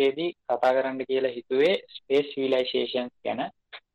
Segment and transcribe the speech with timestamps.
[0.00, 3.42] එකේදී කතා කරන්න කියලා හිතුවේ ස්පේස් සිවිලයිසේෂන්ස් ගැන.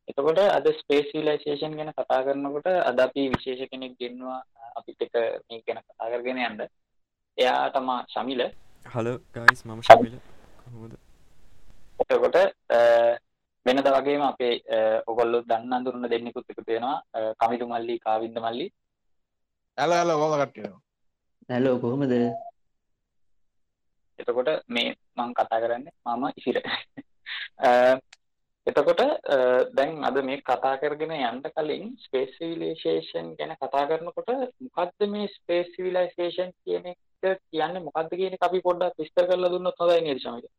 [0.07, 4.39] එතකොට අද ස්පේස් සිවිලයිසේෂන් ගැන කතා කරනකොට අද අපි විශේෂ කෙනෙක් ගෙන්නවා
[4.75, 5.15] අපිත් එක
[5.47, 6.61] මේ ගැන කතා කරගෙන යන්න.
[7.37, 8.45] එයා තමා ශමිල.
[8.85, 10.15] හලෝ ගයිස් මම ශමිල.
[10.61, 10.95] කොහොමද?
[12.01, 12.37] එතකොට
[13.65, 14.55] වෙනද වගේම අපේ
[15.07, 16.97] ඔගොල්ලො දන්න අඳුරන්න දෙන්නෙකුත් එකතු වෙනවා
[17.39, 18.67] කමිදු මල්ලි කාවින්ද මල්ලි
[19.77, 20.69] ඇල ඇල ගොම කට්ටිය
[21.49, 22.13] හැලෝ කොහොමද
[24.19, 26.61] එතකොට මේ මං කතා කරන්න මම ඉසිර
[28.67, 29.01] එතකොට
[29.73, 34.31] දැන් අද මේ කතා කරගෙන යන්න කලින් ස්පේස් සිවිලයිසේෂන් ගැන කතා කරනකොට
[34.67, 37.81] මොකද්ද මේ ස්පේස් සිවිලයිසේෂන් කියන එක කියන්නේ?
[37.81, 40.49] මොකද්ද කියන එක අපි පොඩ්ඩක් විස්තර කරලා දුන්නොත් හොඳයි නේද ශමිල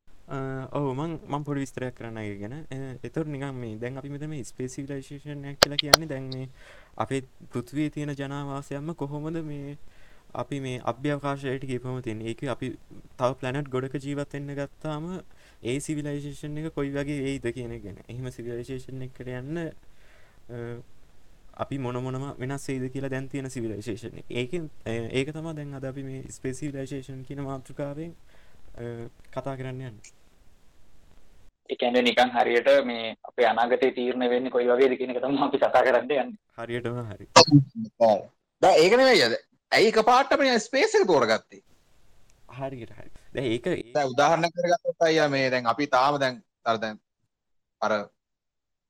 [0.72, 2.54] ඔහු මං මං පොඩි විස්තරයක් කරන්න ගැන.
[3.02, 6.48] එතුර නිකම් මේ දැන් අපි මෙතම ස්පේසිවිලයිශේෂණයක් කියලා කියන්නේ දැන් මේ
[6.96, 9.76] අපේ පෘත්වී තියෙන ජනවාසයම්ම කොහොමද මේ
[10.42, 12.68] අපි මේ අභ්‍යවකාශයට ගේපම තින් ඒක අපි
[13.18, 15.06] තව පලනට් ගොඩක ජීවත්වෙන්න ගත්තාම
[15.62, 18.02] ඒ සිවිලයිශේෂන් එක කොයි වගේ ඒයිද කියන ගැන.
[18.08, 19.62] එහෙම සිවිලයිශේෂන් එකට යන්න
[21.56, 24.52] අපි මොන මොනම වෙනස් සේද කියලා දැන් තියෙන සිවිලයිශේෂන් ඒක
[24.90, 28.12] ඒක තම දැන් අද අපි මේ ස්පේසිවිලයිශේෂන් කියන මාතෘකාවෙන්
[29.32, 29.98] කතා කරන්න යන්න.
[31.70, 36.16] එකැන නිකන් හරියට මේ අප අනාගතය තීරණ වෙන්න කොයි වගේ කියන තම අපි කතා කරන්න
[36.20, 36.38] යන්න.
[36.58, 37.26] හරියටම හරි.
[38.62, 41.62] ඒකන යද ඇයි එක පාටම ස්පේසක තෝරගත්තේ?
[42.50, 43.10] හරියට හරි
[43.46, 43.66] ඒක
[44.06, 46.98] උදාහරණ කරගත්ත අය මේ දැන් අපි තාම දැන් තරදැන්
[47.80, 47.92] අර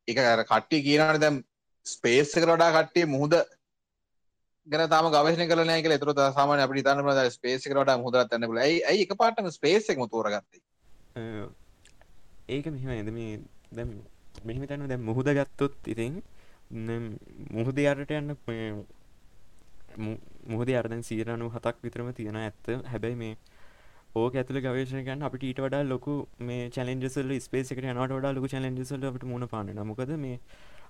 [0.08, 1.42] එක කට්ටි කියනට දැම්
[1.86, 3.34] ස්පේස් එක වඩා කට්ටිය මුහද
[4.66, 5.98] ගැන තාම ගවශන කල නෑ කියලා.
[5.98, 8.62] එතුර සාමාන්‍ය අපිට හිතන්න පුළුවන් ස්පේස් එකට වඩා මුහුදට යන්න පුළුවන්.
[8.62, 10.62] ඇයි ඇයි එකපාරටම ස්පේස් එකම තෝරගත්තේ?
[12.48, 13.40] ඒක මෙහෙම නේද මේ
[13.72, 13.94] දැන්
[14.44, 16.20] මෙහෙම හිතන්න දැන් මුහුද ගත්තොත් ඉතින්
[17.50, 18.36] මුහුද යටට යන්න
[19.98, 22.72] මුහුද යට දැන් 97ක් විතරම තියෙන ඇත්ත.
[22.86, 23.34] හැබැයි මේ
[24.16, 28.32] ඕක ඇතුළ ගවේශණ කරන්න අපිට ඊට වඩා ලොකු මේ චැලෙන්ජස් වල ස්පේස් එකට යනවට වඩා
[28.32, 29.86] ලොකු චැලෙන්ජස් වල අපිට මුහුණ පාන්න වෙනවා.
[29.86, 30.38] මොකද මේ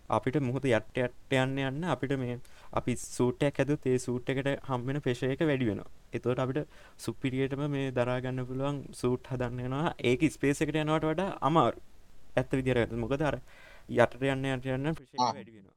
[0.08, 2.38] අපිට මුහුද යට යට යන්න යන්න අපිට මේ
[2.72, 7.90] අපි සූටයක් ඇද ඒ සූට් එකට හම්බෙන පෙෂය එක වැඩි වෙන එතවට අපිට සුපිරියටම මේ
[7.92, 11.82] දරාගන්න පුළුවන් සූට් හදන්නවා ඒක ස්පේස එකට යනවට වඩා අමාරු
[12.36, 13.40] ඇත්ත විදිර ඇත මොකද අර
[13.96, 15.75] යටට යන්න යට යන්න ප්‍රශ වැඩි වෙන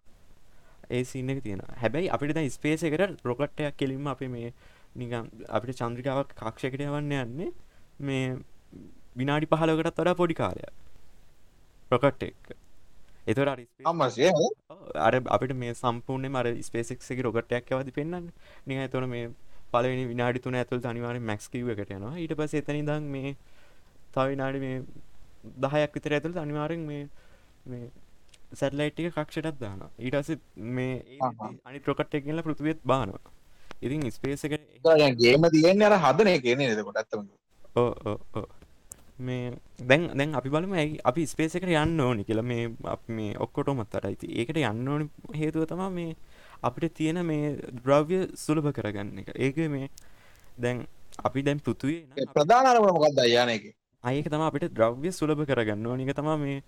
[0.90, 4.54] ඒ සින්න තියෙන හැබැයි අපිට දැ ස්පේස එකට රොකට්ටයක් කෙලින්ම අප මේ
[4.96, 7.52] නිකම් අපිට චන්ද්‍රිකාවක් කක්ෂකට යවන්න යන්නේ
[8.02, 8.24] මේ
[9.16, 10.74] විනාඩි පහලකටත් වඩා පොඩි කාලයක්.
[11.92, 12.56] රොකට් එක්.
[13.28, 14.32] එතොට අම්මසේ
[15.08, 18.32] අර අපිට මේ සම්පූර්ණය මර ස්පේසික්ගේ රොගටයක් ඇවති පෙන්න්න
[18.68, 19.30] නිහ තොන මේ
[19.72, 22.16] පලවෙනි විනාඩි තුන ඇතුල් අනිවාර මැක්ස්කිව එකට යනවා.
[22.18, 23.36] ඊට පස එතනි දං මේ
[24.14, 24.78] තව විනාඩි මේ
[25.64, 27.84] දහයක් විතර ඇතුළ අනිවාරෙන් මේ
[28.54, 31.20] සැටලයිට්ටික කක්ෂටත් දාන ඊටස මේ
[31.66, 33.34] අනි ප්‍රොකට්ට කියල පෘතිවෙත් බානවා.
[33.82, 34.56] ඉතින් ස්පේස එක
[35.18, 36.76] ගේම තියෙන්නේ අර හදනය කියන්නේ
[37.76, 38.46] ඕ
[39.20, 39.54] මේ
[39.90, 42.44] දැන් දැන් අපි බලම ඇයි අපි ස්පේස එකට යන්න ඕනි කියලා.
[42.44, 42.70] මේ
[43.08, 45.10] මේ ඔක්කොටොමත් අර ඇති ඒකට යන්න ඕනි
[45.42, 46.16] හේතුව තමා මේ
[46.62, 49.30] අපිට තියෙන මේ ද්‍රව්‍ය සුලභ කරගන්න එක.
[49.36, 49.90] ඒක මේ
[50.57, 50.88] දැන්
[51.24, 53.72] අපි දැන් පෘතුවේ ප්‍රධානරම මොකක්ද අයන එක
[54.04, 56.63] අයක තම අපිට ද්‍රව්‍ය සුලභ කරගන්න ඕනික තමා මේ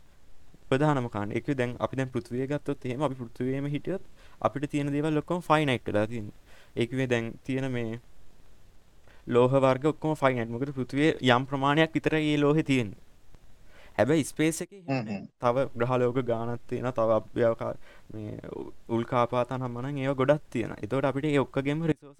[0.71, 4.03] ප්‍රධානමකාන එක දැන් අපි දැන් පෘතුවය ගත්තොත් එහෙම අපි පෘතුවේම හිටියොත්
[4.41, 6.31] අපිට තියෙන දේවල් ලොක්කොම ෆයිනයිට් වෙලා තියෙන
[6.75, 8.00] ඒකවේ දැන් තියෙන මේ
[9.27, 12.94] ලෝහ වර්ග ඔක්කොම ෆයිනට් මොකද පෘතිවේ යම් ප්‍රමාණයක් විතර ඒ ලෝහෙ තියෙන
[13.97, 14.71] හැබැයි ස්පේස එක
[15.39, 17.73] තව ග්‍රහලෝක ගානත් තියෙන තව අභ්‍යවකා
[18.12, 18.39] මේ
[18.89, 22.18] උල්කාපාතන මන ඒ ගොඩක් තියෙන එතවට අපිට ඔක්කගෙම රිසෝස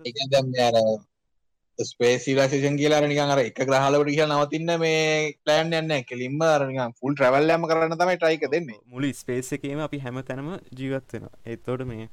[1.80, 7.48] ස්පේසිලසේෂන් කියලා නිකන් අර එක ග්‍රහලවට කියලා නවතින්න මේ ප්ලෑන් යන්න කෙලින්ම අරනිකන් ෆුල් ට්‍රැවල්
[7.48, 8.80] යෑම කරන්න තමයි try එක දෙන්නේ.
[8.88, 11.38] මුළු ස්පේස් එකේම අපි හැම තැනම ජීවත් වෙනවා.
[11.46, 12.10] එතකොට මේ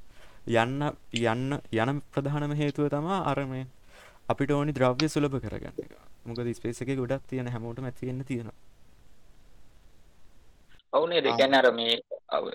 [0.49, 0.83] යන්න
[1.23, 3.67] යන්න යන ප්‍රධානම හේතුව තමා අර මේ
[4.29, 5.93] අපිට ඕනි ද්‍රව්‍ය සුලභ කරගන්න
[6.25, 8.57] මොකද ස්පේස් එකේ ගොඩක් තියෙන හැමෝටම ඇති වෙන්න තියෙනවා.
[10.93, 12.01] ඔවුනේ දෙකන්න අර මේ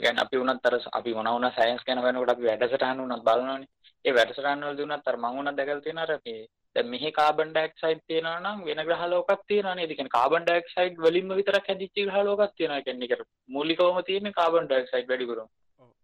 [0.01, 3.71] ගැන අපි වුණත් අර අපි මොන වුණා සයන්ස් ගැන වෙනකොට අපි වැඩසටහන වුණත් බලනවනේ.
[4.05, 6.43] ඒ වැඩසටහන වලදී වුණත් අර මම වුණත් දැකලා තියෙන අර මේ
[6.75, 9.91] දැන් මෙහි කාබන් ඩයොක්සයිඩ් තියෙනවා නම් වෙන ග්‍රහ ලෝකයක් තියෙනවා නේද?
[9.91, 12.79] ඒ කියන්නේ කාබන් ඩයොක්සයිඩ් වලින්ම විතරක් හැදිච්ච ග්‍රහ ලෝකයක් තියෙනවා.
[12.79, 15.49] ඒ කියන්නේ ඒක මූලිකවම තියෙන්නේ කාබන් ඩයොක්සයිඩ් වැඩිපුරම.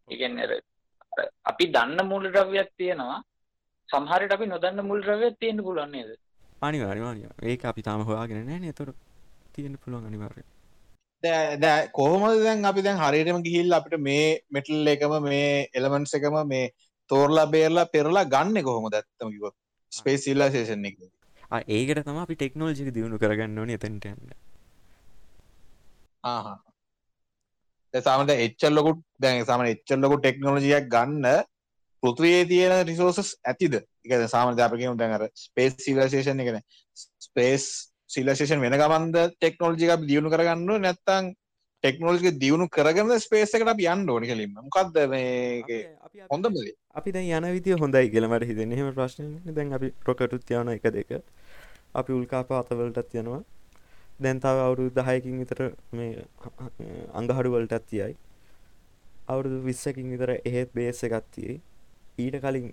[0.07, 3.19] ඒ කියන්නේ අර අපි දන්න මූලද්‍රව්‍යයක් තියෙනවා.
[3.89, 6.09] සමහරට අපි නොදන්න මුල් ද්‍රව්‍යයක් තියෙන්න පුළුවන් නේද?
[6.61, 7.51] අනිවාර්යයෙන් අනිවාර්යයෙන්.
[7.51, 8.73] ඒක අපි තාම හොයාගෙන නැහැ නේ.
[8.73, 8.97] ඒතකොට
[9.53, 10.47] තියෙන්න පුළුවන් අනිවාර්යයෙන්.
[11.93, 16.69] කොහොමද දැන් අපි දැන් හරියටම ගිහිල්ලා අපිට මේ මෙටල් එකම මේ එලමන්ට්ස් එකම මේ
[17.09, 19.55] තෝරලා බේරලා පෙරලා ගන්න කොහොමද ඇත්තම කිව්වොත්
[19.91, 20.97] ස්පේස් සිවිලයිසේෂන් එක.
[21.49, 24.33] ආ ඒකට තමයි අපි ටෙක්නොලොජි එක දියුණු කරගන්න ඕනේ එතනට.
[27.93, 31.25] සාමට එච්චල් ලොකුට දැන් සාම එච්චල් ලොකු ටෙක්නෝලජියක් ගන්න
[32.03, 36.59] පෘතිවයේ තියෙන රිසෝසස් ඇතිද එක සාම ජාපකම දැන්ර ස්පේස් සිලසේෂන් එකන
[37.19, 37.65] ස්පේස්
[38.07, 41.33] සිලසේෂන් වෙන ගමන්ද ටෙක්නෝලජික දියුණු කරගන්න නැත්තං
[41.83, 45.85] ටෙක්නෝලජි දියුණු කරගන්න ස්පේස එකට යන්න ඕනි කලින්ම මොකක්ද මේ
[46.31, 50.71] හොඳ බලි අපි දැන් යන විදිය හොඳයි කියලමට හිතෙන එහෙම ප්‍රශ්න දැන් අපි රොකටුත් යන
[50.73, 51.11] එක දෙක.
[51.93, 53.43] අපි උල්කාප අතවලටත් යනවා.
[54.19, 55.61] දැන් තව අවුරුදු දහයකින් විතර
[55.91, 56.25] මේ
[57.13, 58.17] අඟහඩු වලටත් තියයි.
[59.27, 61.61] අවුරුදු විස්සකින් විතර එහෙත් බේස එකත් තියෙයි.
[62.17, 62.67] ඊට කලින්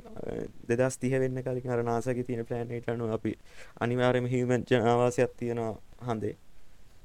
[0.68, 3.38] දෙදස් තිහ වෙන්න කලින් අර නාසක තියෙන ප්ලෑනේට අනු අපි
[3.80, 6.36] අනිවාර්යම හිමන් ජනවාසයක් තියෙනවා හන්දේ.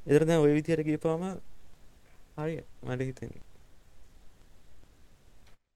[0.08, 1.30] එදර දැන් ඔය විදියට ගියපාම
[2.38, 3.44] හරි මට හිතෙන්නේ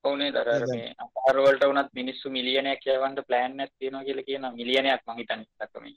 [0.04, 5.18] ඕනේ දර මේ අපාරවලට වනත් මිනිස්සු මිලියනයක් කියවන්ට ප්ලෑන් ඇත් තියෙනවා කියලා කියන මිලියනයක් මං
[5.18, 5.92] හිතන්නේ දක්වමි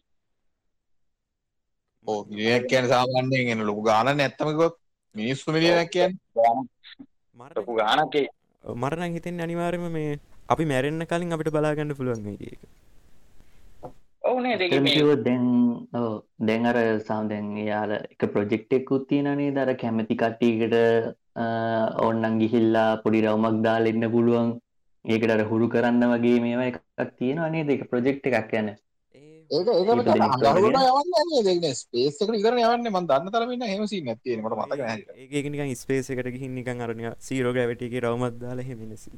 [2.06, 4.74] ඕ මිලියනයක් කියන්නේ සාමාන්‍යයෙන් එන ලොකු ගාණක් නැත්තමකොත්
[5.14, 6.18] මිනිස්සු මිලියනයක් කියන්නේ.
[7.56, 8.26] ලොකු ගාණක් ඒ.
[8.64, 12.60] මරණ හිතෙන්නේ අනිවාර්යයෙන්ම මේ අපි මැරෙන්න කලින් අපිට බලාගන්න පුළුවන් එක
[14.38, 14.74] ඔවුනේ දෙක
[15.22, 15.46] දැන්
[16.40, 20.76] දැන් අර සාම්දැන් යාල එක ප්‍රොජෙක්්ෙකුත් තියෙනනේ දර කැමති කට්ටිකට
[22.00, 24.50] ඔන්නන් ගිහිල්ලා පොඩි රවමක් දාල එන්න පුළුවන්.
[25.04, 28.70] ඒකට අර හුරු කරන්න වගේ මේම එකක් තියෙන අනේ දෙක ප්‍රජෙක්් එකක් යන.
[31.74, 34.80] ස්පේසක ඉකර යවන්න මන් දන්න තරමන්න හෙමසි නැතිීමට මතක
[35.32, 39.10] ඒකනික ස්පේස එකට ගිහින් නිකන් අරන සීරෝ ග්‍රැවටිගේ රවමත් දාල හෙමිනිසි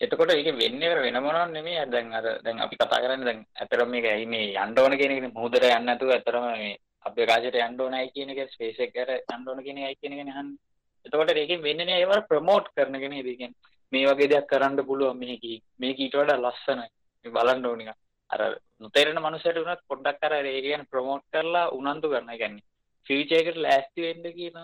[0.00, 4.06] එතකොට ඒක වෙන්නේ වෙන මොනවද නෙමෙයි දැන් අර දැන් අපි කතා කරන්නේ දැන් ඇතරම මේක
[4.06, 8.32] ඇයි මේ යන්න ඕන කියන එක මුහුදට යන්න නැතුව ඇතරම මේ අභ්‍යකාශයට යන්න ඕනයි කියන
[8.32, 10.58] එක ස්පේස් එකකට යන්න ඕන කියන එකයි කියන එකනේ අහන්නේ.
[11.04, 13.52] එතකොට ඒකෙන් වෙන්නේ නේ ඒවල ප්‍රොමෝට් කරන කෙනේ ඉතින්
[13.92, 15.44] මේ වගේ දෙයක් කරන්න පුළුවන් මේක
[15.78, 16.88] මේක ඊට වඩා ලස්සනයි.
[17.24, 17.96] මේ බලන්න ඕන එක.
[18.30, 18.40] අර
[18.80, 22.28] නොතේරෙන මනුස්සයට උනත් පොඩ්ඩක් අර ඒක කියන්නේ ප්‍රොමෝට් කරලා උනන්දු කරන.
[22.28, 22.66] ඒ කියන්නේ
[23.06, 24.58] ෆියුචර් එකට ලෑස්ති වෙන්න කියන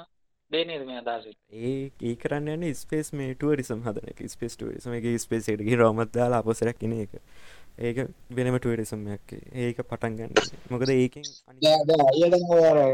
[0.50, 1.26] දේනේද මේ අදහස?
[1.50, 6.42] ඒ ඒ කරන්න යන්න ස්පේස් මේ ටුවරිසම් හදන ස්පේස් ටුවරිසම එක ස්පේසට ගි රෝමත් දාලා
[6.44, 7.18] අපොසරක් කෙන එක.
[7.78, 7.98] ඒක
[8.30, 10.32] වෙනම ටුවරිසම්යක් ඒක පටන් ගන්න
[10.70, 11.26] මොකද ඒකින්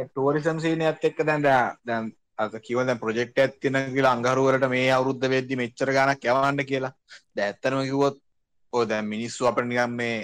[0.08, 5.60] ටුවරිසම් සීන ඇත් එක්ක දැන් දැන් අත කිවද ප්‍රජෙක්් ඇත්තින කියලා අංගරුවරට මේ අවුද්ධ වෙද්දි
[5.60, 6.94] මෙච්චර ගණක් යවන්න කියලා.
[7.36, 8.16] දැත්තනම කිවොත්
[8.72, 10.16] ඕ දැන් මිනිස්සු අපට නිගම් මේ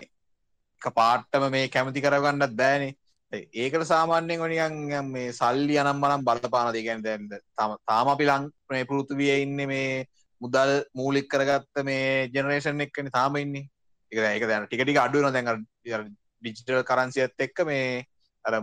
[0.95, 2.97] පාට්ටම මේ කැමති කරගන්නත් බෑනේ
[3.33, 8.85] ඒකට සාමාන්‍යයෙන් නිකන් මේ සල්ලි අනම් මනම් බලපාන දේ කියන්නේ දැන් තාම අපි ලං මේ
[8.85, 10.07] පෘථිවියේ ඉන්නේ මේ
[10.41, 13.69] මුදල් මූලික කරගත්ත මේ ජෙනරේෂන් එකනේ තාම ඉන්නේ.
[14.13, 16.05] ඒක දැන් ඒක දැන් ටික ටික අඩු වෙනවා දැන් අර
[16.43, 18.07] ඩිජිටල් කරන්සියත් එක්ක මේ
[18.45, 18.55] අර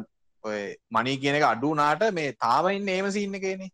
[0.43, 3.69] ඔය මනි කියන එක අඩු වුණාට මේ තාම ඉන්නේ එහෙම සීන් එකේනේ.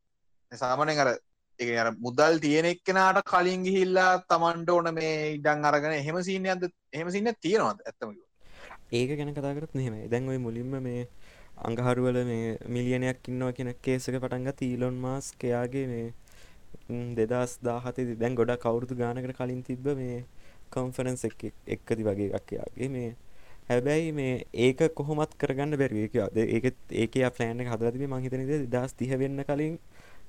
[0.51, 1.11] සාමාන්‍යයෙන් අර
[1.59, 6.67] ඒ අර මුදල් තියෙන එක්කෙනාට කලින් ගිහිල්ලා Tamanට ඕන මේ ඉඩම් අරගෙන එහෙම සීන් එකක්ද
[6.93, 8.30] එහෙම සීන් එකක් තියෙනවද ඇත්තම කිව්වොත්.
[8.91, 11.07] ඒක ගැන කතාකරත් නෙම දැන් ඔයි මුලින්ම මේ
[11.59, 16.07] අඟහරුවල මේ මිලියනයක් ඉන්නවා කියෙන කේසක පටන්ගත් ඊලොන් මාස් කයාගේ මේ
[17.15, 20.23] දෙදස් දාහතේ දැන් ගොඩ කවුරුතු ගානකට කලින් තිබ්බ මේ
[20.71, 23.09] කොන්ෆරන්ස් එක් එක්කති වගේ එකක්යාගේ මේ
[23.69, 29.77] හැබැයි මේ ඒක කොහොමත් කරගන්න බැරිවේකද ඒක ඒක පලෑන හදලතිබ මහිතනද දස් තිහ වෙන්න කලින්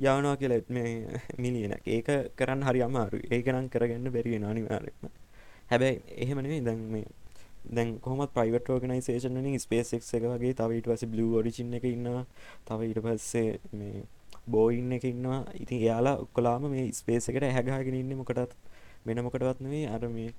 [0.00, 0.92] යවනවා කියල මේ
[1.38, 5.11] මිලියන ඒක කරන්න හරි අමාරු ඒකනම් කරගන්න බැරිවෙන අනිවාරම
[5.69, 7.04] හැබැයි එහෙමනේ දැන් මේ
[7.64, 11.85] දැන් කොහොමත් ප්‍රයිවට් ඕගනයිසේෂන් වලින් ස්පේස් එක්ස් එක වගේ තව ඊට පස්සේ බ්ලූ ඔරිජින් එක
[11.85, 12.25] ඉන්නවා.
[12.66, 14.04] තව ඊට පස්සේ මේ
[14.47, 15.40] බෝයින් එක ඉන්නවා.
[15.54, 18.57] ඉතින් එයාලා ඔක්කොලාම මේ ස්පේස් එකට ඇහැ ගහගෙන ඉන්නේ මොකටත්
[19.07, 19.87] වෙන මොකටවත් නෙවෙයි.
[19.87, 20.33] අර මේ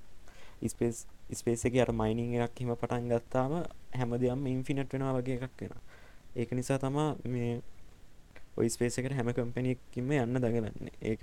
[0.68, 3.52] ස්පේස් ස්පේස් එකේ අර මයිනින් එකක් හිම පටන් ගත්තාම
[3.94, 5.82] හැමදේම ඉන්ෆිනිට් වෙනවා වගේ එකක් වෙනවා.
[6.36, 7.62] ඒක නිසා තමා මේ
[8.56, 10.94] ඔයි ස්පේස් එකට හැම කම්පැනි එකකින්ම යන්න දඟලන්නේ.
[11.02, 11.22] ඒක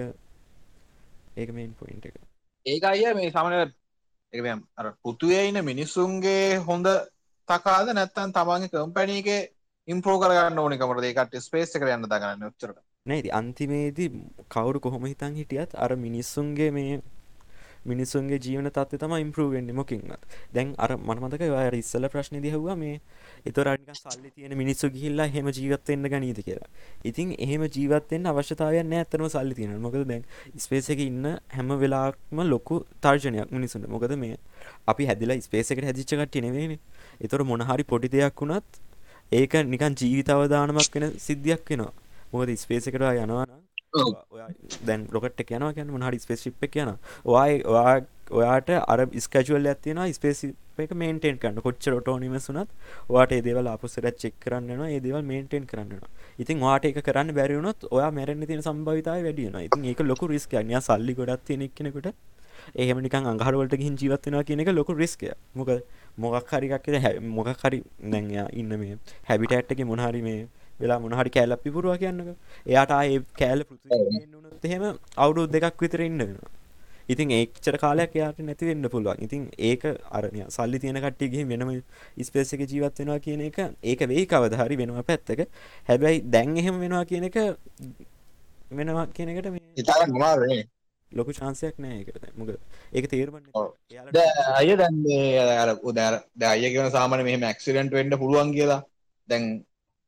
[1.38, 2.16] ඒක මේන් පොයින්ට් එක.
[2.66, 3.72] ඒක අයියා මේ සාමාන්‍ය
[4.34, 4.40] එක
[4.76, 6.88] අර පෘතුවේ ඉන්න මිනිස්සුන්ගේ හොඳ
[7.48, 9.42] තකාද නැත්තන් තමන්ගේ කම්පැනීගේ
[9.88, 14.10] ඉම්පෝ කරගන්න ඕනිකමට ඒකට ස්පේස් එක යන්න දගන්න ොච්චරට නැති අන්තිමේදී
[14.50, 17.02] කවුරු කොහොම හිතන් හිටියත් අර මිනිස්සුන්ගේ මේ
[17.86, 20.22] මිනිස්සුන්ගේ ජීවන තත්ව තම ඉම්පරූවෙන්න්නේ මොකින්වත්.
[20.54, 23.00] දැන් අර මනමතක වාර ඉස්සල ප්‍රශ්න දිහවා මේ
[23.46, 26.70] එතොරනික සල්ලි තියෙන මිනිස්සු ගිහිල්ලා හෙම ජීවත්වෙන්න ගනීති කියලා.
[27.04, 30.24] ඉතින් එහෙම ජීවත්තෙන් අවශ්‍යතාවයන්න ඇත්තනම සල්ලි තියෙන මොකද දැන්
[30.58, 34.38] ස්පේස එක ඉන්න හැම වෙලාක්ම ලොකු තර්ජනයක් මිනිසුන්ට මොකද මේ
[34.88, 36.80] අපි හැදිලා ස්පේස එකට හැදිච්ච කට්ටිය නෙවෙයිනේ.
[37.22, 38.82] එතොර මොනහරි පොඩි දෙයක් වුණත්
[39.32, 41.94] ඒක නිකන් ජීවිතවදානමක් වෙන සිද්ධියක් වෙනවා.
[42.34, 43.46] මොකද ස්පේස එකට යනවා.
[44.82, 46.96] දැන් රොකට යන ගැන හරි ස්පේසිප් එක යන
[47.26, 51.62] ඔයා ඔයාට අර ස්කජුවල් ඇතින ස්පේසි එක මේන්ටෙන් කරන්න.
[51.62, 52.70] කොච්ච රොටෝනිම සුනත්
[53.10, 56.04] වාට ඒදවල අපපුසර චෙක් කරන්න ඒදවල් මේන්ටෙන් කරන්න
[56.40, 60.82] ඉතින් වාට එක කරන්න බැරිවුණොත් ඔයා මැරෙන්න්න තියෙන සම්භවිතයි වැඩියන ඉතින් ඒක ලොකු රිස්ක ය
[60.82, 62.14] සල්ලි ගොඩත් තියෙන කෙනෙකුට
[62.76, 65.70] එහෙමනික අංහරවලට ගින් ජීවත්වෙන කියන එක ලොකු රිස්කය මොක
[66.18, 66.90] මොකක් හරිකක්
[67.30, 68.98] මොකක් හරි නැංයා ඉන්න මේ
[69.30, 70.48] හැබිට ඇට්ටක මොනහරි මේ
[70.84, 72.32] වෙලා මොනහරි කෑල්ල පිපුරුව කියන්නක.
[72.68, 74.84] එයාට ඒ කෑල්ල පෘතුනොත් එහෙම
[75.18, 76.52] අවුරුදු දෙකක් විතර ඉන්න වෙනවා.
[77.10, 79.24] ඉතින් ඒක්චර කාලයක් යාට නැති වෙන්න පුළුවන්.
[79.26, 81.72] ඉතින් ඒක අරනය සල්ලි තියෙන කට්ටියගේ වෙනම
[82.22, 85.42] ස්පේස එක ජීවත් වෙනවා කියන එක ඒක වෙයි කවදහරි වෙනවා පැත්තක.
[85.90, 87.40] හැබැයි දැන් එහෙම වෙනවා කියන එක
[88.72, 90.62] වෙනවා කියන එකට මේ ඉතාල නිමාරනේ
[91.12, 92.50] ලොකු ශාන්සයක් නෑ එකට මොක
[92.94, 93.50] ඒක තේරමන්න
[94.60, 98.82] අය දැන්න්නේ අර උදෑර දැය කියන සාමන මෙහම ඇක්සිඩන්ට වෙන්ඩ පුළුවන් කියලා.
[99.30, 99.44] දැන්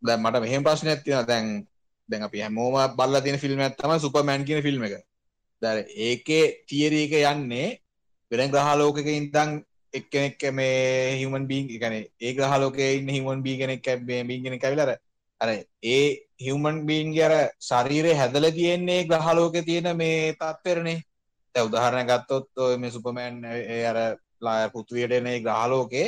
[0.03, 1.45] දැ මට මෙහම ප්‍රශ්න ඇතින දැන්
[2.09, 4.95] දැන් අපි හැමෝම බල්ල තින ෆිල්ම් ඇත්තම සුපමෑන් කියන ෆිල්ම් එක.
[5.61, 7.69] දැ ඒකේ තියරීක යන්නේ
[8.31, 9.51] වෙන ග්‍රහලෝකක ඉදං
[9.93, 14.93] එක්කෙනෙක් මේ හිමන් බී ගන ඒ ග්‍රහලෝක ඉන්න හිමන් බී කෙනෙක් බීගෙන කැවිලර
[15.41, 15.49] අර
[15.85, 16.03] ඒ
[16.39, 20.99] හිවමන් බීන්ගේ අර ශරීරය හැදල තියෙන්නේ ග්‍රහලෝක තියෙන මේ තත්වරනේ
[21.55, 23.35] තැ උදාහරණ ගත්තොත් මේ සුපමෑන්
[23.85, 23.97] අර
[24.41, 26.07] ලා පුතුවයටනේ ග්‍රහලෝකේ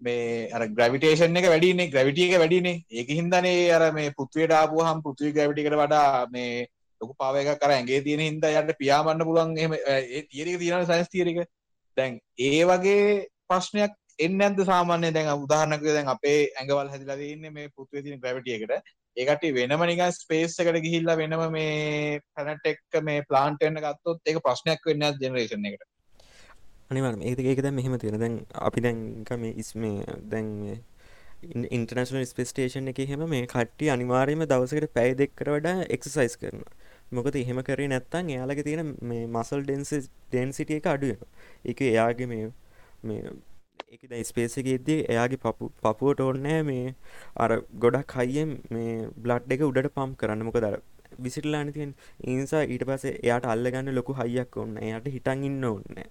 [0.00, 5.32] මේ අර ග්‍රවිටේෂන් එක වැඩිනේ ග්‍රවිටිය එක වැඩිනේ ඒක හින්දනේ අර මේ පුත්වයට ආපුහම් පෘතිවි
[5.32, 6.66] ග්‍රවිටිකට වඩා මේ
[7.00, 11.42] ලොකු පාවක කර ඇගේ තියෙන හින්ද යට පියාමන්න පුලන් එහම ඒ තියරක තියෙන සයිස් තීරක
[11.96, 17.74] දැන් ඒ වගේ ප්‍රශ්නයක් එන්න ඇද සාමාන්‍ය දැන් උදාහරනක දැන් අපේ ඇඟවල් හැදිලා තියන්නේ මේ
[17.74, 18.72] පුත්වේ තින ග්‍රවිටියකට
[19.16, 24.84] ඒකට වෙනම නික ස්පේස් එකට ගිහිල්ලා වෙනම මේ පැනට එක්ක මේ ප්ලාන්ටෙන්න්න ගත්තොත් ඒක ප්‍රශ්නයක්
[24.86, 25.86] වෙන්න ජනරේෂන් එකට?
[26.90, 30.48] අනිවරම ඒක ඒක දැන් මෙහෙම තියෙන දැන් අපි දැන්ක මේ ඉස් මේ දැන්
[31.70, 36.64] ඉන්ටර්නශනල් ස්පේස්ටේෂන් එක හෙම මේ කට්ටි අනිවාර්යම දවසකට පැයි දෙක්කර වඩා එක්සසයිස් කරන
[37.12, 41.22] මොකද එහෙම කරේ නැත්තන් එයාලක තියෙන මේ මසල් ඩෙන්ස ඩෙන්සිටිය එක අඩුවෙන
[41.64, 42.50] එක එයාගේ මේ
[43.02, 43.36] මේ
[43.88, 46.94] එක දැ ස්පේසකෙද්දී එයාගේ පපු පපුුවට ඕන්නෑ මේ
[47.38, 50.44] අර ගොඩක් හයියෙන් මේ බ්ලඩ් එක උඩට පම් කරන්න.
[50.44, 50.76] මොක දර
[51.18, 51.92] විසිටලා අනතියෙන්
[52.26, 56.02] ඉනිසා ඊට පසේ එයාට අල්ලගන්න ලොකු හයියක් ඔන්න එයට හිටන් ඉන්න ඔන්න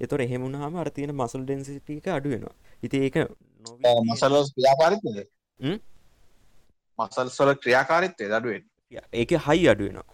[0.00, 3.16] එතොර එහෙමුණහම අර තියෙන මසල් ඩෙන්සිටික අඩුවෙනවා ඉති ඒක
[4.04, 5.06] මසල ක්‍රියාකාරිත්ද
[6.98, 8.68] මසල් සොල ක්‍රියාකාරිත්තය දඩුවෙන්
[9.14, 10.08] ඒක හයි අඩුවෙනවා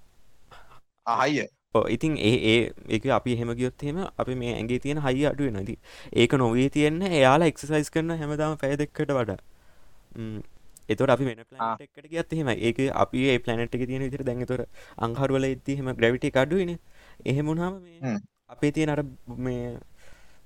[1.06, 1.48] අහයිය
[1.88, 5.76] ඉතින් ඒ ඒ එක අපි හෙම ගියොත්හෙම අපි මේ ඇගේ තියෙන හයි අඩුව නැති
[6.14, 9.38] ඒක නොවේ තියෙන්න එයාලා එක්සසයිස් කරන හැමදාම පැය දෙක්කට වඩා.
[10.86, 14.66] එතොට අපි වෙන පලට ගත් හෙම ඒක අපි ඒ පලනට් එක තියෙන විතර දැන්තොර
[14.98, 16.76] අංහරුවල ඉති හෙම ග්‍රවිටි කඩුවන
[17.24, 17.80] එහෙමුණාම
[18.52, 19.02] අපේ තියෙන අර
[19.38, 19.66] මේ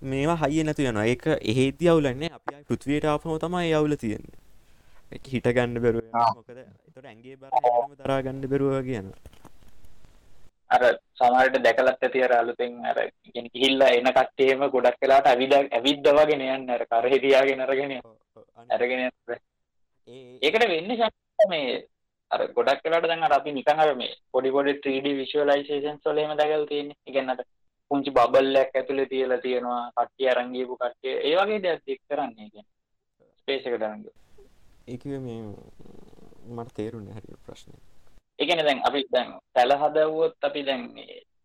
[0.02, 4.36] මේවා හයිය නැතු යන ඒක එහෙති අවුලන්නේ අපි පෘත්වයට ආපම තමයි යවුල තියෙන්නේ.
[5.32, 7.50] හිට ගන්න බැරුව මොකද එතොට ඇගේ බර
[7.98, 9.10] දරා ගන්න බැරුව කියන
[10.74, 10.82] අර
[11.18, 16.40] සමහරට දැකලත් ඇති අර අලුතෙන් අර කියන්නේ ගිහිල්ලා එන කට්ටියම ගොඩක් වෙලාට ඇවිද ඇවිද්ද වගේ
[16.42, 17.94] නයන්න අර කරේ තියාගෙන අරගෙන
[18.76, 19.02] අරගෙන
[20.42, 21.10] ඒකට වෙන්නේ
[21.52, 21.76] මේ
[22.30, 26.36] අර ගොඩක් වෙලාට දැන් අර අපි නිකන් අර මේ පොඩි පොඩි 3D visualizations වල එහෙම
[26.36, 27.30] දැකලා තියෙන්නේ.
[27.32, 27.40] අර
[27.90, 31.14] පුංචි බබල් එකක් ඇතුලේ තියලා තියෙනවා කට්ටිය අරන් ගියපු කට්ටිය.
[31.22, 32.70] ඒ වගේ දෙයක් එක් කරන්නේ කියන්නේ.
[33.38, 34.06] ස්පේස් එකට අරන්.
[34.86, 35.42] ඒක මේ
[36.48, 37.80] මට තේරුන්නේ හරියට ප්‍රශ්නේ.
[38.38, 40.82] එකන දැන් අපි දැන් පැල හදවුවොත් අපි දැන්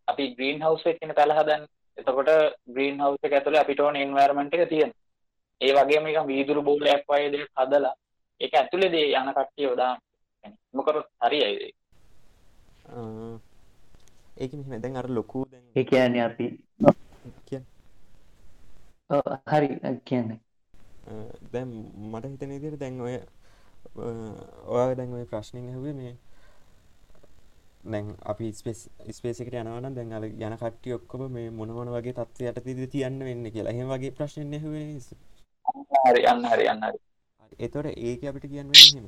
[0.07, 1.63] අපි ග්‍රීන් හවස් එකන පැල හදන්න
[1.97, 2.31] එතකොට
[2.67, 4.91] ග්‍රීන් හවස් එක ඇතුළේ අපිට ඕන එන්වයරන්මන්ට් එක තියෙන
[5.61, 7.93] ඒ වගේම නිකන් වීදුරු බෝලයක් වගේ දෙයක් හදලා
[8.41, 9.93] ඒක ඇතුළේ දේ යන කට්ටිය යොදා
[10.73, 11.75] මොකරොත් හරියයි ඒක
[14.41, 15.39] ඒක මෙම දැන් අර ලොකු
[15.75, 16.45] ඒ කියන්නේ අපි
[19.45, 19.67] හරි.
[20.03, 20.39] කියන්න.
[21.51, 21.69] දැම්
[22.07, 23.15] මට හිතන ඉදිර දැන් ඔය
[24.67, 26.13] ඔය දැන් ඔය ප්‍රශ්නය හුවේ මේ
[27.85, 28.81] දැන් අපි ස්පේස්
[29.11, 33.51] ස්පේසිකට යනවන දැන් අල යන කට්ටි ඔක්කොම මේ මොනමන වගේ තත්ව යට තිද තියන්න වෙන්න
[33.51, 33.73] කියලා.
[33.73, 34.87] හෙම වගේ ප්‍රශ්නය හුවේ
[36.03, 36.83] හරි අන්න හරි අන්න
[37.59, 39.07] එතොට ඒක අපිට කියන්න හෙම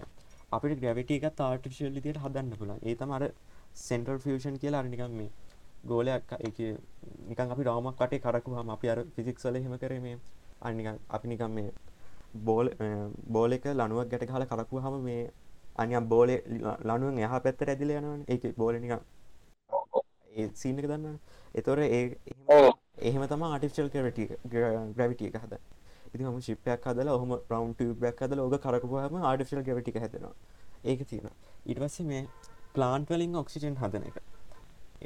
[0.52, 3.30] අපිට ග්‍රැවිට එකත් ආර්ටිශල්ලිතියට හදන්න පුළන් ඒ තමර
[3.74, 5.30] අර සෙන්ටරල් ෆියෂන් කියලා අරනිකම් මේ
[5.86, 6.58] ගෝලයක් එක
[7.30, 10.18] නිකන් අපි රාමක් කටේ කරකුහම අපි අර ෆිසික්සල හෙම කර මේ
[10.62, 11.72] අනික අපි නිකම් මේ
[12.36, 12.70] බෝල්
[13.28, 15.32] බෝල එක ලනුවක් ගැට හල කරකුව හම මේ
[15.76, 16.40] අනියම් බෝලේ
[16.84, 18.24] ලනුවෙන් එහා පැත්තට ඇදිල යනවන.
[18.28, 18.92] ඒක බෝලනික
[20.32, 21.20] ඒ සීනක දන්න
[21.56, 22.18] එතොර ඒ
[23.00, 24.20] එහෙම තම ආටිෆිල් කරට
[24.96, 25.54] ග්‍රවිටිය එක හද
[26.14, 30.36] ඉති හම ශිපයක් හදල හම රවන්් බැක් හදල ඕක කරකුවහම ආටිෆිල් ගවිටික හැදෙනවා.
[30.84, 31.30] ඒක තියෙන
[31.66, 32.28] ඉට පස්සේ මේ
[32.76, 34.18] ප්ලාන්ට වලින් ඔක්සිජන් හදන එක.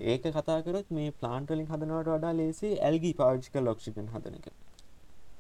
[0.06, 4.52] ඒක කතාකරත් මේ ප්ලාන්ට වලින් හදනවට වඩා ලේසි ඇල්ගී පාවිච්ක ලොක්ෂිජන් හදන එක.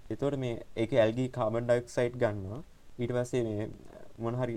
[0.10, 2.64] එතොට මේ ඒක ඇල්ගී කාබන් ඩක් සයිට් ගන්නවා.
[3.00, 3.70] ඊට පස්සේ මේ
[4.18, 4.56] මොනහරි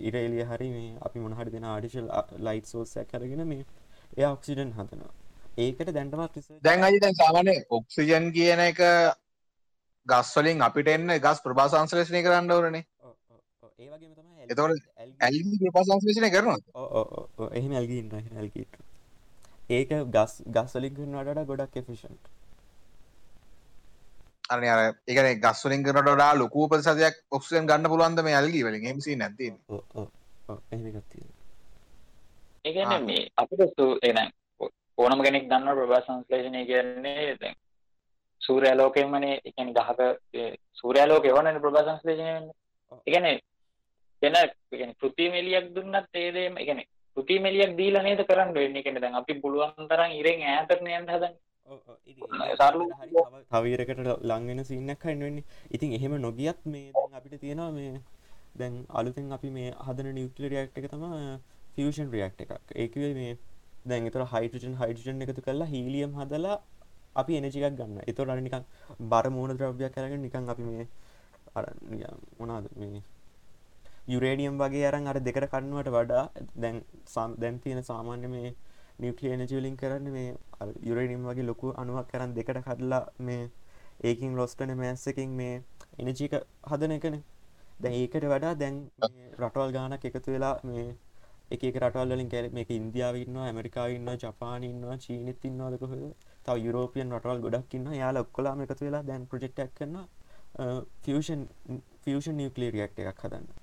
[0.00, 3.66] ඉරේලිය හරි මේ අපි මොනහරි දෙන ආඩිශල් ලයිට් සෝසයක් කරගෙන මේ
[4.16, 5.12] එය ඔක්සිඩන් හදනවා.
[5.58, 8.80] ඒකට දැන්ටමත් දැන් අජි දැන් සාමානය ඔක්සිජන් කියන එක
[10.06, 12.86] ගස්වලින් අපිට එන්න ගස් ප්‍රභාසංශ්ලේෂණය කරන්න ඕරනේ
[13.82, 14.10] ඒවගේ
[14.54, 14.72] තම
[15.20, 18.76] ඇල් ප්‍රභාසංශ්ලේෂණය කරනවා එහෙම ඇල්ගන්න ඇල්ගට
[19.70, 22.32] ඒක ගස් ගස්වලින් කරනට ගොඩක් එෆිෂන්ට්
[24.48, 24.60] අර
[25.08, 28.84] එකන ගස්වලින් කරට ඩා ලොකූ ප්‍රසදයක් ඔක්ෂන් ගන්න පුළුවන්ද මේ අල්ගි වලින්?
[28.84, 29.52] හෙමසි නැති
[32.64, 34.18] ඒගැන මේ අපිට එන
[34.98, 37.56] ඕනම කෙනෙක් දන්න ප්‍රභා සංස්ලේෂණය කියන්නේ දැන්
[38.40, 40.00] සූරයාලෝකෙන්මනේ එකන ගහක
[40.74, 42.32] සූරයාලෝක එවන ප්‍රභා සංස්ලේෂණය
[43.06, 43.26] වෙන්න
[44.22, 46.80] එකන වෙන එකන කෘතිමෙලියක් දුන්නත් ඒදේම එකන
[47.16, 48.82] කෘතිමෙලියක් දීලා නේද කරන්න වෙන්නේ?
[48.82, 51.40] කෙන දැන් අපි පුළුවන් තරම් ඉරෙන් ඈතරන යන්න හදන්නේ.
[53.52, 54.00] තවීරකට
[54.30, 58.00] ලංවෙන සින්නක් හන්නවෙන්නේ ඉතින් එහෙම නොගියත් මේ අපිට තියෙනවා මේ
[58.56, 61.04] දැන් අලුතෙන් අපි මේ හදන නිියවටල රියක්් එක තම
[61.74, 62.52] ෆියෂන් රියක්් එකක්.
[62.74, 63.32] ඒකවේ මේ
[63.86, 66.58] දැන් එතර හයිටජන් හයිටජන් එකතු කරලා හීලියම් හදලා
[67.16, 68.64] අපි එනජිකක් ගන්න එතො අර නිකන්
[69.12, 70.86] බර මූුණ ද්‍රව්‍යයක් කරගෙන නිකන් අපි මේ
[72.38, 73.02] මොනාද මේ
[74.06, 76.24] යුරේඩියම් වගේ අරන් අර දෙකට කන්නුවට වඩා
[76.56, 78.54] දැන් සම් දැන් තියෙන සාමාන්‍ය මේ
[78.98, 80.30] නිියක්ලිය එනජලින් කරන්න මේ
[80.82, 83.50] යුරනිම් වගේ ලොකු අනුවක් කරන්න දෙකට කඩලා මේ
[84.02, 85.54] ඒකින් ලොස්ටන මෑස්සකින් මේ
[85.98, 86.34] එනජීක
[86.70, 87.16] හදන එකන.
[87.82, 88.76] දැන් ඒකට වඩා දැන්
[89.38, 90.86] රටවල් ගානක් එකතු වෙලා මේ
[91.50, 96.02] එක රටවල් වලින් කැල මේක ඉන්දියාව ඉන්නවා ඇමරිකාව ඉන්නවා ජපාන ඉන්නවා චීනෙත් ඉන්නවාද කොහොද?
[96.44, 99.98] තව යුරෝපියන් රටවල් ගොඩක් ඉන්න යාල ඔක්කොලාම එකතු වෙලා දැන් ප්‍රජෙක්ටක් කරන
[101.02, 101.42] ෆෂන්
[102.02, 103.61] ෆෂන් නිියක්ලියරියක් එකක් හදන්න.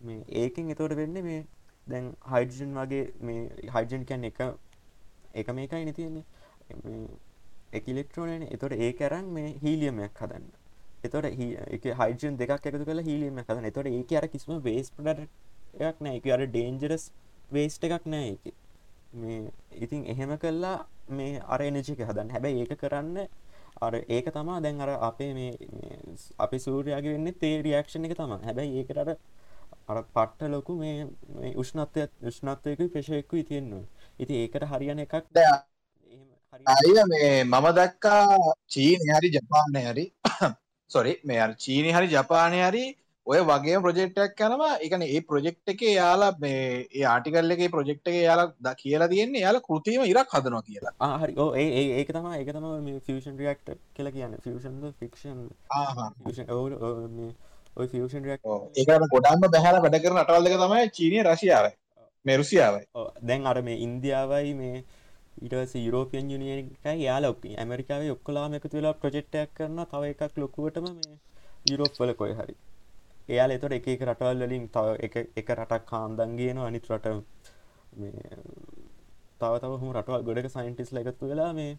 [0.00, 1.40] මේ ඒකින් එතෝට වෙන්න මේ
[1.86, 4.40] දැන් හයිඩජන් වගේ මේ හයිජන් කැන් එක
[5.34, 6.24] එක මේකයි නතියන්නේ
[7.72, 10.46] එකලෙක්ට්‍රෝනන එතොට ඒ කරන් මේ හීලියමයක් හදන්න.
[11.04, 16.00] එතොට එක හයිජන් දෙකක් එකතු කළ හීලියම හදන එතොට ඒක අර කිසිම වේස් පඩට එකක්
[16.00, 17.10] නෑ එක අර ඩේන්ජරස්
[17.52, 18.54] වේස්ට එකක් නෑ එක
[19.14, 19.52] මේ
[19.84, 20.76] ඉතින් එහෙම කල්ලා
[21.10, 22.30] මේ අර එනජික හදන්න.
[22.34, 23.28] හැබැයි ඒක කරන්න
[23.80, 25.52] අර ඒක තමා දැන් අර අපේ මේ
[26.38, 28.38] අපි සූරයාගේ වෙන්න තේ රියක්ෂණ එක තම.
[28.44, 29.18] හැබැයි ඒකට
[29.88, 33.84] අර පට්ට ලොකු මේ උෂ්නත්වය උෂ්නත්වයකු පෙෂයෙක්කු ඉතියෙන්න්නවා
[34.18, 35.14] ඉති ඒකට හරියන එකක්
[36.66, 40.04] අය මේ මම දක්කා චීන හරි ජපානය හරි.
[40.90, 42.84] සොරි මේ චීනි හරි ජපානය හරි
[43.26, 44.78] ඔය වගේ ප්‍රජෙක්්ටක් යනවා.
[44.78, 49.44] එකන ඒ ප්‍රජෙක්් එක යාලා මේ ඒ ආටිකල්ල එක ප්‍රජෙක්් එක යාලා ද කියලා තියන්නේ
[49.44, 50.94] යාල කෘතිීම ඉරක් හදනවා කියලා.
[51.00, 52.66] ආහරි ඕ ඒ ඒක තම ඒක තම
[53.06, 54.38] ෆෂන් රියක්ට කියලා කියන්න.
[54.44, 55.38] ෆෂන් ෆික්ෂන්
[57.78, 61.66] ඔය ෆෂන් රියක් ඒකට ගොඩන්ම බැහල වැඩ කරන අටවල්ලක තමයි චීනය රශයාව
[62.26, 62.84] මේ රුසියාවයි.
[63.22, 64.78] දැන් අර මේ ඉන්දියාවයි මේ
[65.42, 71.14] ඊටස යුරෝපියන් යුනියකයි යාල ඇමරිකාව ඔක්කලාම එකතු වෙලා ප්‍රජෙක්්ටයක් කරන තව එකක් ලොකුවටම මේ
[71.70, 72.54] යුරෝප්වල කොය හරි.
[73.28, 74.86] එයාල එතොට එක එක රටවල් වලින් තව
[75.36, 77.06] එක රටක් කාන්දන්ගේන අනිත් රට
[79.40, 81.72] තව තව හම රටවල් ගොඩක සයින්ටිස් ලගත්තු වෙලා මේ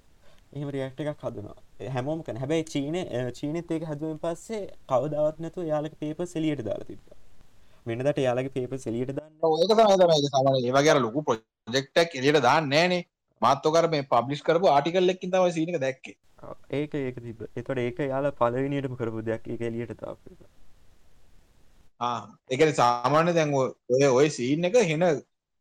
[0.52, 1.58] එහම රියක්ට එකක් හදනවා.
[1.96, 2.98] හැමෝම කන හැබැයි චීන
[3.40, 7.02] චීනත් ඒක හදුවෙන් පස්සේ කවදවත් නැතු යාලක පේප සෙලියට දාලා තිබ
[7.88, 9.32] වෙනදට යාලගේ පේප සෙලියට දන්න.
[9.58, 13.04] ඒක තමයි සම ඒවගේ ලොකු ප්‍රජෙක්ටක් එලියට දාන්න නෑනේ.
[13.42, 16.18] මාත්තකර මේ පබ්ලිස් කරපු ආටිකල් එක්කින් තම සිනක දැක්කේ.
[16.72, 19.48] ඒක ඒක තිබ එතොට ඒක යාල පලවිනිටම කරපු දෙයක්.
[19.48, 19.62] එක.
[19.62, 20.18] එලියට තාප
[22.50, 25.06] එක සාමාන්‍ය දැන් ඔය ඔය සීන් එක හෙන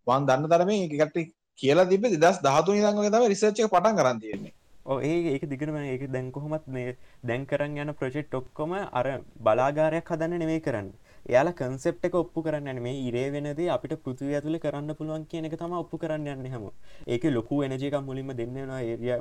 [0.07, 1.19] වන් දන්න තරමේ එකට
[1.59, 4.58] කියලා තිබ දස් දහතු නිදංග තම රිසර්ච් පටන් කරන්න තියෙන්නේ
[4.97, 9.07] ඒ ඒක දිගටම ඒක දැන් කොහොමත් මේ දැන් කරන්න යන ප්‍රජෙක්් ඔක්කොම අර
[9.47, 10.89] බලාගාරයක් හදන්න නෙවේ කරන්න.
[11.27, 15.57] එයාලා කන්සෙප් එක ඔප්පු කරන්න මේ ඉරේ වෙනද අපිට පෘතිව ඇතුළ කරන්න පුළුවන් කියන එක
[15.63, 16.65] තම ඔප්පු කරන්න යන්න හැම
[17.07, 19.13] ඒක ලොකු එනජයක මුලින්ම දෙන්නවා ඒරිය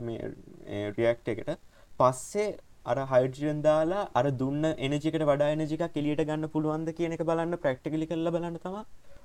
[0.98, 1.52] රියක්් එකට.
[2.00, 2.48] පස්සේ
[2.86, 8.10] අර හයිඩජන් දාලා අර දුන්න එනජිකට වඩා එනජික කෙලියට ගන්න පුළුවන්ද කියන එක බලන්න ප්‍රක්ටිකලි
[8.14, 8.80] කරල බලන්න තම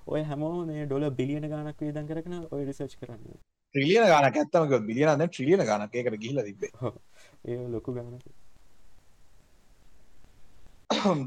[0.07, 3.43] ඔය හැමෝ මේ ඩොල බිලියන ගනක් වේදන් කරන ඔය රිසච් කරන්න.
[3.75, 6.73] ත්‍රිලියන ගනක් ඇත්තමක බිලියන ට්‍රිලියන ගනක් එකට ගිහිල තිබේ
[7.47, 8.25] ඒ ලොකු ගනක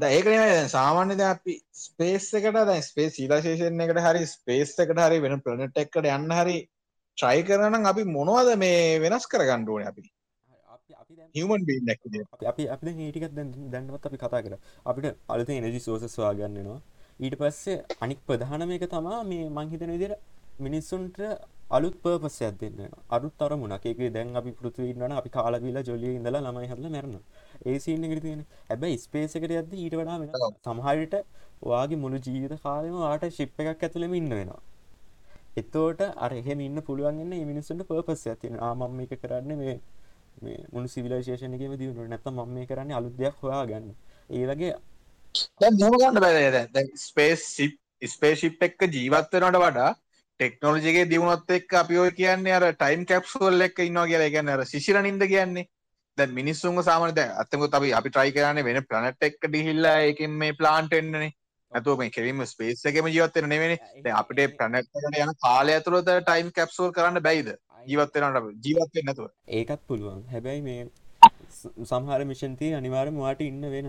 [0.08, 5.82] ඒකන සාමාන්‍යද අපි ස්පේස් එකට දැ ස්පේ සීලාශේෂන් එකට හරි ස්පේස් එකට හරි වෙන ප්‍රනට්
[5.82, 6.58] එක්කට යන්න හරි
[7.18, 10.02] ට්‍රයි කරනම් අපි මොනවද මේ වෙනස් කර ගණ්ඩුවන අපි?
[11.34, 11.62] හමන්
[12.44, 13.32] අපි අප ඒටිකත්
[13.70, 14.54] දැන්වත් අපි කතා කර.
[14.86, 16.80] අපිට අලත එනජි සෝසස්වා ගන්නවා
[17.20, 20.12] ඊට පස්සේ අනික් ප්‍රධානම එක තමා මේ මංහිතන විදිර
[20.58, 21.18] මිනිස්සුන්ට
[21.68, 23.84] අලුත් පර්පසයක් දෙන්න අරුත් අරමුණක්.
[23.84, 27.24] ඒක දැන් අපි පෘතිවී ඉන්නවන අපි කාලවිලා ජොලිය ඉඳලා ළමයි හදලා මැරෙනවා.
[27.66, 30.30] ඒ සීන් එකට තියෙන හැබැයි ස්පේස් එකට යද්දි ඊට වඩා වෙන
[30.66, 31.14] සමහරට
[31.62, 34.62] ඔයාගේ මුළු ජීවිත කාලෙම ඔයාට ෂිප් එකක් ඇතුළෙම ඉන්න වෙනවා.
[35.56, 38.70] එතෝට අර එහෙම ඉන්න පුළුවන් ඉන්න මේ මිනිස්සුන්ට පර්පස් එකක් තියෙනවා.
[38.70, 39.76] ආ මම මේක කරන්නේ මේ
[40.42, 43.92] මේ මුළු සිවිලයිසේෂන් එකේම දිනුනේ නැත්නම් මම මේ කරන්නේ අලුත් දෙයක් හොයාගන්න.
[44.30, 44.74] ඒ වගේ
[45.60, 47.46] දැන් ගන්න බෑ ස්පේස්
[48.38, 49.92] ෂිප් එක්ක ජීවත් වෙනවට වඩා
[50.40, 54.98] ටෙක්නෝලජිගේ දියුණුවත් එක්ක අපි ඔය කියන්නේ අර ටයිම් කැප්සූල් එක ඉන්නවා කියලා කියන්නේ අර සිසිල
[55.06, 55.64] නින්ද කියන්නේ.
[56.18, 60.56] දැන් මිනිස්සුන්ව සාමාන්‍ය දැන් අත්තමුත් අපි අපි try කරන්නේ වෙන planet එකකට ගිහිල්ලා ඒකෙන් මේ
[60.58, 61.30] plant වෙන්නනේ
[61.72, 63.78] නැතුව මේ කෙලින්ම ස්පේස් එකේම ජීවත් වෙන්න නෙවෙයිනේ.
[64.04, 67.48] දැන් අපිට planet එකට යන කාලය ඇතුළත ටයිම් කැප්සූල් කරන්න බැයිද?
[67.86, 69.30] ජීවත් වෙනවට ජීවත් වෙන්න නැතුව.
[69.60, 70.20] ඒකත් පුළුවන්.
[70.34, 70.86] හැබැයි මේ
[71.90, 73.88] සහර මිෂන්තිය අනිවාර මවාට ඉන්න වෙන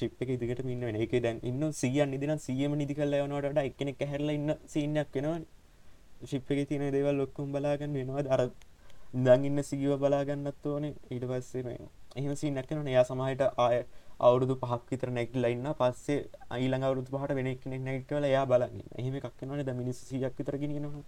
[0.00, 0.98] ශිප් එක ඉදිකට ඉන්න වෙන.
[1.06, 5.38] එක දැන් ඉන්න සියන් නිදින සියම නිදි කල්ල යනට එක්කෙනෙක් හැරල ඉන්න සිීනයක් වෙනවා
[6.22, 8.50] ශිප් එක තියන දේවල් ලොක්කුම් බලාගන්න වෙනවා අර
[9.16, 10.94] දං ඉන්න සිගව බලාගන්නත් ඕනේ.
[11.10, 11.78] ඊට පස්සේ මේ
[12.16, 13.84] එහෙම සිීනක් කන එයා සමහට ආය
[14.20, 16.18] අවුරුදු පහක් විතර නැක්ටලා ඉන්න පස්සේ
[16.50, 21.02] අයිළඟ අවුරුදු පහට වෙන කෙනෙක් නැක්ටවල එයා බලන්න එහෙම එකක්නවන ද මිනිස් සියක් විතර ගෙනවා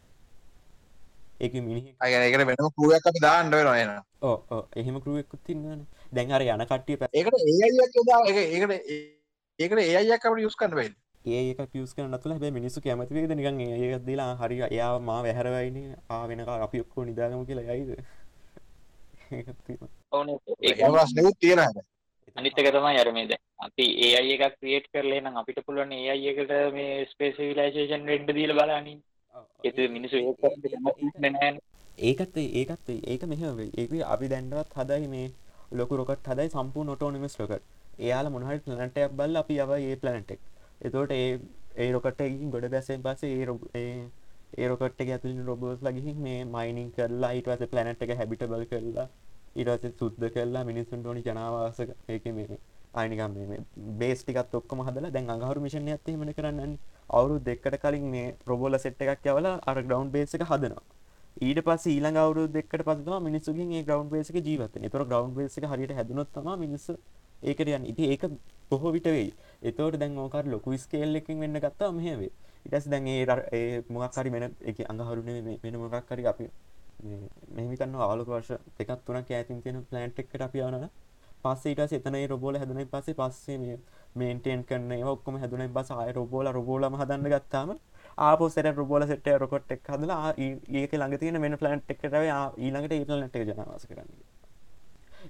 [1.41, 3.93] ඒක මිනි අයකට වෙනම පුුවක් අපි දාන්න වෙන
[4.23, 8.87] ඕ එහෙම කරුවෙක්කුත් තින්නන දැන් අර යන කට්ටිය ඒකට ඒයක් යොදා ඒකට
[9.59, 10.93] ඒකට ඒ අයක් අපට යුස් කන්න වෙයි
[11.25, 15.97] ඒක පියස් කරන තුළ හැබ මිනිස්සු කැමතිවේද නිකන් ඒත් දලා හරි එයා මා වැහැරවයින.
[16.09, 17.91] ආ වෙනක අපි ඔක්කෝ නිදාගම කියලා යයිද?
[21.41, 21.61] තියෙන
[22.37, 26.53] අනිත්තක තමයි අරමේද අපි ඒ අය එකක් ක්‍රියේට් කරලේ නම් අපිට පුළුවන් ඒ අය එකට
[26.73, 28.99] මේ ස්පේස් සිවිලයිසේෂන් රෙඩ් දීලා බලන්නේ.
[29.65, 30.39] ඒත් මිනිස්සු ඒක
[31.27, 31.51] නෑ.
[31.99, 33.43] ඒකත් ඒකත් ඒක මෙහ
[33.77, 35.27] ඒක අපි දැන්ඩවත් හදයි මේ
[35.73, 37.65] ලොකු රොකට හදයි සම්පූ නොටෝනිමස් ලොකට
[37.99, 40.41] එයාල මොහල් පලනටයක් බල්ල අපි යව ඒ පලනටෙක්
[40.81, 41.29] එතෝට ඒ
[41.77, 43.63] ඒ රොකට්ටකින් ගොඩ බැසෙන් පසේ ඒ රොබ
[44.53, 49.09] ඒ රොකට ඇතුල රොබෝස් ලගිහි මේ මයිනිං කරලා ඉටවස පලනට් එක හැබිටබල් කරලා
[49.57, 52.59] ඉරස සුද්ද කරලා මිනිස්සුන් ටෝනි ජනවාස ඒක මේ
[52.95, 53.61] අනිකම් මේ
[54.01, 56.73] බේස්ටිකත් ඔක්කම හදලා දැන් අඟහරු මිෂණ ඇත්තේ මන කරන්න
[57.11, 60.83] අවුරු දෙකට කලින් මේ රොබෝල සෙට් එකක් යවලා අර ග්‍රවන්් බේස එක හදනවා.
[61.41, 65.67] ඊට පස් ඊළඟ අවුරු දෙකට පසම මිනිස්සුකින් ඒ ග්‍රවන්් බේසක ජීවත තොර ග්‍රවන්් බේස එක
[65.67, 66.91] හරියට හැදනොත් තම මිනිස්ස
[67.43, 67.87] ඒකට යන්න.
[67.87, 68.27] ඉති ඒක
[68.71, 69.31] බොහෝ විට වෙයි.
[69.63, 72.31] එතවට දැන් ඕකර ලොකු ස්කේල් එකින් වෙන්න ගත්තා මෙහවේ
[72.67, 75.31] ඉටස් දැන් ඒ මොක්හරි මෙන එක අඟහරුණ
[75.63, 76.49] වෙන මොකක් හරි අපි
[77.51, 80.89] මෙහිමිකන්න ආලක වර්ෂ දෙකත් තුනක් ඇතින් තියෙන ප්ලන්ට් එකට අපි යනන
[81.43, 83.77] පස්සේ ඊට එතන රොබෝල හැදන පස්සේ පස්සේ මේ
[84.15, 87.73] මේන්ටේන් කරන ඔක්කොම හැදුන බස අය රොබෝල රොබෝලම හදන්න ගත්තාම
[88.21, 92.23] ආපොසට රොබෝල සෙට රොකොට් එක් හදලා ඒක ළඟ තියෙන මෙන ප්ලන්ට් එකටව
[92.59, 94.11] ඊළඟට ඒටල්නට ජනවාස කරන්න.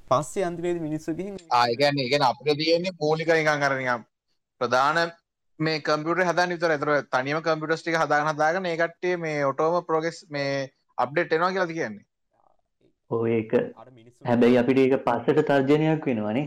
[0.08, 4.09] පස්සේ අන්තිවේද මිනිස්සුගින් ආයගැන්න ඉගෙන අපට තියෙන්නේ පෝලික නිකං කරනිකම්
[4.60, 5.00] ප්‍රධාන
[5.60, 10.54] මේ කම්පියට හද නිතර ඇතර තනිම කම්පිටස්ටික හදාගන හදාගන ඒකට්ටේ මේ ඔටෝම ප්‍රෝගෙස් මේ
[10.98, 12.06] අප්ඩේට් එනවා කියලා කියන්නේ?
[13.30, 13.52] ඒක.
[14.24, 16.46] හැබැයි අපිට ඒක පස්සට තර්ජනයක් වෙනවනේ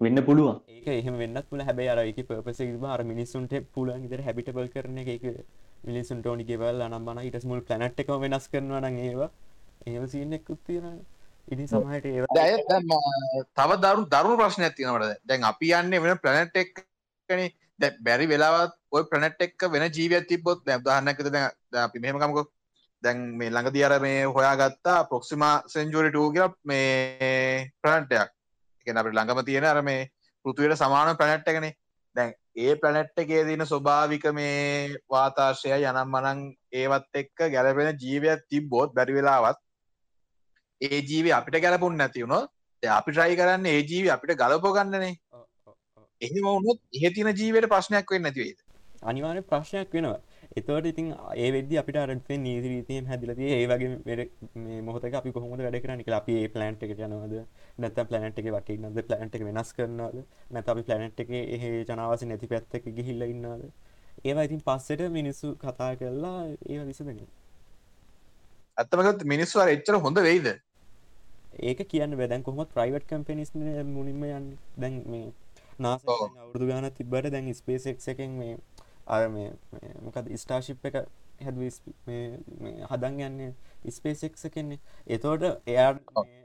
[0.00, 0.60] වෙන්න පුළුවන්.
[0.68, 2.60] ඒක එහෙම වෙන්න පුල හැබැයි අර එක පපස
[2.94, 5.26] අර මිනිස්සුන්ට පුලන් ඉදර හැබිටබල් කරන එක.
[5.84, 9.30] මිනිසුන් ටෝනි ගෙවල් අනම්බන ඉට මුල් පලනට් එක වෙනස් කරනවා නං ඒවා.
[9.86, 10.98] ඒව සිීනෙක්කුත් තියෙන
[11.48, 12.24] ඉදි සමහට ඒ
[13.56, 15.48] තව දරු දරුණු ප්‍රශ්න ඇතිනවට දැන්.
[15.52, 16.84] අපි යන්නේ වෙන පලනට් එක්
[17.28, 21.32] කනේ දැ බැරි වෙලාවත් ඔය ප්‍රනට් එක්ක වෙන ජීවිය තිබොත් දැදහන්නකද
[21.78, 22.46] අපි මෙහමකමකො
[23.02, 28.30] දැන් මේ ළඟදී අර මේ හොයාගත්තා ප්‍රොක්සිමා සෙන්ජුරිටූ කියලා මේ ප්‍රනට්ටයක්
[28.86, 30.08] එකන අපට ළඟම තියෙන අර මේ
[30.44, 31.76] පෘතුවයට සමාන ප්‍රනට් එකනේ.
[32.16, 36.42] දැන් ඒ ප්‍රනට් එකේ දින ස්වභාවික මේ වාතාර්ශය යනම් මනං
[36.74, 39.60] ඒවත් එක්ක ගැලපෙන ජීවයක් තිබ්බෝත් බැරි වෙලාවත්
[40.80, 42.50] ඒ ජීවි අපිට ගැලපුන් නැතිවුණොත්
[42.82, 45.14] අපි ට්‍රයි කරන්න ඒ ජීවි අපිට ගලපොගන්නනේ.
[46.22, 48.58] එහෙම වුණොත් එහෙ තින ජීවයට ප්‍රශ්නයක් වෙන්න නැතිවේද
[49.02, 50.20] අනිවාර්ය ප්‍රශ්නයක් වෙනවා.
[50.56, 56.04] එතවට ඉතින් ඒ වෙද අපිට අරත්ේ නීතිරීතියෙන් හැදිලති ඒ වගේ මොහොත අපි කොහොමද වැඩ කරන්න
[56.04, 57.34] කියලා අපි ඒ ප්ලන්ට් එක යනවද?
[57.78, 60.22] නැත ප්ලනට් එක වටේ නද ප්ලන්ට් එක වෙනස් කරනවද?
[60.50, 63.70] නැත අපි ප්ලනට් එක එහ ජනවාස නැති පැත්තක ගිහිල්ල ඉන්නද
[64.24, 67.26] ඒවා ඉතින් පස්සට මිනිස්සු කතා කරලා ඒ විසදගෙන
[68.76, 70.48] ඇත්තමකත් මිනිස්සු එච්චර හොඳ වෙයිද?
[71.60, 73.52] ඒක කියන්න වැදැන් කොහොමත් ප්‍රයිවට් කම්පිනිස්
[73.96, 74.48] මුලින්ම යන්න.
[74.80, 75.26] දැන් මේ
[75.78, 78.58] නාස අවුරදු ගාන තිබට දැන් ස්පේසෙක් එකෙන් මේ
[79.06, 79.50] අර මේ
[80.02, 80.96] මොකද ස්ටාශිප් එක
[81.40, 81.58] හැද
[82.90, 83.54] හදන් යන්න
[83.90, 85.90] ස්පේසෙක් කෙන්නේ එතෝට එයා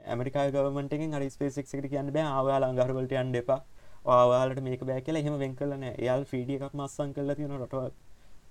[0.06, 3.60] ඇමරිකා ගවමටෙන් අ ස්පේසෙක් එකට කියන්න බෑ ආවාලා අඟහරවලට යන්න එපා.
[4.06, 7.90] ආවාලට මේක බෑ කියලා එහෙම වෙන් කලන එයාල් ෆීඩිය එකක් මස්සං කල්ල තියෙන රටව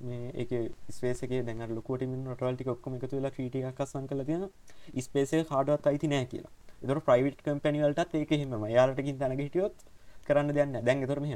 [0.01, 0.51] මේ එක
[0.89, 4.47] ස්පේසක දැන් ලොකොට මින් රටවල්ටි ඔක්කම එකතු වෙලා ෆීට එකක් සං කල තියෙන
[5.01, 6.53] ස්පේසේ කාඩුවත් අයිති නෑ කියලා.
[6.83, 9.85] එතර ප්‍රයිවට් කම්පැනිවලටත් ඒක හෙම යාලටකින් තැන හිටියොත්
[10.31, 11.27] කරන්න දෙන්න දැන් එතරම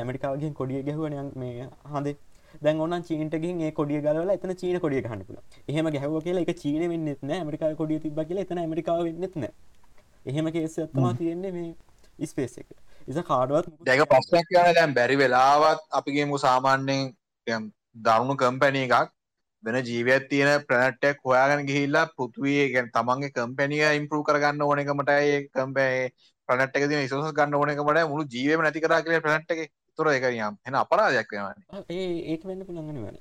[0.00, 2.16] ඇමරිකාවගෙන් කොඩිය ගැහුවන මේ හඳේ.
[2.58, 6.82] දැන් ඔන්න චීනටගින් ඒ කොඩිය ගලවල එතන චීන කොඩිය හන්නපුල එහෙම ගැහව කියලා එක චීන
[6.92, 7.38] වෙන්නෙත් නෑ.
[7.38, 9.52] ඇමරිකා කොඩිය තිබ කියලා එතන ඇමරිකාව වෙන්නෙත් නෑ.
[10.26, 12.74] එහෙම කේස ඇත්තමා තියෙන්නේ මේ ස්පේස් එක.
[13.08, 17.70] ඉස කාඩුවත් දැක පස්සක් කියන දැන් බැරි වෙලාවත් අපිගේමු සාමාන්‍යයෙන්
[18.06, 19.14] දරුණු කම්පැනී එකක්
[19.64, 25.98] වෙන ජීවයක් තියෙන ප්‍රනට්ටක් හොයාගෙන ගිහිල්ලා පෘතුවයේ ගැන් තමන්ගේ කම්පැනිය ඉම්පරූ කරගන්න ඕනකමටයි කම්පෑ
[26.50, 30.56] ප්‍රනට් එක ඉසුස ගන්න ඕනකමට මුළු ජීවම නැති කරා කියල ප්‍රනට් එක තුර එක යම්
[30.64, 33.18] එන අපරාධයක් වෙනවාන ඒ ඒක වෙන්න පුළඟන වන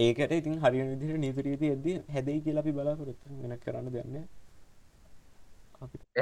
[0.00, 4.18] ඒකට ඉතින් හරි විදිර නීතුරීති ඇද හැදයි කියලා අපි බලාපොරොත්තු වෙන කරන්න දෙන්න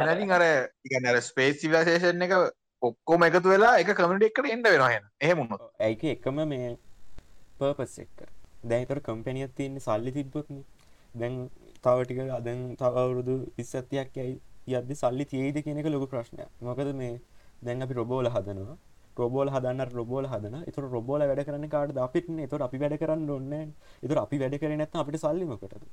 [0.04, 0.44] එනලින් අර
[0.84, 2.34] ඉගන්නර ස්පේස් සිවිලසේෂන් එක
[2.82, 6.72] ඔක්කොම එකතු වෙලා එක කමට එකට එන්න වෙනහෙන එහෙමුණ ඇයික එකම මේ
[7.58, 8.26] පර්පස් එක්ක
[8.64, 10.64] දැයිතර කම්පැනියත් තියන්නේ සල්ලි තිබ්බොත්න
[11.14, 11.38] දැන්
[11.82, 14.34] තවටික අදන් තවවුරුදු විස්සත්තියක් යයි
[14.66, 16.50] යද්දි සල්ලි තියේද කියන එක ලොකු ප්‍රශ්නයක්.
[16.60, 17.20] මොකද මේ
[17.62, 18.76] දැන් අපි රොබෝල හදනවා.
[19.16, 23.54] රොබෝල හදන්න රොබෝල හදන එතුර රොබෝල වැඩ කරන කාට අපිට එතුර අපි වැඩ කරන්න ඔන්න
[24.02, 25.86] එතුර අපි වැඩ කරන නැත්ත අපිට සල්ලිමකටද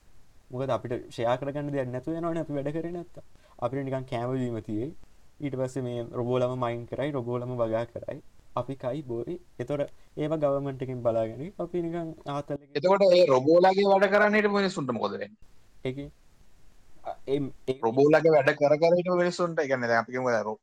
[0.51, 3.17] මොකද අපිට ෂයා කරගන්න දෙයක් නැතු යනවන අපි වැඩ කරන නැත්ත
[3.59, 4.89] අපිට නිකන් කෑමවීම තියේ
[5.39, 8.19] ඊට පස්සේ මේ රොබෝලම මයින් කරයි රොබෝලම වගා කරයි.
[8.55, 14.49] අපි කයි බෝයි එතොට ඒම ගවමටකින් බලාගෙන අපි නිකන් ආතල එතකොට ඒ රොබෝලාගේ වැඩ කරන්නට
[14.57, 15.23] මිනිසුන්ට මොකදර
[17.81, 20.55] රොබෝලගේ වැඩ කරට මිනිසුන්ට එකන්න අපිම දරු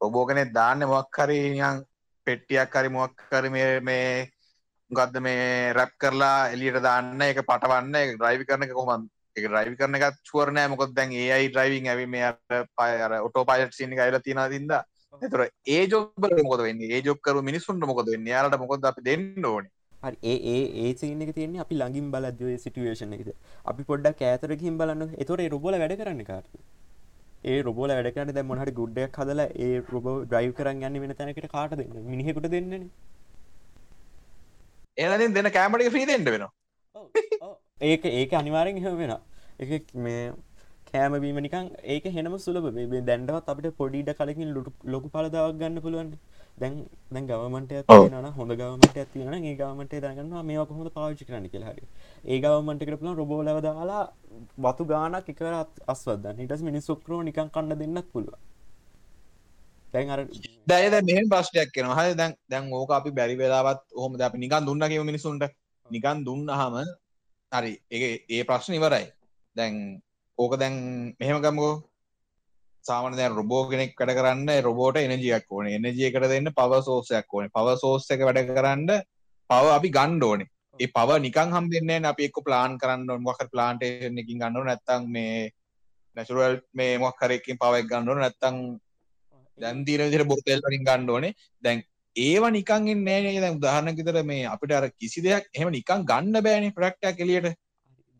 [0.00, 1.84] රොබෝගන දාන්න මොක්කරයන්
[2.26, 4.30] පෙට්ටියක් කරි මොක්කර මේ
[4.90, 9.98] ගත්ද මේ රැප් කරලා එලියට දාන්න එක පටවන්න එක ්‍රයිවි කරන කොමන් එක ්‍රයිවි කරන
[9.98, 12.32] එකත් චුවරනෑ මොකොත් දැන් ඒයි ්‍රයිවිං ඇවි මේ
[12.72, 14.74] පයර ඔටෝ පයිට සිනි අයිල තින දින්ද.
[15.22, 16.84] එතුර ඒ ජොබ්බල මොකද වෙන්න?
[16.86, 18.26] ඒ ජොබ්කරු මිනිසුන්ට මොකද වෙන්න?
[18.26, 19.73] යාලට මොකොද අපි දෙන්න ඕනේ?
[20.04, 23.30] හරි ඒ ඒ සින එක තියන්නේ අපි ළඟින් බලද්දේ සිටුවේෂන එකද?
[23.64, 25.14] අපි පොඩ්ඩක් ඇතරකින් බලන්න.
[25.18, 26.44] එතොර රොබල වැඩ කරන්න කාර
[27.44, 31.74] ඒ රොබෝල වැඩකරන දැ මොහට ගුඩ්ඩයක් හදලා ඒ රොබ ඩ්‍රයිව් කරන්න යන්න වෙන තැනකට කාට
[31.80, 31.92] දෙන්න?
[32.12, 32.88] මිනිහෙකුට දෙන්නන
[34.98, 36.50] එනදින් දෙන කෑමටික ්‍රී දෙෙන්ට වෙනවා.
[37.82, 39.14] ඒක ඒක අනිවාරෙන් හ වෙන
[39.58, 40.22] එක මේ
[40.90, 42.70] කෑමවීම නිකන් ඒක හෙනම සුලබ
[43.02, 44.54] දැන්ඩවත් අපට පොඩිට කලකින්
[44.86, 46.10] ලොකු පලදාවක් ගන්න පුළුවන්
[46.58, 46.74] දැන්
[47.12, 51.86] දැන් ගවමට ඇතින හොඳ ගවමට ඇතින ඒ ගවමට දගන්න මේ කොහොඳ පාවිචි කරන්න කියලාහරි
[52.24, 54.02] ඒ ගවමටකට පුල රොබෝලව දාලා
[54.60, 58.38] වතු ගානක් එකරත් අස්වද හිටස් මිනිස් සුක්‍රෝ නිකන් කන්න දෙන්නත් පුළුව
[59.94, 60.20] දැන් අර
[60.66, 64.86] දැයද මෙහම ප්‍රශ්ටයක් කෙන හ දැන් දැන් ඕක අපි බැරි වෙලාවත් හොම අප නිකන් දුන්න
[64.90, 65.44] කිව මිනිසුන්ට
[65.90, 66.76] නිකන් දුන්න හම
[67.52, 69.06] හරි ඒ ඒ ප්‍රශ්න ඉවරයි.
[69.56, 69.74] දැන්
[70.38, 70.74] ඕක දැන්
[71.20, 71.74] මෙහෙම ගම්ගෝ
[72.84, 75.66] සාමන දැන් රොබෝ කෙනෙක් වැඩ කරන්න රොබෝට එනජියක් ඕන.
[75.68, 77.48] එනජියකට දෙන්න පව සෝසයක් ඕන.
[77.50, 78.90] පව සෝස්ස එක වැඩ කරන්න
[79.50, 80.50] පව අපි ගණ්ඩ ඕනේ.
[80.80, 85.50] ඒ පව නිකන් හම් දෙන්න අපි එක්ක ප්ලාන් කරන්න මොක ප්ලාන්ටේෂන් එකින් ගන්නු නැත්තං මේ
[86.16, 88.60] නැචුරල් මේ මොක්කරකින් පවක් ගන්නු නැත්තං
[89.60, 91.34] දැන් තීර විදිහට බොතෙල් වලින් ගන්න ඕනේ.
[91.62, 91.84] දැන්
[92.16, 96.42] ඒව නිකන් ඉන්නේ නෑ දැන් උදාහරණයක් විතර මේ අපිට අර කිසි දෙයක් එහෙම නිකන් ගන්න
[96.42, 97.58] බෑනේ ප්‍රොඩක්ට් එකක් එළියට.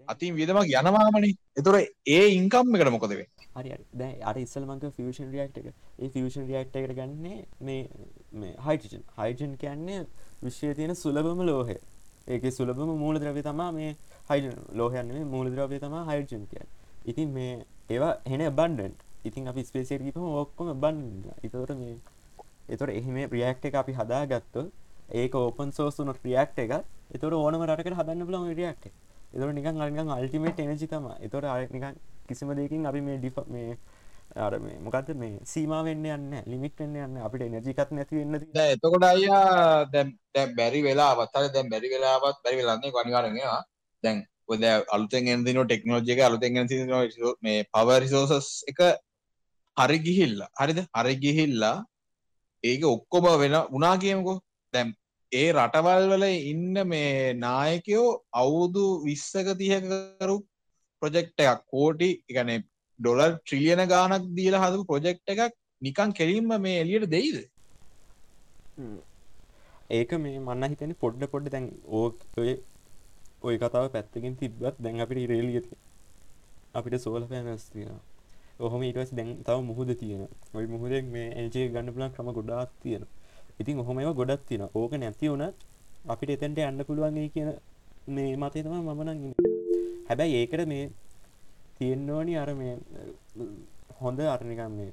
[0.09, 1.37] අතින් වියදමක් යනවාමනේ.
[1.59, 5.73] එතකොට ඒ ඉන්කම් එකට මොකද වෙන්නේ හරි දැ අර ඉස්සල්මක ෆියෂන් රියක්ට එක.
[5.99, 10.07] ඒ ෆියෂන් රියක්ට එකට ගන්නේ මේ හයිටජන් හයිජන් කියන්නේ
[10.43, 11.79] විශ්වය තියෙන සුලබම ලෝහය.
[12.27, 13.97] ඒක සුලබම මූල ද්‍රවය තමා මේ
[14.29, 16.65] හයිජන් ලෝහයන්නේ මූල ද්‍රවය තමා හයිජන් කිය
[17.07, 17.53] ඉතින් මේ
[17.91, 20.99] ඒවා හෙන බන්ඩන්ට ඉතින් අපි ස්පේසියකම ඔක්කොම බන්
[21.43, 21.97] ඉතවට මේ
[22.69, 24.63] එතොට එහෙම ප්‍රියක්ට එක අපි හදා ගත්තු
[25.13, 26.73] ඒක ඕපන් සෝසුන ක්‍රියක්ට එක
[27.11, 28.89] එතොට ඕනම රටකට හදන්න පුලම රියක්ට
[29.35, 33.79] එතොට නිකන් අල්ගන් අල්ටිමේට එනජි තම එතොට නිකන් කිසිම දෙකින් අපි මේ ඩිප මේ
[34.37, 39.87] අර මේ මොකද මේ සීමාවෙන්න යන්න ලිමිට වෙන්න යන්න අපිට එනජිකත් නැති වෙන්න එතකොට අයියා
[39.93, 43.59] දැ බැරි වෙලා අත්තර දැන් බැරි වෙලාවත් බැරි වෙලන්නේ ගනිකාරනවා
[44.05, 46.61] දැන් ඔද අලුතෙන් එදින ටෙක්නෝජික අලුතෙන්
[47.43, 48.81] මේ පව රිසෝසස් එක
[49.77, 50.81] හරි ගිහිල්ලා හරිද?
[50.95, 51.77] හරි ගිහිල්ලා
[52.65, 54.39] ඒක ඔක්කොම වෙන උනා කියමකෝ.
[54.75, 54.89] දැම්
[55.33, 60.37] ඒ රටවල් වල ඉන්න මේ නායකයෝ අවුදු විස්සක තියකරු
[61.05, 61.65] ප්‍රොජෙක්් එකක්.
[61.71, 62.55] කෝටි එකන
[63.01, 67.43] ඩොලර් ට්‍රිලියන ගානක් දීල හදපු ප්‍රොජෙක්් එකක් නිකන් කෙරීම මේ එලියට දෙයිද?
[69.91, 72.55] ඒක මේ මන්න හිතන පොඩ්ඩ පොඩ්ඩ දැන් ඕය
[73.43, 75.77] ඔය කතාව පැත්තකින් තිබ්බත් දැන් අපිට ඉරේලියති
[76.75, 78.01] අපිට සෝල පෑනස් තියෙන
[78.61, 83.05] ඔහොම ඉටස් දැන් තව මුහුද තියෙන ඔයි මුහදෙක් මේ එජේ ගන්න පුලන් ක්‍රම ගොඩාත් තියෙන
[83.61, 85.67] ඉතින් ඔහොම ඒව ගොඩත් තියෙන ඕක නැති වුණත්
[86.07, 87.51] අපිට එතැන්ට යන්න පුළුවන්ගේ කියන
[88.09, 89.54] මේ මතේ තම මමනන්
[90.05, 90.85] හැබැයි ඒකට මේ
[91.77, 92.75] තියෙන්න්නෝනි අර මේ
[94.01, 94.93] හොඳ අරනිකම් මේ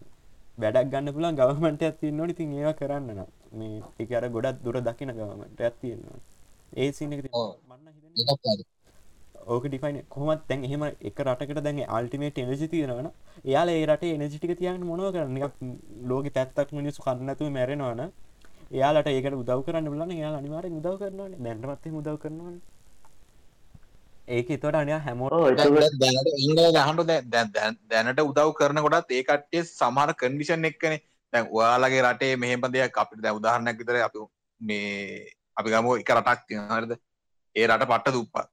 [0.58, 4.78] වැඩක් ගන්න පුළන් ගවමට ඇතින්න ඕනි තින් ඒවා කරන්න නම් මේ එක අර ගොඩත් දුර
[4.82, 6.20] දකින ගවමට ඇත්තියෙන්නවා
[6.78, 8.62] ඒ සින මන්න
[9.48, 13.08] ඕක ඩිෆයින් කොමත් තැන් එහෙම එක රටකට දැන් අල්ටිමේට එනජි තියෙනවන
[13.44, 15.38] එයාල ඒ රට එනජිටික තියන්න මොනව කරන්න?
[16.04, 18.02] ලෝක පැත්තක් මිනිසු කන්නතු මැරෙනවන
[18.72, 21.34] එයාලට ඒකට උදව කරන්න බලන්න එයා අනිවාර උදව කරනවන.
[21.40, 22.56] දැන්ටමත්තේ උදව කරනවන
[24.28, 27.26] ඒක තොට අනය හැමෝට දහට
[27.90, 30.98] දැනට උදව් කරන කොටත් ඒකටේ සමහර කන්ඩිෂන් එක්කන.
[31.34, 34.16] දැන් ඔයාලගේ රටේ මෙහෙම දෙයක් අපිට දැ උදාහරණයක් විතර අප
[34.62, 35.26] මේ
[35.58, 36.92] අපි ගම එක රටක් තිහරද
[37.56, 38.48] ඒ රට පට්ට දුප්පත්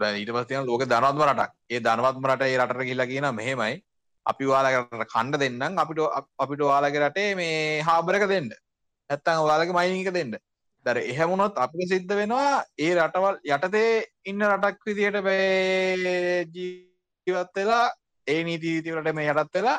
[0.00, 1.52] ඊට පස්තියන ලෝක ධනවත්ම රටක්.
[1.70, 3.82] ඒ ධනවත්ම රට ඒ රට කියලා කියන මෙහෙමයි.
[4.26, 5.78] අපි වාලාගට කණ්ඩ දෙන්නම්.
[5.78, 6.00] අපිට
[6.38, 8.50] අපිට වාලාගේ රටේ මේ හාබරක දෙන්න.
[9.10, 10.36] ඇත්තන් ඔයාලගේ මයිනික දෙන්න
[10.86, 13.90] දර එහෙමුණොත් අපිට සිද්ධ වෙනවා ඒ රටවල් යටතේ
[14.24, 15.18] ඉන්න රටක් විදියට
[17.26, 17.84] ජීවත් වෙලා
[18.26, 19.78] ඒ නීතිීතිවලට මේ යටත් වෙලා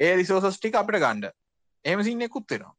[0.00, 1.30] ඒ රිසෝසස් ටික අපිට ගණ්ඩ
[1.84, 2.74] එහම සින්න එකුත් වෙනවා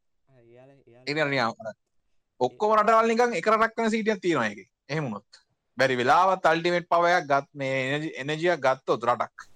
[2.40, 5.42] ඔක්කොම රටවල් නිකන් එක රටක්කන සිටියක් තියෙනවා එක එහෙමුණොත්
[5.78, 9.48] බැරි වෙලාවත් අල්ටිමේට් පවයක් ගත් මේ එනජිය ගත්තොත් රටක්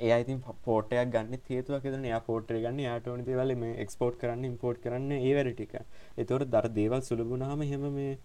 [0.00, 2.06] ඒ ඉතින් පෝටයක් ගන්න හේතුවක් ෙන.
[2.26, 5.74] පෝට්‍රය ගන්න යාට ඕනි දේවල මේ එක්ස්පෝට් කරන්න ඉම්පෝට් කරන්න ඒ වැඩටික
[6.16, 8.18] එතවට දර දේවල් සුළබුණහම හෙම මේ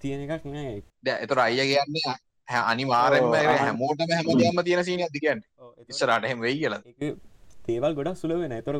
[0.00, 0.82] තියෙන එකක් නෑ.
[1.24, 2.16] එතුර අයිය කියන්නේ
[2.64, 5.44] අනිවාරෙන්ම හැමෝටම හැමදම තියෙන සීන ඇතිකන්
[5.88, 6.82] ඉස්සරට හෙම වෙයි කියලා.
[7.68, 8.76] දේවල් ගොඩක් සුලවෙන එතොර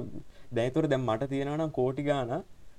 [0.53, 2.35] දැතුර දැම් මට තියෙනනම් කෝටි ගාන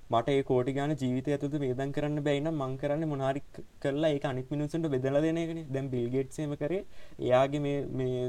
[0.10, 3.42] මට ඒ කෝටි ගාන ජීවිත ඇතුතු වේදන් කරන්න බැයින මං කරන්න මොනාරි
[3.82, 6.82] කරලා ඒ අනික් මිනිසුන්ට බෙදල දෙනගෙන දැම් බිල්ගෙට්සේම කරේ
[7.20, 8.26] එයාගේ මේ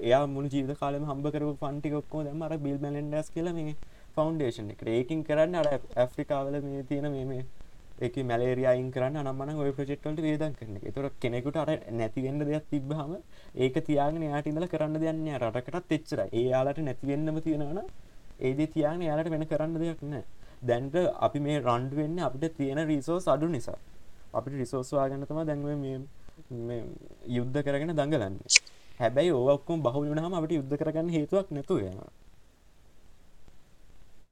[0.00, 3.74] එයා මුළු ජීවිත කාලම හම්බ කරු පන්ටිකොක්කෝ දැම අර බිල් මැලෙන්ඩස් කියල මේ
[4.14, 4.84] ෆෞන්ඩේෂන් එක.
[4.90, 7.42] ඒකින් කරන්න අර ඇෆ්‍රිකාවල මේ තියෙන මේ
[8.00, 13.16] එක මැලේරියයින් කරන්න අනම්මන ඔය ප්‍රජෙක්්වලට වේදන් කරන තුර කෙනෙකුට අර නැතිවෙන්න දෙයක් තිබ්බහම
[13.56, 17.82] ඒක තියාගෙන යාට ඉඳල කරන්න දෙන්න රටකටත් එච්චර ඒ යාලට නැතිවෙන්නම තියෙනවන
[18.40, 20.24] ඒද තියාගෙන යාලට වෙන කරන්න දෙයක් නෑ.
[20.62, 23.78] දැන්ට අපි මේ රන්ඩ් වෙන්න අපිට තියෙන රිසෝස් අඩු නිසා.
[24.34, 25.68] අපිට රිසෝස්වාගන්නතම දැන්ව
[26.58, 26.82] මේ
[27.28, 28.36] යුද්ධ කරගෙන දඟලන්න.
[29.00, 31.96] හැබැයි ඕක්කොම් බහුලනහම අපට යුද්ධ කරගන්න හේතුවක් නැතු වෙන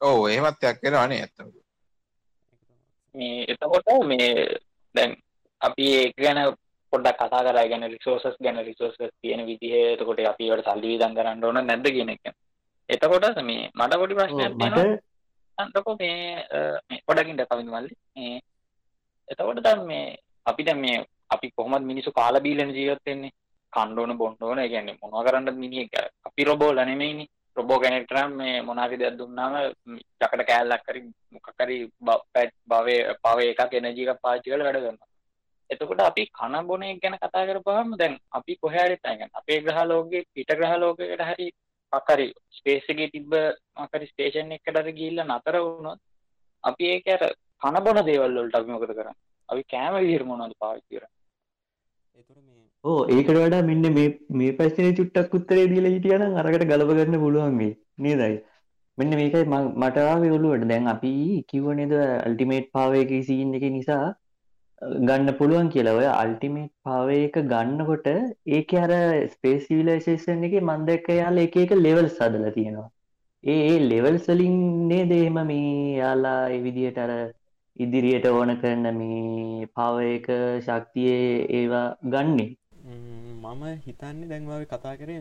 [0.00, 1.48] ඕ ඒමත්යක් කරනේ ඇත්තම
[3.14, 4.28] මේ එතකොට මේ
[4.94, 5.16] දැන්
[5.60, 6.40] අපි ඒක ගැන
[6.92, 11.44] පොඩ්ඩක් කතා කරා ගැන රිසෝසස් ගැන රිසෝසස් තියෙන විදිහ එතකොට අපි ඒවට සල්ලි වියදම් කරන්න
[11.44, 12.36] ඕන නැද්ද කියන එක.
[12.88, 14.52] එතකොට මේ මට පොඩි ප්‍රශ්නයක්
[15.58, 15.64] තියෙනවා.
[15.64, 16.46] අන්තකෝ මේ
[16.90, 17.94] මේ පොඩකින් දකවිඳ මල්ලි.
[18.16, 18.40] මේ
[19.28, 20.16] එතකොට දැන් මේ
[20.46, 23.32] අපි දැන් මේ අපි කොහොමද මිනිස්සු කාලා බීලා ජීවත් වෙන්නේ?
[23.72, 25.92] කන්න ඕන බොන්න ඕන ඒ කියන්නේ මොනවා කරන්නද මිනිහෙක්
[26.24, 27.28] අපි රොබෝලා නෙමෙයිනේ.
[27.56, 29.54] රොබෝ කෙනෙක්ටනම් මේ මොනාරි දෙයක් දුන්නාම
[30.22, 31.00] යකට කෑල්ලක් හරි
[31.32, 31.90] මොකක් හරි
[32.70, 35.08] භවය පව එකක් එනර්ජි එකක් පාවිච්චි කරලා වැඩ කරනවා.
[35.70, 39.80] එතකොට අපි කන බොන එක ගැන කතා කරපුවාම දැන් අපි කොහේ හරි තැන් අපේ ග්‍රහ
[39.90, 41.52] ලෝකයේ පිට ග්‍රහ ලෝකයකට හරි
[41.92, 43.34] හරි ස්පේස් එකේ තිබ්බ
[43.92, 46.00] හරි ස්ටේෂන් එකකට හරි ගිහිල්ලා නතර වුණොත්
[46.64, 47.22] අපි ඒක අර
[47.62, 49.16] කන බොන දේවල් වලට අපි මොකද කරන්නේ?
[49.48, 51.14] අපි කෑම විදිහට මොනවද පාවිච්චි කරන්නේ?
[52.84, 57.72] ඕ ඒකට වඩා මෙන්න මේ මේ ප්‍රශ්නය චුට්ටක් උත්තරේ දීලා හිටියනම් අරකට ගලපගන්න පුළුවන් මේ
[57.98, 58.36] නේදයි
[58.98, 59.44] මෙන්න මේකයි
[59.82, 61.12] මටාවේ ඔලුවට දැන් අපි
[61.48, 64.04] කිව්ව නේද අල්ටිමේට් පාවයක සීන් එක නිසා
[64.82, 65.96] ගන්න පුළුවන් කියලා.
[66.00, 68.06] ඔය අල්ටිමේට් පාවයක ගන්නකොට
[68.48, 68.92] ඒක අර
[69.28, 72.88] ස්පේස් සිවිලයිසේෂන් එකේ මම දැක්ක යාලා එක එක ලෙවල්ස් හදලා තියෙනවා.
[73.44, 74.56] ඒ ඒ ලෙවල්ස් වලින්
[74.88, 77.12] නේද එහෙම මේ යාලා ඒ විදිහට අර
[77.76, 80.26] ඉදිරියට ඕන කරන මේ පාවයක
[80.60, 82.50] ශක්තියේ ඒවා ගන්නේ?
[83.44, 85.20] මම හිතන්නේ දැන්වාව කතා කරේ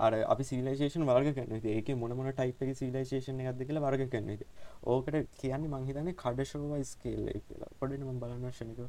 [0.00, 4.44] අර අපි සිලේෂන් වර්ග කරන ඒක මොනමන ටයිප් එක සිලේෂන් එකක්ද කියලා වර්ග කරන එක
[4.88, 7.70] ඕකට කියන්නේ මංහිතන්නේ කඩශෝව ස්කේල්ල කියලා.
[7.80, 8.80] පොඩිනම බලන්න ශනික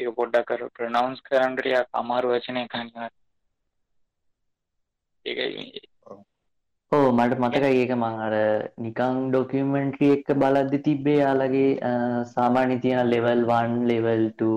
[0.00, 3.10] ඒ පොඩ්ඩක් කර ප්‍රනවන්ස් කරන්නට අමාරු වචනය කන්න
[5.26, 5.82] ඒකයි
[6.92, 8.34] ඕ මට මතකයි ඒක මං අර
[8.78, 11.94] නිකං ඩොකියමෙන්ට්‍රී එක බලද්දි තිබ්බේ යාලගේ
[12.32, 14.50] සාමාන්‍ය තියෙන ලෙවල් 1 ලෙවල් 2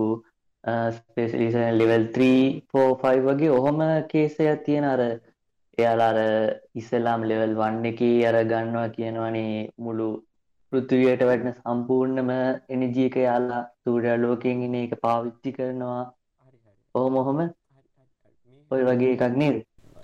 [0.98, 2.28] ස්පෙසිලිසන් ලෙවල් 3
[2.74, 5.02] 4 5 වගේ ඔහොම කේසයක් තියෙන අර
[5.78, 6.20] එයාලා අර
[6.82, 10.10] ඉස්සලාම් ලෙවල් 1 එකේ අර ගන්නවා කියනවනේ මුළු
[10.72, 12.30] පෘථිවියට වැටෙන සම්පූර්ණම
[12.70, 16.06] එනර්ජි එක යාලා සූර්යාලෝකයෙන් එන එක පාවිච්චි කරනවා.
[16.96, 17.42] ඔහොම ඔහොම?
[18.72, 19.60] ඔය වගේ එකක් නේද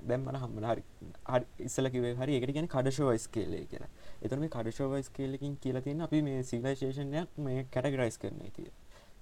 [0.06, 0.84] දැම්මන හම්මන හරි
[1.28, 3.92] හරි ඉස්සල කිවේ හරි එකට ගැන කඩශෝ ස්කේලේ කියලා.
[4.22, 8.72] එතුර මේ කඩශෝ ස්කේලකින් කියලා තියන්න අපි මේ සිලේෂේෂනයක් මේ කැටගරයිස් කරන තිය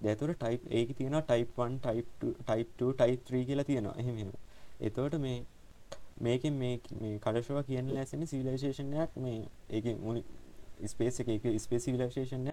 [0.02, 3.96] දැතුර ටයිප් ඒක තියෙන ටයිප්න් ටයිප් ටයිප් ටයිප් 3 කියලා තියෙනවා.
[3.98, 4.32] එහෙම
[4.82, 5.38] එතවට මේ
[6.20, 9.40] මේක මේ මේ කඩශව කියන්න ලැසෙන සිවිලේෂේෂනයක් මේ
[9.72, 10.24] ඒක මුණි
[10.88, 11.30] ස්පේස් එක
[11.60, 12.52] ස්පේසිවිලේෂේෂනය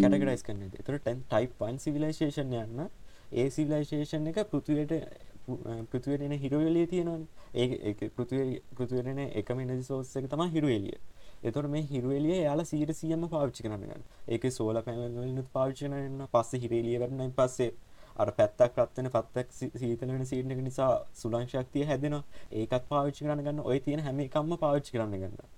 [0.00, 2.84] කැටගරයිස් කරන එතුර ටැන් ටයිප් 1 සිවිලේෂේෂන් යන්න
[3.32, 4.92] ඒ සිවිලයිසේෂන් එක පෘතිවයට
[5.90, 7.26] පෘතිවරෙන හිරුවලිය තියෙනවන.
[7.54, 10.98] ඒ පෘතිවරෙන එකම එනදි සෝස්ස එක තම හිරුවලිය.
[11.42, 17.34] එතොට මේ හිරුවලිය යාලා සීට සියම පාවිච්චි කරන්නගන්න ඒක සෝල පැනලනුත් පාවිච්චනන්න පස්ස හිරේලිය කරන්න
[17.38, 17.72] පස්සේ
[18.16, 19.48] අර පැත්තක් රත්වන පත්තක්
[19.82, 22.22] සීතලන සීටනක නිසා සුලං ශක්තිය හැදෙනවා.
[22.52, 23.60] ඒකත් පාවිච්චි කරන්න ගන්න.
[23.70, 25.52] ඔය තියෙන හැම එකම්ම පාවිච්චි කරන්න ගන්න.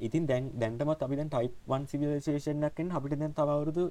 [0.00, 3.84] ඉතින් දැන් දැන්ටමත් අපි දැන් ටයිප් වන් සිවිලේෂනක්ෙන් අපිට දැන් තවරුදු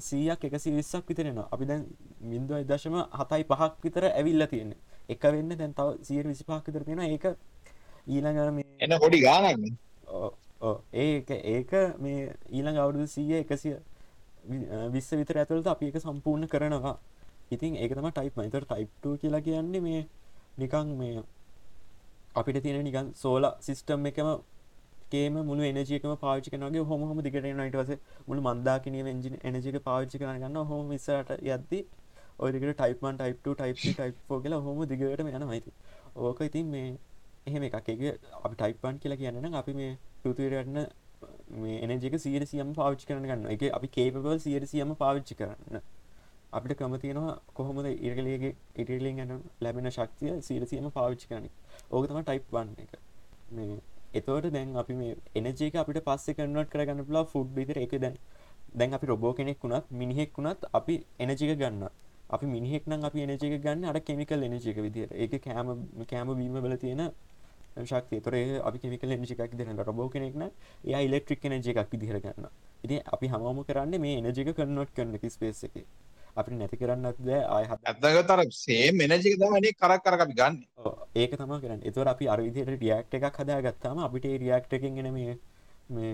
[0.00, 1.84] සීයක් එකසි විස්සක් විතරෙනවා අපි දැන්
[2.22, 4.74] මින්දුවයි දශම හතයි පහක් විතර ඇවිල්ල තියෙන
[5.08, 7.24] එක වෙන්න දැන් තව සියට විසිපහක් විතර තියෙන ඒක
[8.06, 8.38] ඊළඟ
[8.80, 9.68] එන්න පොඩි ගානක්
[10.92, 13.76] ඒක ඒක මේ ඊළඟ අවුරුදු සීය එකසිය
[14.90, 16.96] විස්ස විතර ඇතුළට අපි එක සම්පූර්ණ කරනවා.
[17.50, 20.00] ඉතින් ඒක තම ටයිප් මතර ටයිප්ට කියලා කියන්නේ මේ
[20.58, 21.22] නිකං මේ
[22.34, 24.28] අපිට තියෙන නිකන් සෝල සිිස්ටම් එකම
[25.08, 27.90] ඒකේම මුළු එනජියකම පාවිච්චි කරනගේ හොම හොම දිගට නයිට වස
[28.26, 31.80] මුළු මන්දාකිනිය එජි එනජික පාවිච්චි කරන ගන්න හොම විසට යද්දි
[32.38, 35.72] ඔයකට ටයිපන් ටයිප් ටයිප් ටයිප් ෆෝ කියලා හොම දිගට යන මයිති
[36.16, 36.88] ඕක ඉතින් මේ
[37.46, 37.76] එහෙම එකක්.
[37.76, 39.92] එක අපි ටයිපන් කියලා කියන්න අපි මේ
[40.22, 40.78] පෘතිවරන්න
[41.56, 45.84] මේ එනජක සීරසියම් පාවිච්චි කරන ගන්න එක අපි කේපබල් සීරසියම පාවිච්චි කරන්න.
[46.52, 51.48] අපිට ක්‍රම තියෙනවා කොහොමද ඉරගලගේ ඉටලින් ගැන ලැබෙන ශක්තිය සීරසියම පාවිච්චි කරන
[51.90, 52.92] ඕක තම ටයිප් වන්න එක.
[53.50, 53.78] මේ
[54.18, 58.18] එතවට දැන් අපි මේ එනජේක අපිට පස්සේ කනට කරගන්න පුලා ෆුඩ් විතර එක දැන්
[58.72, 61.88] දැන් අපි රොබෝ කෙනෙක් වුණත් මිනිහෙක් වුණත් අපි එනජික ගන්න
[62.30, 65.68] අපි මිනිහෙක් නම් අපි එනජික ගන්න අට කෙමිකල් එනජික විදිර ඒක කෑම
[66.04, 67.02] කෑම බීම බල තියෙන
[67.82, 68.20] ශක්තිය.
[68.20, 70.42] තොර අපි කෙමිකල් එනජිකක් දෙන රබෝ කෙනෙක්න
[70.84, 72.46] ඒ ඉලෙක්ට්‍රික් එනජ එකක් විදිහර ගන්න
[72.84, 75.76] ඉති අපි හමම කරන්න මේ එනජික කන්නොට් කරන ස්පේස් එක.
[76.38, 80.58] අපි නැති කරන්නත් බෑ ආය ඇත්තගතර සේ මෙනජික තමනේ කරක් කර අපි ගන්න.
[81.16, 81.84] ඒක තම කරන්න.
[81.84, 85.38] එතුර අපි අරවිදියට රියක්ට එකක් හදා ගත්තාම අපිට රියක්ටකින් ගෙන මේ
[85.90, 86.12] මේ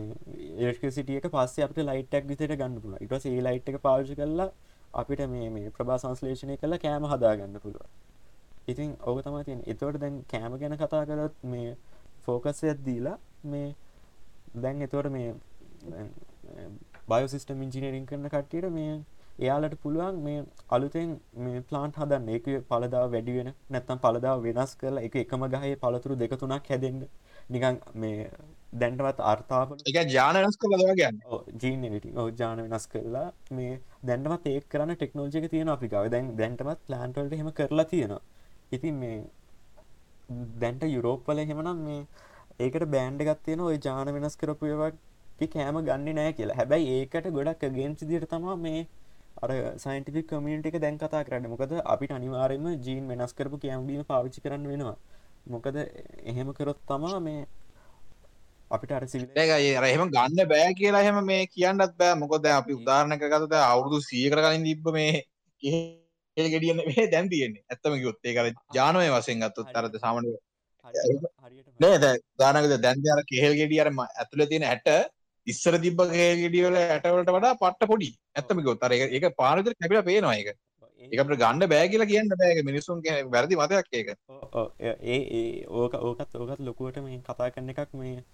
[0.65, 4.51] ඒකසිටියක පස්සේ අපට ලයිටක් විතට ගන්න පුළ ඉටස ඒ ලයිට් එක පාවිශ කරලා
[4.95, 7.87] අපිට මේ මේ ප්‍රභා සංස්ලේෂණය කළ කෑම හදාගන්න පුළුව
[8.67, 11.73] ඉතින් ඕක තම තියෙන් එතවට දැන් කෑම ගැන කතා කරත් මේ
[12.25, 13.17] ෆෝකස්සයක් දීලා
[13.47, 13.75] මේ
[14.59, 15.35] දැන් එතවට මේ
[17.09, 18.95] බයෝසිිස්ටම් ඉංජිනීරින් කරන කට්ටියට මේ
[19.39, 22.29] එයාලට පුළුවන් මේ අලුතෙන් මේ ප්ලාන්ට් හදන්න.
[22.37, 27.07] එක පලදාව වැඩිවෙන නැත්තම් පලදාව වෙනස් කරලා එක එකම ගහේ පළතුරු දෙක තුනක් හැදෙන්න්න
[27.51, 28.29] නිකන් මේ
[28.75, 31.19] දැන්ටවත් අර්ථාප එක ජාන වෙනස් කළ දවගන්න
[31.63, 33.81] ජීනට ජාන වෙනස් කරලා මේ
[34.11, 38.23] දැන්ටමත් ඒ කරන්න ටෙක්නෝජික තියෙන අපිකාව දැන් දැන්ටමත් ප්ලාන්ටල්ට හෙම කරලා තියෙනවා.
[38.73, 39.19] ඉතින් මේ
[40.61, 42.01] දැන්ට යුරෝප්පල හෙමනම් මේ
[42.61, 45.03] ඒකට බෑන්ඩ ගත්තියෙන ඔය ජාන වෙනස් කරපුයවක්
[45.55, 46.59] කෑම ගන්න නෑ කියලා.
[46.61, 48.87] හැබැයි ඒකට ගොඩක් ගෙන්සි දිට තමා මේ
[49.37, 51.49] අර සයින්ටිෆික් කමියන්ට එක දැන් කතා කරන්න.
[51.49, 54.97] මොකද අපිට අනිවාරයම ජීන් වෙනස් කරපු කියම්බීම පාවිච්චි කරන්න වෙනවා.
[55.47, 55.77] මොකද
[56.25, 57.47] එහෙම කරොත් තමා මේ
[58.71, 62.15] අපිට අර සිවිලගයි එහෙම ගන්න බෑ කියලා එහෙම මේ කියන්නත් බෑ.
[62.15, 65.25] මොකොද අපි උදාරණක ගතත අවුරුදු සිය කරගලින් තිබ්බ මේ
[65.63, 67.65] ඒ ගෙඩියන්න මේ දැන් තියෙන්නේ.
[67.71, 68.47] ඇත්තම ඒ කර
[68.79, 70.31] ජානවය වසෙන් ගත්තුත් තරද සාමන
[71.81, 74.89] නෑ දානකද දැන්ද අර කෙහෙල් ගෙඩියරම ඇතුළ තියෙන ඇට
[75.47, 78.11] ඉස්සර තිබ්බ ගෙඩියවල ඇටවලට වඩා පට්ට පොඩි.
[78.37, 80.55] ඇත්තම ගොත් අර ඒක පාරදර කැපිලා පේනවා ඒක.
[81.01, 83.03] ඒකට ගණ්ඩ බෑ කියලා කියන්න බෑග මිනිසුන්
[83.35, 84.09] වැරදි මතයක් ඒක.
[85.15, 88.25] ඒ ඕක ඕකත් ඕකත් ලොකුවට මේ කතා කරන එකක් මේ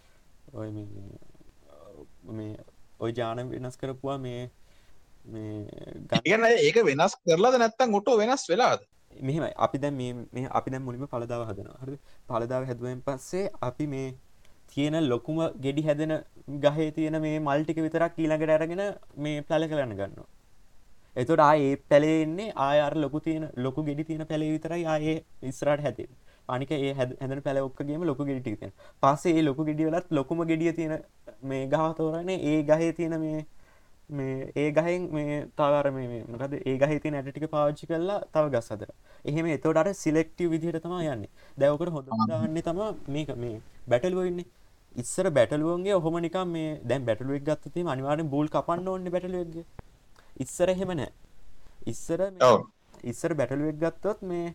[0.55, 0.71] ඔය
[2.31, 2.55] මේ
[3.01, 4.51] ඔය ජාන වෙනස් කරපුවා මේ
[5.25, 5.67] මේ
[6.13, 8.87] ගන්න ඒක වෙනස් කරලාද නැත්තම් ඔටෝ වෙනස් වෙලාද?
[9.13, 9.53] මෙහෙමයි.
[9.57, 11.79] අපි දැන් මේ අපි දැන් මුලින්ම පළදාව හදනවා.
[11.83, 12.01] හරිද?
[12.29, 14.09] පළදාව හැදුවෙන් පස්සේ අපි මේ
[14.75, 16.15] තියෙන ලොකුම ගෙඩි හැදෙන
[16.65, 18.83] ගහේ තියෙන මේ මල්ටික විතරක් ඊළඟට අරගෙන
[19.19, 20.29] මේ පැල කරන්න ගන්නවා.
[21.17, 25.17] එතොට ආයේ පැලෙන්නේ ආයාර ලොකු තියෙන ලොකු ගෙඩි තියෙන පැලේ විතරයි ආයේ
[25.51, 26.09] ඉස්රට හැති
[26.49, 30.95] අනික ඒ හැදන පැල ඔක්කගේම ලොකු ගෙඩිටි තියෙන පස්සේ ලොකු ගෙඩියලත් ලොකුම ගෙඩිය තියෙන
[31.43, 33.41] මේ ගහතෝරන්නේ ඒ ගහේ තියෙන මේ
[34.11, 38.71] මේ ඒ ගහෙන් මේ තවර මේ මොකද ඒ ගහ තින ඇටික පාච්චි කරලා තව ගස්
[38.75, 38.91] අදර
[39.25, 41.31] එහෙම එතෝට සිලෙක්ටව විදිහට තම යන්නේ.
[41.59, 44.49] දැවකට හොඳ දාන්නේ තම මේක මේ බැටල්වඉන්නේ
[44.95, 49.65] ඉස්සර බැටලුවන්ගේ ඔහොම නිකම් මේ දැන් බැටලුවක් ගත්තතිම අනිවාරෙන් බූල් කපන්න ඕන්න බැටලුවක්ගේ
[50.39, 51.11] ඉස්සර එහෙම නෑ.
[51.87, 52.21] ඉස්සර
[53.05, 54.55] ඉස්සර බැටලුවක් ගත්තොත් මේ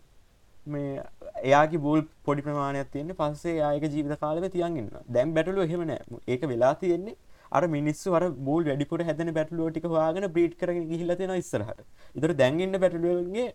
[0.67, 1.03] මේ
[1.43, 6.01] එයාගේ බූල් පොඩි ප්‍රමාණයක් තියන්නේ පස්සේ ආයක ජීවිත කාලව තියන්ගන්න දැම් බැටලුව එහෙම නෑ.
[6.27, 7.15] ඒක වෙලා තියෙන්නේ
[7.51, 11.79] අර මිනිස්සු අර බූල් වැඩිපුර හැදන බැටලුව ටික හවාගෙන බ්‍රීට් කරගෙන ගිහිල්ලතින ඉස්සරහට.
[12.17, 13.47] ඉතර දැන්ගන්න බැටලුවගේ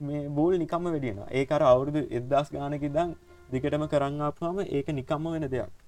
[0.00, 3.12] මේ බූල් නිකම්ම වැඩියෙන ඒකර අවුරුදු එදදාස් ගානක දං
[3.52, 5.87] දිකටම කරංගාපුහම ඒක නිකම්ම වෙන දෙයක්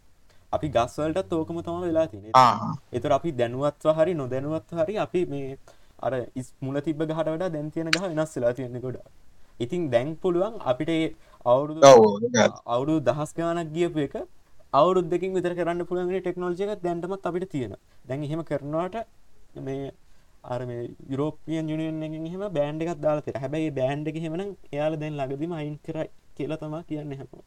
[0.52, 2.24] අපි ගස්වලටත් ඕකම තම වෙලා තින
[2.98, 5.56] එතුර අපි දැනුවත්ව හරි නොදැනුවත් හරි අපි මේ
[6.00, 9.00] අර ඉස් මුල තිබ ගහට වඩා දැන් තියෙන ගහ වෙනස් වෙලා තියෙන ගොඩ
[9.60, 10.92] ඉතින් දැන් පුළුවන් අපිට
[11.46, 11.80] අවුරුදු
[12.66, 14.14] අවුරු දහස් ගානක් ගියපු එක
[14.72, 17.74] අවුරුද්දකින් විතර කරන්න පුළුවන්ගේ ටෙක්නෝජික දැන්ටමත් අපිට තියෙන.
[18.08, 18.96] දැන් එහෙම කරනවාට
[19.58, 19.92] මේ
[20.44, 23.42] අර මේ යුරෝපියන් යුනියන් එකෙන් එහෙම බෑන්ඩ් එකක් දාලා තියෙනවා.
[23.44, 27.44] හැබැයි බෑන්ඩ් එක එහෙමනම් එයාලා දැන් ළඟදිම අයින් කරයි කියලා තමයි කියන්නේ හැමෝම.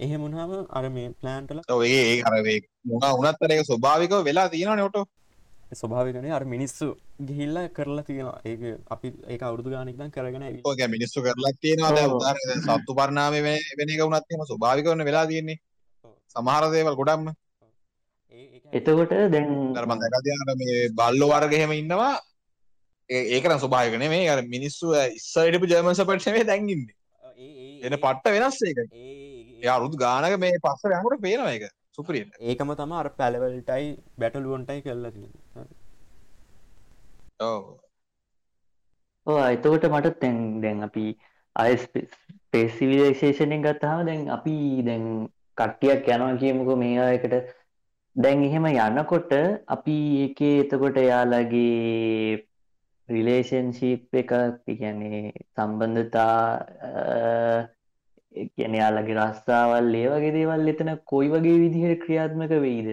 [0.00, 4.98] එහෙමුණාම අර මේ ප්ලෑන්ටල ඒ අරේ මුණ උනත්තර එක ස්වභාවිකව වෙලා තියෙන නොට
[5.72, 6.86] ස්වභාවිකනේ අර මිනිස්සු
[7.20, 8.38] ගිහිල්ල කරලා තියෙනවා.
[8.44, 10.44] ඒක අපි ඒක අවුරදු ගානක්දන් කරගෙන
[10.88, 12.34] මිනිස්සු කරලා තියෙනවා.
[12.62, 13.34] සත්තු පරණාම
[13.78, 15.58] වෙන එක උනත්ම ස්වභාවිකවන්න වෙලා තියෙන්නේ.
[16.34, 17.28] සමහරදේවල් ගොඩක්ම.
[18.72, 22.14] එතකොට දැන් දර්මන්දකතියන මේ බල්ලෝ වර්ගහෙම ඉන්නවා.
[23.10, 26.86] ඒකන ස්වභායකන මේ අර මිනිස්සු ඉස්සයිටපු ජර්මන්ස පට්ේ දැන්ගින්න
[27.80, 28.78] එන පට්ට වෙනස් ඒක
[29.58, 33.86] යාරුදු ගානක මේ පස්ස යමට පේනවා එක සුපරිය ඒකම තම අර පැලවල්ටයි
[34.18, 35.12] බැටලුවන්ටයි කරලා
[39.26, 41.06] ඕ එතකොට මට තැන් දැන් අපි
[41.56, 41.72] අය
[42.50, 45.06] පේසිවිලේශේෂණයෙන් ගත්තාම දැන් අපි දැන්
[45.58, 47.34] කට්ටියක් යනවා කියමුක මේ එකට
[48.16, 49.32] දැන් එහෙම යන්නකොට
[49.68, 52.44] අපි එකේ එතකොට යාලගේ
[53.08, 54.32] රිලේෂන්ශීප් එක
[54.64, 56.38] කියන්නේ සම්බන්ධතා
[58.32, 62.88] කියන යාලගේ රස්සාවල් ඒ වගේ දේවල් එතන කොයි වගේ විදිහට ක්‍රියාත්මක වෙයිද?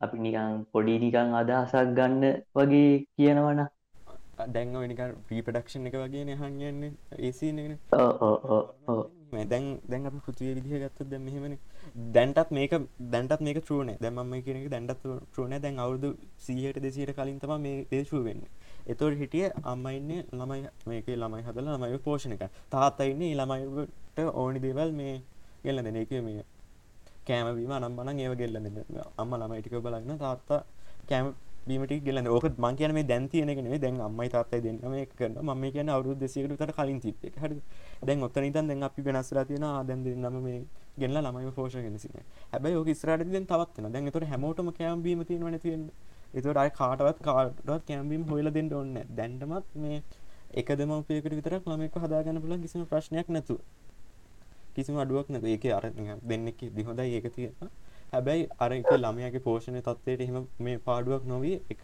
[0.00, 3.62] අපි නිකං පොඩි නිකං අදහසක් ගන්න වගේ කියනවන
[4.48, 7.58] දැන් නික ප්‍රීපඩක්ෂන් එක වගේ නහන්නන්නේ ඒසින
[9.44, 11.58] දැන් දැන් අප පෘතිය විදිහ ගත්ත දැ මෙහෙමන.
[12.14, 12.72] දැන්ටත් මේක
[13.12, 18.24] දැන්ටත් මේක ටරුණ දැමම කියනක දැන්ටත් ටරුණ දැන් අවුදු සීහට දෙසීට කලින් තම මේ දේශුව
[18.24, 18.42] වෙන්න.
[18.86, 23.92] එතොට හිටිය අම්මයින්න ළමයි මේක ළමයි හදල ළමයි පෝෂණ එක තාත්තයින්න ළමයිට
[24.34, 25.20] ඕනි දේවල් මේ
[25.64, 25.96] ගෙල්ල දෙන.
[25.96, 26.44] එක මේ
[27.26, 28.56] කෑමවීම අනම් බන ඒව ගෙල්ල
[29.16, 30.64] අම්ම ළමයිටික බලන්න තාත්තා
[31.08, 31.34] කෑම
[31.66, 34.78] බීමට ගෙලන්න ඕක මං කියන මේ දැන් තියෙනගෙන දැන් අම්මයි තාත්තයි දෙන්න.
[34.86, 37.60] මේ කරන ම කියන අවුරු දෙසකට කලින් තිත් හරි
[38.02, 40.60] දැන් ඔත්තන තන් දැන් අපි වෙනස්සලා තියෙන දැන් දෙන්නම මේ
[40.98, 42.16] ගෙල්ල ළමයි පෝෂගෙනසින
[42.52, 45.84] හැබයි ඕක ස්රට දෙන් තවත්න දැන් තොට හැමෝටම කෑම්බීම තියෙනවන තියෙන
[46.34, 50.02] එතට අයි කාටවත් කාටවත් කෑම්බීම් හොල දෙන්න ඔන්න දැන්ටමත් මේ
[50.52, 53.56] එක දෙමපයකට විතරක් ළමෙක් හදාගන්න පුලන් කිසිම ප්‍රශ්නයක් නැතු
[54.74, 55.84] කිසිම අඩුවක් නැතු ඒක අර
[56.30, 57.70] දෙන්නෙක් දිහොදයි ඒක තියෙන
[58.12, 61.82] හැබැයි අර එක ළමයාගේ පෝෂණය තත්වයට එහෙම මේ පාඩුවක් නොවී එක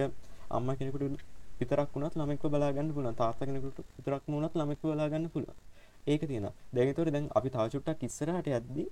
[0.50, 1.24] අම්ම කෙනෙකුට
[1.60, 3.14] විතරක් වුණත් ළමෙක්ව බලාගන්න පුළුවන්.
[3.14, 5.56] තාත්තා කෙනෙකුට විතරක් වුණත් ළමෙක්ව බලාගන්න පුළුවන්.
[6.04, 6.54] ඒක තියෙනවා.
[6.72, 8.88] දැන් ඒතකොට දැන් අපි තව චුට්ටක් ඉස්සරහට යද්දී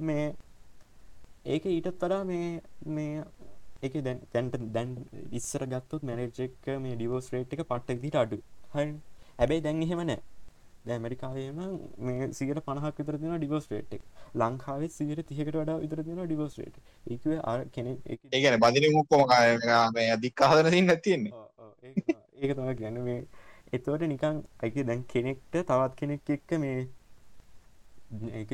[0.00, 0.24] මේ
[1.46, 2.48] ඒක ඊටත් වඩා මේ
[2.86, 3.24] මේ
[3.82, 4.90] එක දැන් තැන්ට දැන්
[5.32, 8.40] ඉස්සර ගත්තොත් මැනේජ්ක මේ ඩිවෝස් රේට් එක පට්ට දිට අඩු
[8.72, 8.76] හ
[9.38, 10.18] හැබැයි දැන් එහෙම නෑ.
[10.18, 10.37] දැ
[10.86, 11.58] ඇමරිකාවේම
[12.00, 14.02] මේ සියට පණහක් විතර දෙන ඩිවෝස් රේට් එක.
[14.34, 16.76] ලංකාවේ සියට තිහකට වඩා විතර දෙන ඩිවෝස් රේට්
[17.08, 19.26] ඒකව අර කෙනෙ ඒගැන බදින මුක්කොම
[19.94, 21.32] මේ අධික්කාහදන සින්න තියෙන්නේ.
[22.38, 23.20] ඒක තම ගැන මේ
[23.72, 26.78] එතවට නිකං ඇක දැන් කෙනෙක්ට තවත් කෙනෙක් එක්ක මේ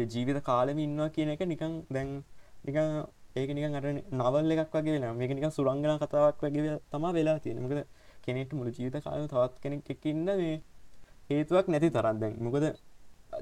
[0.06, 2.10] ජීවිත කාලම ඉන්නවා කියන එක නිකං දැන්
[2.64, 2.88] නිකං
[3.36, 7.62] ඒක නිකන් අර නවල් එකක් වගේ වෙන මේක නිකන් සුරංගනා කතාවක් වගේ තමා වෙලා තියෙන
[7.62, 7.84] මොකද
[8.24, 10.54] කෙනෙක්ට මුළු ජීවිත කාලෙම තවත් කෙනෙක් එක්ක ඉන්න මේ
[11.30, 12.18] හේතුවක් නැති තරම්.
[12.18, 12.66] දැන් මොකද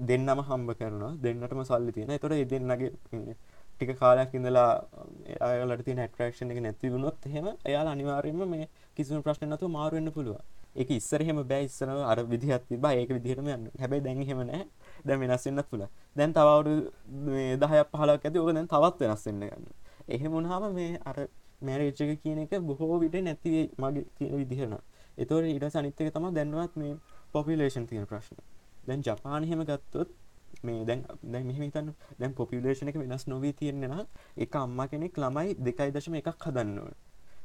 [0.00, 1.12] දෙන්නම හම්බ කරනවා.
[1.18, 2.90] දෙන්නටම සල්ලි තියෙන එතකොට ඒ දෙන්නගේ
[3.74, 4.70] ටික කාලයක් ඉඳලා
[5.40, 10.12] එයාලට තියෙන ඇට්‍රැක්ෂන් එක නැති වුණොත් එහෙම එයාලා අනිවාර්යයෙන්ම මේ කිසිම ප්‍රශ්න නැතුව මාරු වෙන්න
[10.12, 10.42] පුළුවන්.
[10.74, 11.64] ඒක ඉස්සර එහෙම බෑ.
[11.64, 12.94] ඉස්සර අර විදිහක් තිබ්බා.
[12.94, 13.68] ඒක විදිහටම යන්න.
[13.80, 14.66] හැබැයි දැන් එහෙම නැහැ
[15.04, 15.90] දැන් වෙනස් වෙන්නත් පුළුවන්.
[16.16, 16.90] දැන් තව අවුරුදු
[17.58, 21.16] 10ක් 15ක් ඇති ඕක දැන් තවත් වෙනස් වෙන්න ගන්නවා එහෙම වුණාම මේ අර
[21.60, 24.74] මැරේජ් එක කියන එක බොහෝ විට නැති මගේ තියෙන විදිහන
[25.18, 26.96] එතකොට ඊට පස්සේ අනිත් එක තමයි දැන්වත් මේ
[27.32, 28.36] පොපියුලේෂන් තියෙන ප්‍රශ්න.
[28.86, 30.10] දැන් ජපාන එහෙම ගත්තොත්
[30.62, 34.06] මේ දැන් දැන් මෙහෙම හිතන්න දැන් පොපියුලේෂන් එක වෙනස් නොවී තියෙන්නේ නම්
[34.36, 36.94] එක අම්මා කෙනෙක් ළමයි 2.1ක් හදන්න ඕන.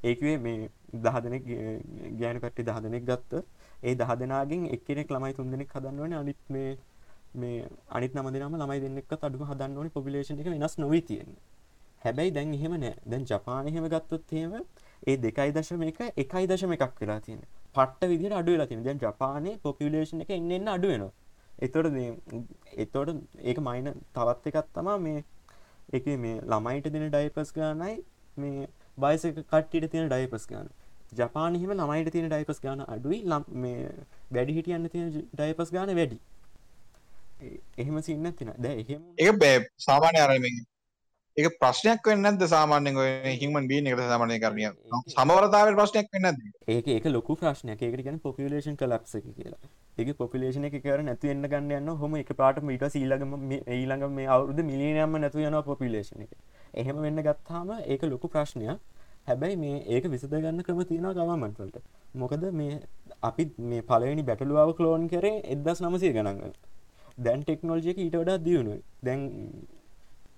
[0.04, 1.44] ඒකේ මේ 10 දෙනෙක්
[2.20, 3.46] ගෑනු කට්ටිය 10 දෙනෙක් ගත්තොත්
[3.84, 6.20] ඒ 10 දෙනාගෙන් එක්කෙනෙක් ළමයි 3 දෙනෙක් හදන්න ඕනේ.
[6.24, 6.78] අනිත් මේ
[7.36, 9.96] මේ අනිත් නම දෙනාම ළමයි දෙන්නෙක්වත් අඩුම හදන්න ඕනේ.
[9.98, 11.42] පොපියුලේෂන් එක වෙනස් නොවී තියෙන්නේ.
[12.04, 12.96] හැබැයි දැන් එහෙම නෑ.
[13.06, 14.54] දැන් ජපාන එහෙම ගත්තොත් එහෙම
[15.08, 17.42] ඒ දෙකයි දශම එක එකයි දශම එකක් වෙලා තියෙන
[17.76, 21.14] පට්ට විදිහට අඩු වෙලා තියෙන දැන් ජපානයේ පොපියුලේෂන් එක එන්න එන්න අඩු වෙනවා.
[21.60, 22.10] එතකොට මේ
[22.76, 23.10] එතකොට
[23.44, 25.24] ඒක මයින තවත් එකක් තමා මේ
[25.94, 27.96] එක මේ ළමයිට දෙන ඩයිපස් ගානයි
[28.38, 30.70] මේ බයසක කට්ටියට තියෙන ඩයිපස් ගාන.
[31.14, 33.92] ජපානහිම ළමයිට තියෙන ඩයිපස් ගාන අඩුයි ලම් මේ
[34.32, 36.20] වැඩි හිටියන්න තියෙන ඩයිපස් ගාන වැඩි.
[37.78, 39.62] එහෙම සින්න තින දැ එහෙම ඒ බෑ.
[39.88, 40.66] සාමාන්‍ය අරමින්
[41.42, 43.10] ඒක ප්‍රශ්නයක් වෙන්න නැද්ද සාමාන්‍යයෙන් ඔය
[43.42, 44.70] හියුමන් බීන් එකට සාමාන්‍ය කරණිය
[45.14, 46.48] සමවරතාවයේ ප්‍රශ්නයක් වෙන්නේ නැද්ද?
[46.76, 47.84] ඒක ඒක ලොකු ප්‍රශ්නයක්.
[47.88, 49.70] ඒකට කියන්නේ පොපියුලේෂන් කොලැප්ස් එක කියලා.
[50.00, 54.28] ඒක පොපියුලේෂන් එක කර නැතු වෙන්න ගන්න යනවා කොහොම එකපාරටම ඊට පස්සේ ඊළඟ ඊළඟ මේ
[54.38, 56.34] අවුරුදු මිලියනයක්ම නැතු යනවා පොපියුලේෂන් එක.
[56.74, 58.82] එහෙම වෙන්න ගත්තාම ඒක ලොකු ප්‍රශ්නයක්.
[59.30, 61.86] හැබැයි මේ ඒක විසඳ ගන්න ක්‍රම තියෙනවා ගවර්න්මන්ට් වලට.
[62.16, 62.82] මොකද මේ
[63.30, 66.60] අපි මේ පළවෙනි බැටළුවාව ක්ලෝන් කරේ 1900 ගණන් වල.
[67.26, 69.22] දැන් ටෙක්නෝලොජි එක ඊට වඩා දියුණුයි දැන්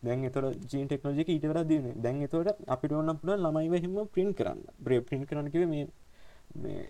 [0.02, 4.62] දැන් එතොට ජීන් ටෙක්නෝජි ඊටවර දින දැන් එතවට අපිට ඔන්න පුළ ළමයි හෙම ප්‍රින් කරන්න.
[4.80, 5.88] බ්‍රේ ප්‍රින් කරනකිව මේ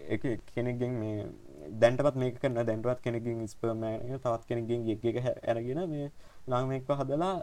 [0.09, 0.23] එක
[0.55, 1.25] කෙනෙක්ගෙන් මේ
[1.81, 6.11] දැන්ටත් මේක කරන්න දැන්ටවත් කෙනෙකින් ස්පර්මය තවත් කෙනෙකින් ගෙක් එක ඇරගෙන මේ
[6.47, 7.33] ලාමෙක්ව හදලා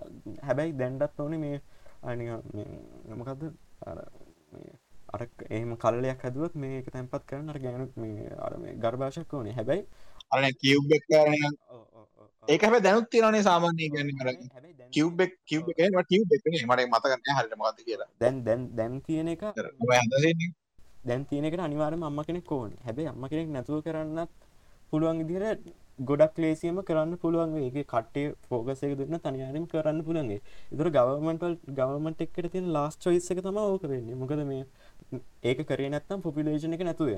[0.42, 1.60] හැබැයි දැන්ඩත් ඕන මේ
[2.02, 2.26] අනි
[3.08, 3.42] නමකක්ද
[3.86, 8.52] අර එහෙම කල්ලයක් හැදුවත් මේ එක තැන්පත් කරන්න අර ගැනු මේ අර
[8.82, 9.52] ගර්භාෂක් ඕනේ.
[9.52, 9.84] හැබැයි
[10.30, 10.78] අර කිව්
[12.48, 14.28] ඒක හැබැයි දැනුත් තියෙනනේ සාමාන්‍ය කියන්නේ අර
[14.94, 16.66] කිව් එක කිව් එක නේ කිව් එක නේ.
[16.66, 18.08] මට මතක නැහැ හරියට මොකද්ද කියලා.
[18.20, 19.42] දැන් දැන් දැන් තියෙන එක
[21.06, 22.78] දැන් තියෙන එකට අනිවාර්යයෙන්ම අම්මා කෙනෙක් ඕනේ.
[22.86, 24.30] හැබැයි අම්මා කෙනෙක් නැතුව කරන්නත්
[24.90, 25.66] පුළුවන් විදිහට
[26.08, 30.40] ගොඩක් ලේසියම කරන්න පුළුවන් ඒකේ කට්ටිය ෆෝකස් එක දුන්න තනියම කරන්න පුළුවන් ඒ.
[30.72, 34.20] ඒතර ගවර්න්මන්ට් වල ගවර්න්මන්ට් එකට තියෙන ලාස්ට් චොයිස් එක තමයි ඕක වෙන්නේ.
[34.22, 34.64] මොකද මේ
[35.50, 37.10] ඒක කරේ නැත්නම් පොපියුලේෂන් එක නැතු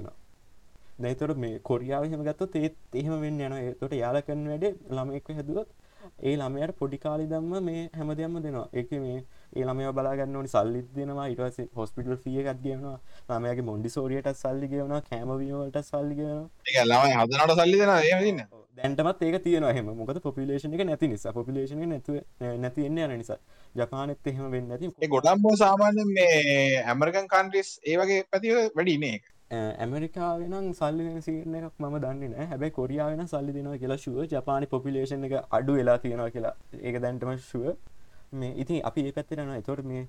[0.99, 5.68] දැතොට මේ කොරියාව හෙම ගත්තොත් ඒත් එහෙම වෙන්න යන තොට යාල කරන වැඩේ ළමෙක්ව හැදුවත්
[6.20, 8.68] ඒ ළමයට පොඩි කාලි දම්ම මේ හැමදයම්ම දෙනවා.
[8.72, 9.18] එක මේ
[9.57, 11.28] ඒ ළමය බලාගන්න ඕනි සල්ලිත් දෙනවා.
[11.28, 12.96] ඉටස හොස්පිටල් ිය එකත් ගෙවනවා.
[13.28, 16.44] ළමයගේ මොන්ඩි සෝරියට සල්ලි ගෙවන කෑමවීමට සල්ලි ගෙවන
[16.84, 18.42] ළමයි හදනට සල්ලි දෙෙන
[18.78, 21.32] දැන්ටමත් ඒක තියෙන හෙම මොකද පොපිලේෂන එක නැති නිසා.
[21.32, 22.20] පොපිලේෂන නැතුව
[22.59, 23.40] නැති එන්න යන නිසා.
[23.76, 29.34] ජපානෙත් එහෙම වෙන්න ඇති ඒ ගොඩම්බෝ සාමාන්‍ය මේ ඇමරිකන් කන්ට්‍රිස් ඒ වගේ පැතිව වැඩිනේ එක
[29.51, 35.24] ඇමරිකාවෙනම් සල්ලි සිරන එකක් මම දන්න නෑ හැබැයි කොරියාවෙන සල්ලි දෙනවා කියලා ශුව ජපානි පොපිලේෂන්
[35.24, 36.55] එක අඩු වෙලා තියෙනවා කියලා.
[36.82, 37.64] ඒක දැන්ටම ශුව
[38.32, 40.03] මේ ඉතින් අපි ඒ පැත්තරෙන එතොට මේ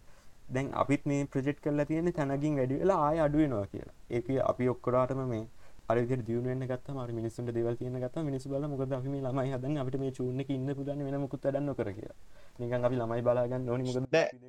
[0.50, 3.96] දැන් අපිත් මේ ප්‍රජෙට් කරලා තියෙන තැනගින් වැඩි වෙලා ආය අඩුවෙනවා කියලා.
[4.10, 5.44] ඒක අපි ඔක්කොරාටම මේ
[5.90, 9.54] අරවිදිහට දියුණු වෙන්න ගත්තම අර මිනිස්සුන්ට දේවල් තියෙන ගත්තා මිනිස්සු බලලා මොකද අපි මේ ළමයි
[9.56, 9.82] හදන්නේ?
[9.84, 12.18] අපිට මේ චූන් එකේ ඉන්න පුදන්නේ වෙන මොකුත් වැඩක් නොකර කියලා.
[12.60, 13.98] නිකන් අපි ළමයි බලා ගන්න ඕනි මොකද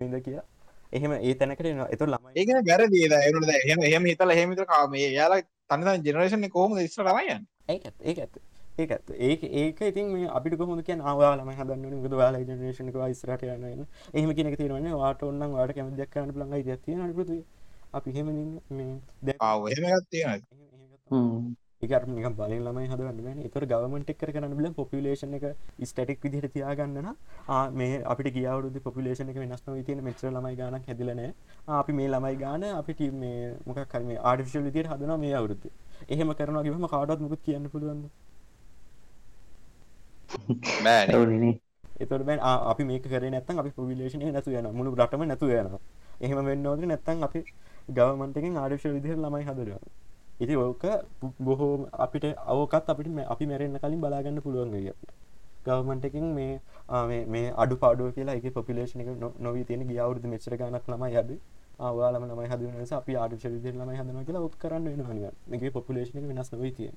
[0.07, 0.47] ඉඳ කියලා.
[0.93, 1.65] එහෙම ඒ තැනකට.
[1.65, 2.57] ඒතකොට ළමයි ඒක ඒ
[3.27, 7.05] ඒනොට දැන් එහෙම එහෙම හිතලා එහෙම හිතලා මේ එයාලා තනි තනි ජෙනරේෂන් එක කොහොමද ඉස්සර
[7.09, 7.47] ළමයි යන්නේ?
[7.71, 7.83] ඒක
[8.95, 12.91] ඇත්ත ඒක ඉතින් මේ අපිට කොහොමද කියන්නේ ආ ඔයාලා ළමයි හදන්න ඕනේ මොකද ඔයාලා ජෙනරේෂන්
[12.91, 13.87] එක ඉස්සරහට යන්න.
[14.17, 14.95] එහෙම කියන එක තියෙනවනේ.
[15.01, 17.45] ඔයාට ඕන නම් ඔයාට කැමති දෙයක් කරන්න පුළුවන් අයිතියක් තියෙනවා නේ පෘථිවිය.
[17.97, 18.29] අපි එහෙම
[18.79, 18.93] මේ
[19.27, 20.07] දැන් ආ එහෙම එකක්
[21.83, 23.45] නිකන් බලෙන් ළමයි හදන්න බෑනේ.
[23.45, 25.45] ඒතර ගවර්න්මන්ට් එක කරන්න බෑ පොපියුලේෂන් එක
[25.83, 27.15] ස්ටැටික් විදිහට තියාගන්න නම්
[27.49, 31.35] ආ මේ අපිට ගිය අවුරුද්දේ පොපියුලේෂන් එක වෙනස් නොවී තියෙන මෙච්චර ළමයි ගාණක් හැදිලා නැහැ.
[31.69, 35.35] ආ අපි මේ ළමයි ගාණ අපි ටීම් මේ මොකක් හරි මේ ආටිෆිෂල් විදිහට හදනවා මේ
[35.41, 35.73] අවුරුද්දේ.
[36.09, 38.05] එහෙම කරනවා කිව්වම කාටවත් මොකුත් කියන්න පුළුවන්ද?
[40.85, 41.17] බෑනේ.
[41.17, 41.55] ඔව්නේ
[42.03, 44.77] එතකොට බෑ ආ අපි මේක කරේ නැත්නම් අපි පොපියුලේෂන් එක නැතු වෙනවා.
[44.79, 45.81] මුළු රටම නැතු වෙනවා.
[46.21, 47.41] එහෙම වෙන්න ඕනේ නැත්නම් අපි
[47.97, 49.83] ගවර්න්මන්ට් එකෙන් ආටිෆිෂල් විදිහට ළමයි හදනවා.
[50.41, 50.85] ඉති ඕක
[51.47, 51.73] බොහෝ
[52.05, 55.17] අපිට අවකත් අපිට අපි මැරෙන්න්න කලින් බලාගන්න පුළුවන් අපිට.
[55.67, 59.09] ගවමන්ටකින් මේ මේ අඩු පාඩුව කියලා එක පොපිලේෂන එක
[59.47, 61.33] නොවී තියෙන ගියවුරුදු මෙච්චර ගනක් ළම යද
[61.87, 65.03] ආවාලම ළමයි හදනස අපි ආඩිශ විදිර ළමයි හදන කියලා ඔක් කරන්න වෙන
[65.55, 66.97] මේ පොපිලේෂන වෙනස් නොවී තියෙන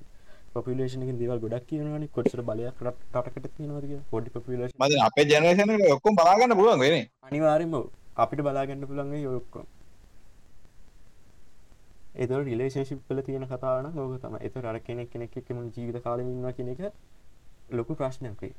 [0.54, 2.08] පොපිලේෂන දේවල් ගොඩක් කියනවන.
[2.16, 7.78] කොච්චර බලයක් රටකට තියෙනවද පොඩි පොපිලේෂ මද අපේ ජනරේෂන ඔක්කොම බලාගන්න පුළුවන් වෙන අනිවාරෙන්ම
[8.24, 9.24] අපිට බලාගන්න පුළන්ගේ
[12.14, 16.68] යොක්කොම් එත රිලේශිප්ල තියෙන කතාවන ඕක තම එත අර කෙනෙක් කෙනෙක් එක්කම ජීවිත කාලමින්වා කියන
[16.68, 16.80] එක
[17.70, 18.54] ලොකු ප්‍රශ්නයකයි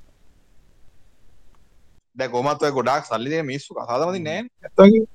[2.15, 5.05] දැ ගොමත්ව ගොඩක් සල්ලිදේ මිස්සු කතාදමති නෑ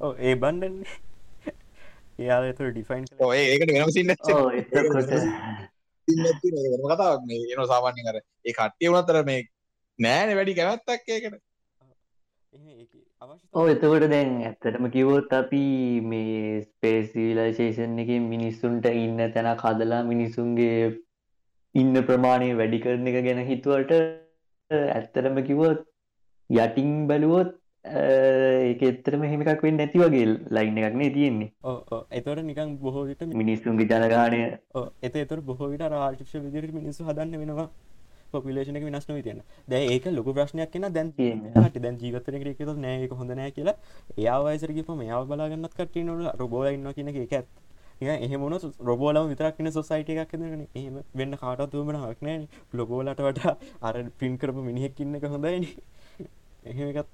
[0.00, 0.84] ඕ ඒ බන්ඩන්න
[2.18, 5.10] එයා එතු ඩිෆයින් ඔය ඒකට වෙනම සින්න ඔව් එතකොට.
[6.88, 9.48] කතාවක් මේ එන සාමාන්‍ය කර ඒ කට්ටිය වනතර මේ
[9.98, 13.05] නෑන වැඩි කැමැත්තක් ඒකට
[13.54, 15.60] ඕ එතකොට දැන් ඇත්තටම කිවොත් අපි
[16.04, 20.90] මේ ස්පේසිවිලයිසේෂන් එක මිනිස්සුන්ට ඉන්න තැන කදලා මිනිසුන්ගේ
[21.74, 23.94] ඉන්න ප්‍රමාණය වැඩි කරන එක ගැන හිතුවට
[24.70, 25.80] ඇත්තරම කිවොත්
[26.50, 31.50] යටින් බැලුවොත් ඒක එත්තරම හෙමිකක් වෙන්න නැති වගේ ලයින්න එකක්නේ තියෙන්නේ.
[32.12, 34.40] එතවට නිකන් බොහෝවිට මිනිස්සුන්ගේ ජනගානය
[35.02, 37.68] එත එතර බොහෝවිට ආර්ටික්ෂ විදිරි මිනිසු හදන්න වෙනවා
[38.36, 42.40] පොපිලේෂන එක වෙනස් නොවී තියෙන දැන් ඒක ලොකු ප්‍රශ්නයක් වෙන දැන් හටි දැන් ජීවත් වෙන
[42.42, 43.76] කෙනෙක් හිතුවොත් නෑ ඒක හොඳ නෑ කියලා.
[44.76, 47.48] ගිහම එයාව බලාගන්නත් කට්ටිය නෝන රොබෝලා ඉන්නවා කියන එක ඒක ඇත්ත.
[48.00, 52.48] නිකන් එහෙම වුණොත් රොබෝලම විතරක් ඉන්න සොසයිටි එකක් හදනනේ එහෙම වෙන්න කාටවත් උවමනාවක් නෑනේ.
[52.80, 55.74] රොබෝලාට වඩා අර ප්‍රින්ට් කරපු මිනිහෙක් ඉන්න එක හොඳයිනේ.
[56.70, 57.08] එහෙම එකක්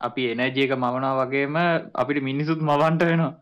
[0.00, 1.56] අපි එනජයක මවනා වගේම
[1.94, 3.32] අපිට මිනිසුත් මවන්ට වෙනවා.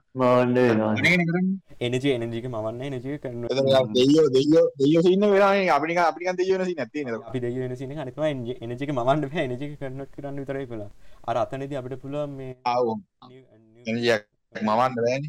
[1.77, 3.47] එනජ එනජික මවන්න එනජය කරන්න
[3.93, 8.23] දෙයෝ දෙයෝ දෙයෝ සින්න වෙන අපික අපික දෙයන නැති අපි දෙයන සින හනිතම
[8.65, 10.91] එනජික මවන්ඩ එනජික කරන්න කරන්න විතරයි කලා
[11.25, 12.53] අර අතනද අපිට පුළුවන් මේ
[14.55, 15.29] මවන්න වැනි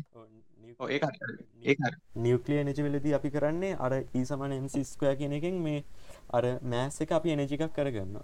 [2.19, 5.83] නිියක්ලිය එනජ වෙලදී අපි කරන්නේ අර ඒ සමන එම්සිස්කය කියන එකෙන් මේ
[6.31, 8.17] අර මෑස් එක අපි එනජිකක් කරගන්න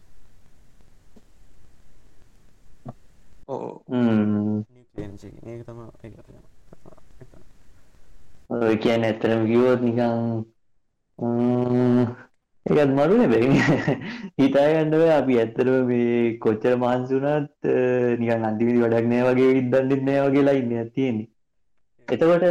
[3.52, 4.64] ඒක
[5.68, 5.80] තම
[8.52, 10.20] ඔය කියන්න ඇත්තරම කිවෝත් නිකං
[12.66, 13.44] ඒකත් මරුන බැ.
[14.42, 17.52] හිතාගන්නව අපි ඇත්තරම මේ කොච්චර මාන්සුනත්
[18.22, 21.28] නිකන් අන්තිවිදි වඩක් නෑ වගේ ඉදන්නෙත් නෑ වගේලා ඉන්න තියෙන්නේ.
[22.08, 22.44] එතකොට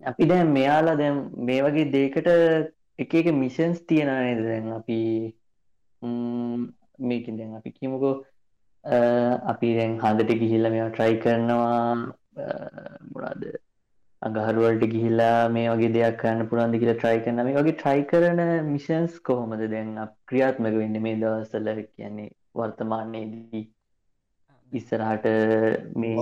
[0.00, 2.28] අපි දැන් මෙයාලා දැම් මේ වගේ දේකට
[2.98, 4.40] එක එක මිෂන්ස් තියෙන නේද?
[4.48, 4.98] දැන් අපි
[6.98, 8.14] මේකින් දැන් අපි කිමුකෝ
[8.84, 11.96] අපි දැන් හඳට ගිහිල්ල මෙවා ට්‍රයි කරනවා.
[13.10, 13.42] මොනාද
[14.22, 19.14] අගහරුවලට ගිහිල්ලා මේ වගේ දෙයක් කරන්න පුළන්ද කියලා ට්‍රයි කරන මේ වගේ ට්‍රයි කරන මිෂන්ස්
[19.22, 19.92] කොහොමද දැන්
[20.26, 23.62] ක්‍රියාත්මක වෙන්න මේ දවස්සල කියන්නේ වර්තමානයේදී
[24.72, 25.26] ඉස්සරහට
[25.96, 26.16] මේ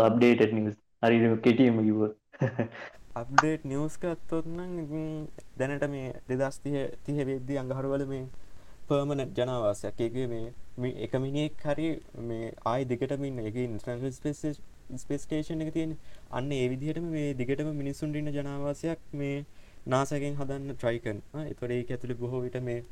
[0.00, 2.00] අප්ඩේට නිස් හරි කෙටියම කිව
[3.14, 4.72] අප්ඩේට් නිියස් කත්තොත්නම්
[5.58, 8.24] දැනට මේ දෙදස්තිය තිය වෙද්දී අඟහරුවල මේ
[8.84, 10.00] පර්මනට් ජනවාසයක්.
[10.00, 10.14] එක
[10.78, 11.88] මේ එක මිනිෙක් හරි
[12.22, 14.42] මේ ආයි දෙකටමින් එක ඉන්ට්‍රන්ල් ස්පේස්
[14.96, 15.96] ස්පේස්ටේෂන් එක තියෙන
[16.30, 19.44] අන්න ඒ විදිහටම මේ දිගටම මිනිස්සුන්ට ඉන්න ජනාවාසයක් මේ
[19.86, 22.84] නාසකෙන් හදන්න ට්‍රයිකන් එතොර ඒක ඇතුළි බොහෝ විට මේ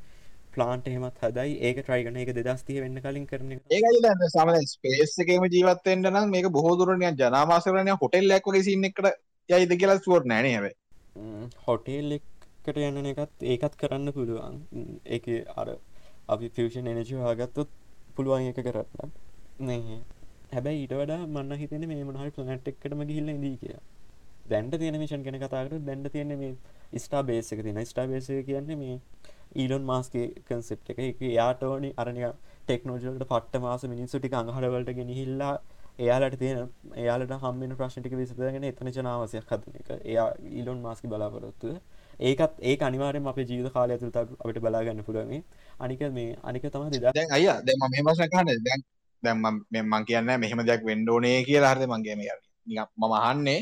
[0.53, 1.53] ප්ලාන්ට එහෙමත් හදයි.
[1.61, 3.81] ඒක ට්‍රයිගන එක දෙදස්තිය වෙන්න කලින් කරන ඒ
[4.29, 9.09] සම ස්පේස්කම ජීවත්තෙන්ට නම් මේක බොහෝදුරනය ජනාමාසරනය හොටෙල් ලැක්වගේ සින්න එකට
[9.49, 10.69] යයිද කියලා ස්ුවර් නෑනව
[11.67, 12.21] හොටේල්
[12.65, 14.59] එකට යන එකත් ඒකත් කරන්න පුළුවන්.
[15.07, 15.25] එක
[15.57, 15.69] අර
[16.29, 17.71] අපි ෆෂන් එනජි හාගත්තොත්
[18.17, 19.15] පුළුවන් එක කරන්න.
[19.61, 19.99] නෑ
[20.53, 23.77] හැබැයි ඊට වඩා මන්න හිතන මේ මනහල් ප්ලනට් එක්කටම ගිහිල්ල දී කිය
[24.47, 26.55] දැන්ට තියෙන මිෂන් කෙන කතාකට දැන්ට තියෙන මේ
[26.99, 28.97] ස්ටා බේසක තින ස්ටා බේස කියන්නේ මේ
[29.57, 30.99] ඊලොන් මාස්ගේ කන්සෙප් එක.
[31.01, 35.55] එක යාට ඕනි අරනික ටෙක්නෝජලට පට්ට මාස මිනිස්සු ටික අඟහරවලට ගෙනහිල්ලා
[35.99, 39.91] එයාලට තියෙන එයාලට හම්බෙන ප්‍රශ්ටික විසදගෙන එතන ජනාවසයක් හදන එක.
[40.05, 41.77] එයා ඊලොන් මාස්කි බලාපොරොත්තුව.
[42.23, 45.43] ඒකත් ඒ අනිවාරෙන් අප ජීවිත කාලය තුරත අපට බලාගන්න පුළමේ
[45.81, 48.81] අනික මේ අනික තම දෙදා දැන් අයිය දැම මේ මසන කහන දැන්
[49.23, 52.35] දැම් මං කියන්න මෙහෙම දෙයක් වෙන්ඩෝනේ කියලා හරද මංගේ මේ
[52.67, 53.61] මම අහන්නේ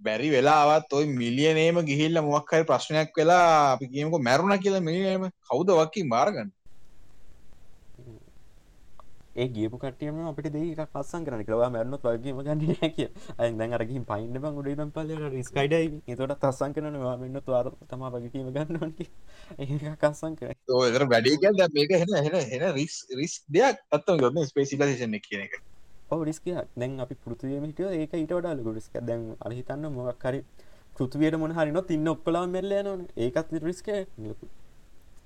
[0.00, 6.08] බැරි වෙලාවත් ඔයි මිලියනේම ගිහිල්ල මුවක්හරි ප්‍රශ්නයක් වෙලා අපි කියමක මැරුණ කියලා මිලියනම කවුද වකින්
[6.08, 6.50] බාරගන්න
[9.34, 13.08] ඒ ගියපු කටියම අපට දෙක පස්සන් කරන කවා මැරනොත් වගේම ගන්න කිය
[13.38, 18.52] අය දැන් අරගින් පයින්න බං උඩ පල ස්කයිඩයි තොට තස්සන් කරනවා මෙන්න තුවාර තම වගකීම
[18.56, 19.06] ගන්නවන්කි
[19.58, 20.54] ඒ කස්සන් කර.
[20.80, 25.60] ඒතර වැඩිකල් මේක හෙන හෙන හෙන රිස් රිස් දෙයක් අත්තම ගොන්න ස්පේසිලේෂන කියන එක.
[26.22, 26.44] රිස්ක
[26.76, 30.40] දැන් අපි පෘතිවීමට ඒක ඊට වඩා ලොකුරිස්ක දැන් අහිතන්න මොක්කරි
[30.94, 33.88] පෘතිවයට මොන හරිනොත් ඉන්න ඔක්කලා මෙල්ල න ඒකත් රිස්ක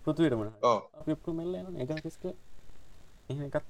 [0.04, 2.24] පෘතිවයට මොන ඔක්කු මෙල්ල එක රිස්ක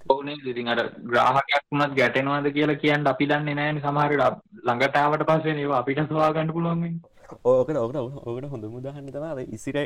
[0.09, 0.81] ඕනේ ඉතින් අර
[1.11, 6.33] ග්‍රාහකයක් වුණත් ගැටෙනවාද කියලා කියන්න අපි දන්නේ නැහැ සමහරට ළඟට ආවට පස්සේ ඒවා අපිට සොයා
[6.33, 7.13] ගන්න පුළුවන් වෙන්නේ.
[7.45, 9.79] ඕකට ඕකට ඕකට හොඳ මුදාහන්න තමයි ඉසිර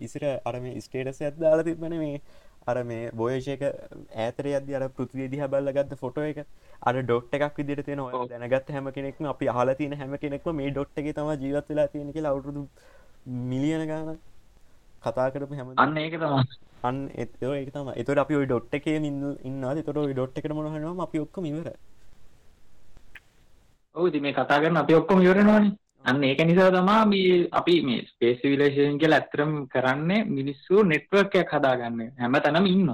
[0.00, 2.22] ඉසිර අර මේ ස්ටේටස් එකක් දාලා තිබ්බනේ මේ
[2.66, 6.40] අර මේ බෝයෂ එක ඈතර යද්දි අර පෘථිවිය දිහා බලලා ගත්ත ෆොටෝ එක.
[6.82, 8.24] අර ඩොට් එකක් විදිහට තියෙනවා.
[8.32, 12.16] දැනගත්ත හැම කෙනෙක්ම අපි අහලා තියෙන හැම කෙනෙක්ම මේ ඩොට් එකේ තමයි ජීවත් වෙලා තියෙන්නේ
[12.16, 12.66] කියලා අවුරුදු
[13.52, 14.20] මිලියන ගාණක්
[15.04, 19.64] කතා කරපු හැම අන්න ඒක තමයි අන් එතෝ ඒක තම එතොට අපි ඩොට් එක ඉන්න
[19.86, 21.68] තොට ඩොට් එකට මොහනවා අපි ඔක්කම ඉවර
[23.96, 25.72] ඔවුදි මේ කතා කරන අපි ඔක්කොම ඉවරනවානේ.
[26.08, 32.00] අන්න ඒක නිසා තමා මේ අපි මේ ස්පේස් විලේෂන් කියල ඇත්තරම් කරන්නේ මිනිස්සු නෙට්වර්කයක් හදාගන්න
[32.20, 32.88] හැම තැනම ඉන්න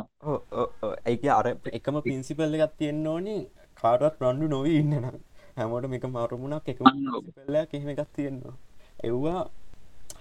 [1.12, 1.46] ඒක අර
[1.78, 3.42] එකම පින්සිපල්ල එකත් තියෙන්න්න ඕනේ
[3.82, 5.06] කාටත් රන්ඩු නොවී ඉන්නන
[5.58, 6.82] හැමෝට මේක මාරුමුණක් එක
[7.36, 8.56] පල්ලයක් එහෙම එකත් තියෙන්නවා
[9.10, 9.40] එව්වා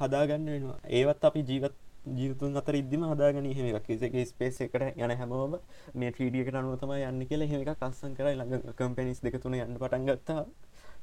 [0.01, 0.77] හදාගන්න වෙනවා.
[0.97, 3.87] ඒවත් අපි ජීවත් ජීවතුන් අතර ඉදිම හදාගන හෙම එකක්.
[3.87, 5.57] කිසගේ ස්පේස් එකට යන හැමෝම
[5.95, 10.45] මේ ්‍රීඩියකට අනුවතම යන්න කියලා හෙම එක කස්සන් කර ළඟ කම්පැනිස් දෙක තුන යන්න පටන්ගත්තා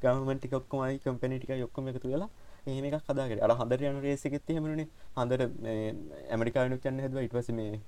[0.03, 2.31] ගමන්ටි ඔක්කොමයි කම්පැනිටික යොක්කොම එකතු වෙලා
[2.67, 4.87] එහෙම එකක් හදාගට අර හඳර යන රේසකෙත් හෙමනේ
[5.17, 5.49] හඳර
[6.31, 7.19] ඇමරිකානුත් යන්න හැදව.
[7.27, 7.81] ඉටවස මේ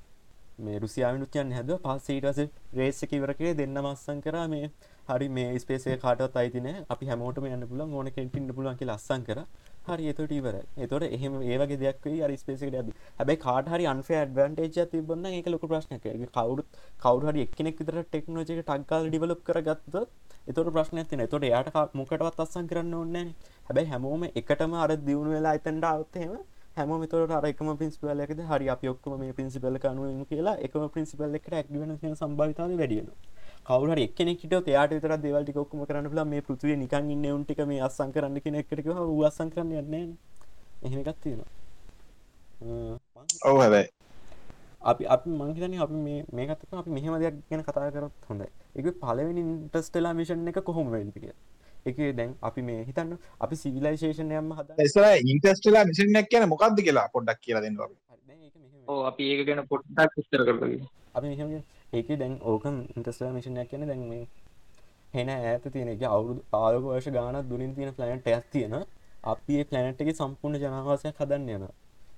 [0.59, 2.41] මේ රුසියාවනුත් යන්න හැද පස්සීටස
[2.79, 4.71] රේසක ඉවරකේ දෙන්න මස්සන් කර මේ
[5.09, 9.41] හරි මේ ස්පේසේ කාටත් අයිතින අපි හැමෝටම යන්න පුලන් ඕන කෙන්ටින්න පුලන් කියලා අස්සන් කර.
[9.87, 14.89] හරි එතට ඉවර එතොට එහෙම ඒවගේ දෙයක් අරි ස්පේසිකට ඇබි හැබයි කාට හරි අන්ෆේ ඩවන්ටේජ
[14.91, 20.01] තිබන්න ඒක ලොක ප්‍රශ්නක කවුරුත් කවරු හරි එක්නෙක් විතර ටෙක්නෝජක ටක්කාල් ඩිවලප් කරගත්ත
[20.47, 23.31] එතොට ප්‍රශ්න ඇතින තොට යාට මොකටවත් අස්සන් කරන්න ඕන්න
[23.67, 26.35] හැබැයි හැමෝම එකටම අර දියුණු වෙලා අතන්ට අවත්තහෙම
[26.77, 31.97] හැම තොට අරකම පින්සිපල්ලකද හරි අප ඔක්කම මේ පින්සිපල්ල කනුවෙන් කියලා එකම පින්සිපල්ල එකට ඇක්ඩිවන
[32.15, 33.34] සම්භාවිතාව වැඩියනවා
[33.67, 38.13] කවුර එක්නෙට යාට විතර දෙවල්ටි කොක්කම කරන්න ලා මේ පෘතිය නිකන් ඉන්න උන්ටික මේ අස්සං
[38.15, 38.89] කරන්න කෙනෙක්ටක
[39.21, 40.17] වස්සං කරන්න යන්න
[40.87, 41.51] එහෙමකත් තියෙනවා.
[43.49, 43.87] ඔව හැබයි.
[44.91, 45.95] අපි අප මංහිතන අපි
[46.39, 51.25] මේකතක අපි මෙහෙම දෙයක් ගැන කතා කරත් හොඳ එක පලවෙනි ඉන්ටස්ටලා මිෂන් එක කොහොම වෙන්ටික
[51.91, 54.69] එක දැන් අපි මේ හිතන්න අපි සිවිලයිශේෂනයම හද
[55.33, 59.31] ඉන්ටස්ටලා මිෂනයක් කියන මොකක්ද කියලා පොඩ්ඩක් කියලා දෙන්න අපි.
[59.31, 60.77] ඒක ගැන පොට්ටක් විස්තර කරග
[61.15, 61.63] අපි මෙහම
[61.93, 64.27] ඒක දැන් ඕකන් ඉන්ටස්ලා මිෂණයක් කියන දැන් මේ
[65.15, 66.03] හෙන ඇත තියෙන එක.
[66.09, 68.75] අවුරුදු ආලක වර්ෂ ගානක් දුරින් තියෙන ප්ලනට් ඇත් තියෙන.
[69.25, 71.69] අපි ඒ ප්ලනට් එක සම්පූර්ණ ජනවාසයක් හදන්න යන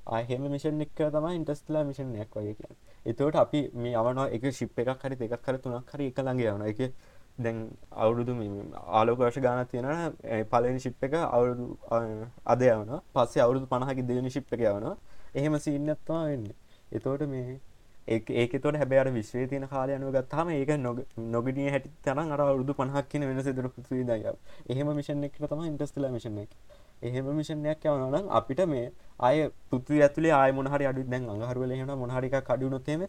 [0.08, 2.76] ආහෙම මිෂන් එක් තමයි ඉන්ටස්ලා මිෂණයක් වගේ කියන්න.
[3.06, 6.64] එතවට අපි මේ අවනවා එක ශිප් එකක් හරි දෙකක් කර තුනක් හරි එක ළඟ යවන
[6.70, 6.80] එක
[7.38, 7.58] දැන්
[7.92, 8.32] අවුරුදු
[8.90, 9.86] ආලෝකර්ශ ගාන තියෙන
[10.50, 11.64] පලනි ශිප් එක අවුරුදු
[12.46, 14.86] අද යවන පස්සේ අවුරුදු පණහකි දෙවනි ශිප් එක යවන
[15.34, 16.46] එහෙම සින්නත්වා වෙන්න.
[16.92, 17.60] එතෝට මේ
[18.08, 20.72] ඒක තොට හැබැර විශ්වය තියන කාලය අනුව ගත්තාම ඒක
[21.28, 24.34] නොගඩිය හැටි තරන් අර උරුදු පහක් කියන වෙන සිදුර පුතුවිදය
[24.68, 26.52] එහෙම මිෂන් එක් තම ඉන්ටස්ටල මිෂන් එක.
[27.02, 32.38] එහෙම මිෂණයක් යවනනම් අපිට මේ අය පුතු ඇතුලේ ආය මොහරි අඩු දැන් අහරුවල හෙන මොහරික
[32.42, 33.02] කඩුණොත්තේම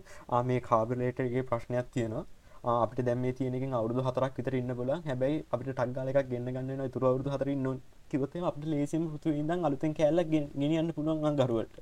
[0.44, 2.26] මේ කාබලේටගේ ප්‍රශ්නයක් තියෙනවා.
[2.66, 7.30] අපිට දැම තියනක අවුදු හතරක් විතර ඉන්න බල හැබැයි අපිට ටක්ගලක් ගන්න ගන්න තුර අවුදු
[7.30, 7.80] හතර න්න
[8.10, 11.78] කිවත අපට ලේසිම පුතු ඉදන් අලුතෙන් කෑල්ල ගෙනියන්න පුළුවන් ගරුවට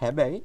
[0.00, 0.38] හැබැයි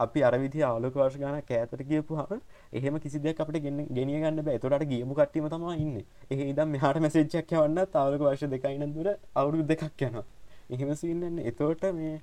[0.00, 2.40] අපි අරවිදි ආලෝක වර්ෂ ගාන කෑතට කියපු හම
[2.72, 4.58] එහෙම කිසි දෙයක් අපට ගෙන ගෙනිය ගන්න බෑ.
[4.58, 6.04] තොට ගියමු කට්ටීම තම ඉන්න.
[6.30, 10.24] ඒ දම් මෙහට මැසේච්චක් යවන්න තාවලක වර්ෂ දෙකයින දුර අවුරු දෙකක් යනවා.
[10.70, 12.20] එහෙම සින්නන්න එතෝට මේ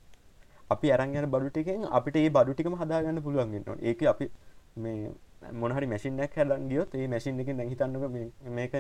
[0.70, 4.30] අපි අරංගන බඩුටිකෙන් අපිට ඒ බඩුටිකම හදාගන්න පුළුවන්ගෙන්නවා ඒක අපි
[4.78, 5.12] මේ
[5.54, 8.04] මොනහරි මැසිිනයක් හැලන් ගියොත් ඒ මැසින් එක දැහිතන්නක
[8.50, 8.76] මේක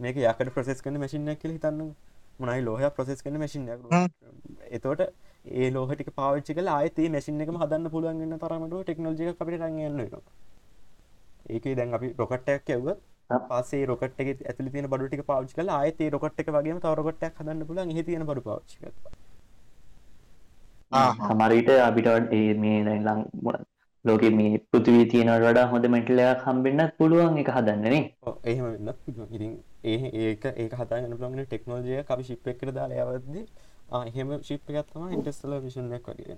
[0.00, 1.80] මේක යකට ප්‍රසෙස් කන මැසිිනයක් කියල හිතන්න
[2.40, 4.08] මොනයි ලෝහ ප්‍රසෙස් කන මැසින් හ්ම්.
[4.70, 5.02] එතෝට
[5.44, 10.00] ඒ ලෝහටික පාච්චි කල ආයතේ මැසින් එකම හදන්න පුළුවන්ගන්න තරමට ටෙක්නෝජික අපිට රඟන්න
[11.50, 12.88] ඒක දැන් අපි රොකට්ටයක් ඇව්ව
[13.30, 18.04] පසේ රොකට ඇතුල තින බඩුටික පාච්චි කල ආයතේ රොකට එක වගේ තවරකොටක් හදන්න පුලන් හ
[18.04, 18.76] තියන බඩු පාච්චි
[21.24, 23.64] සමරිට අපිට ඒ මේ දැන් ලං
[24.04, 28.02] ලෝක මේ පෘතිවී තියෙනවට වඩා හොඳ මෙටලයක් හම්බෙන්න්නත් පුළුවන් එක හදන්නනේ
[28.44, 29.28] එහෙම වෙන්නත් පුළුවන්.
[29.30, 29.52] ඉතින්
[29.84, 33.44] ඒ ඒක ඒක හදාගන්න පුළුවන් ටෙක්නෝලොජිය අපි ෂිප් එකකට දාලා යවද්දි
[34.42, 36.36] ෂිප් එකක් තමයි ඉන්ටර්ස්ටෙලර් මිෂන් එකක් වගේ.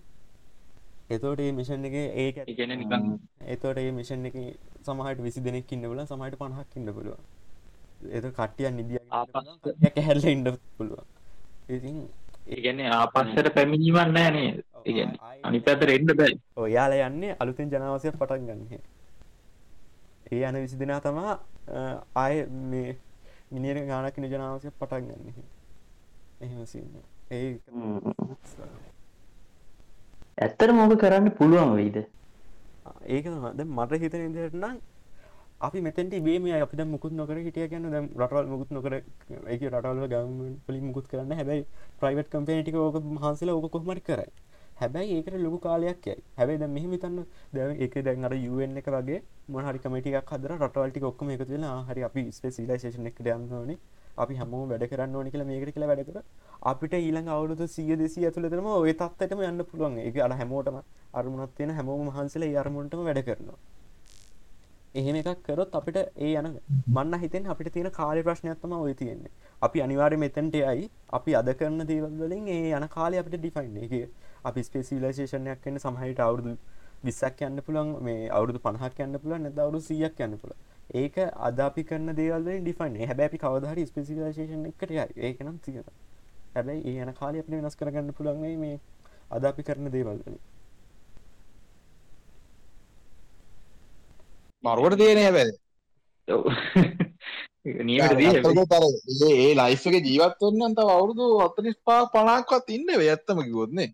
[1.11, 4.49] එතකොට මේ මිෂන් එකේ ඒක ඒ කියන්නේ නිකන් එතකොට මේ මිෂන් එකේ
[4.83, 6.89] සමහරට 20 දෙනෙක් ඉන්න පුළුවන් සමහරට 50ක් ඉන්න
[8.79, 9.37] ඉන්න ආපස්සට.
[9.37, 10.49] පුළුවන්, කට්ටියක් ඇහැරලා ඉන්න
[10.79, 11.07] පුළුවන්.
[11.69, 12.01] ඉතින්
[12.47, 14.65] ඒ කියන්නේ ආපස්සට පැමිණීමක් නැහැ නේද?
[14.79, 16.35] ඒ කියන්නේ අනිත් පැත්තට එන්න බෑ.
[16.57, 18.91] ඔයාලා යන්නේ අලුතෙන් ජනවාසයක් පටන් ගන්න
[20.33, 21.33] ඒ යන විසි දෙනා තමා
[22.17, 22.37] ආය
[22.67, 22.99] මේ
[23.51, 25.45] මිනිියට ගානක් නිජනාවසයක් පටන් ගන්න
[26.41, 27.12] එහෙම සින්න ඒ
[30.39, 31.97] ඇත්තට මොක කරන්න පුළුවන් වෙයිද?
[33.07, 33.25] ඒක
[33.57, 34.77] ද මට හිතන ඉදිට නම්
[35.61, 38.93] අපි මෙතැට බේම අපිට මුකුත් නොකර හිටිය ගැන්න දැම් රටවල් මුකුත් නොකර
[39.49, 40.33] එක රටවල ගම
[40.67, 41.33] පලි මුකුත් කරන්න.
[41.33, 41.65] හැබැයි
[42.01, 44.31] ප්‍රයිවට් කම්පේටික ඕක මහන්සල ඕක කොහමට කරයි.
[44.77, 46.19] හැබැයි ඒකට ලොකු කාලයක් යයි.
[46.37, 47.19] හැබයි ද මෙහම තන්න
[47.55, 49.19] දැ එක දැන් අර යුවෙන් එක වගේ
[49.49, 53.77] මොහරි කමටික් හදර රටවල්ටි ඔක්කම එකතු වෙලා හරි අපි ස්පෙසිලයිසේෂන එක යන්නන
[54.17, 56.23] අපි හම වැඩ කරන්න ඕනි කියලා මේකට කියලා වැඩ කර.
[56.63, 59.99] අපිට ඊළඟ අවුරුදු සිය දෙසි ඇතුළතම ඔය තත්වටම යන්න පුළුවන්.
[59.99, 60.81] එක අඩ හැමෝටම
[61.13, 63.59] අරමුණත් තියෙන හැමෝම මහන්සල අරමුණටම වැඩ කරනවා.
[64.95, 66.49] එහෙම එකක් කරොත් අපිට ඒ යන
[66.89, 69.33] මන්න හිතෙන් අපිට තියෙන කාලය ප්‍රශ්නයක්ත්තම ඔය තියෙන්නේ.
[69.63, 70.91] අපි අනිවාර්ය මෙතැන්ට යයි.
[71.11, 73.95] අපි අද කරන දේවල්වලින් ඒ යන කාලය අපිට ඩිෆයින් එක
[74.45, 76.57] අපි ස්පේසිලේෂණයක් කන්න සමහහිට අවුරුදු
[77.05, 80.55] විස්සක් යන්න පුළන් මේ අවුරුදු පණහක් යන්න පුළන් නැද අවුරු සියක් යන්න පුළ
[80.91, 85.85] ඒක අද අපි කරන දේවල් ඩිෆයින් හැබැ අපි කවදහරි ස්පේසිලේෂන් එකට ඒක නම් තියෙන
[86.55, 88.81] හැබැයි ඒ යන කාලය අපි වෙනස් කරගන්න පුළන්ගේ මේ
[89.31, 90.39] අද අපි කරන දේවල්වලින්
[94.65, 95.53] මරුවට තියෙන හැබැයි.
[99.31, 103.11] ඒ ලයිෆ් එක ජීවත් වෙන්න තව අවුරුදු 45 50ක්වත් ඉන්න වෙයි.
[103.11, 103.91] ඇත්තම කිව්වොත් නේ.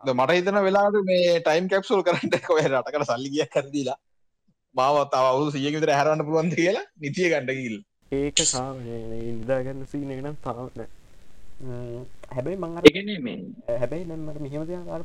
[0.00, 3.98] දැන් මට හිතන වෙලාවට මේ ටයිම් කැප්සූල් කරන්න කොහේ රටකට සල්ලි ගියක් හරි දීලා
[4.74, 8.36] මාව තව 100ක විතර හැරවන්න පුළුවන්ද කියලා නිතිය ගන්න ගිහිල්ලා ඒක
[9.38, 10.88] නිදාගන්න සීන එක නම් තාම නෑ.
[11.60, 12.04] ම්,
[12.34, 13.36] හැබැයි මං අර ඒ කියන්නේ මේ
[13.80, 15.02] හැබැයි නම් මට මෙහෙම දෙයක් අර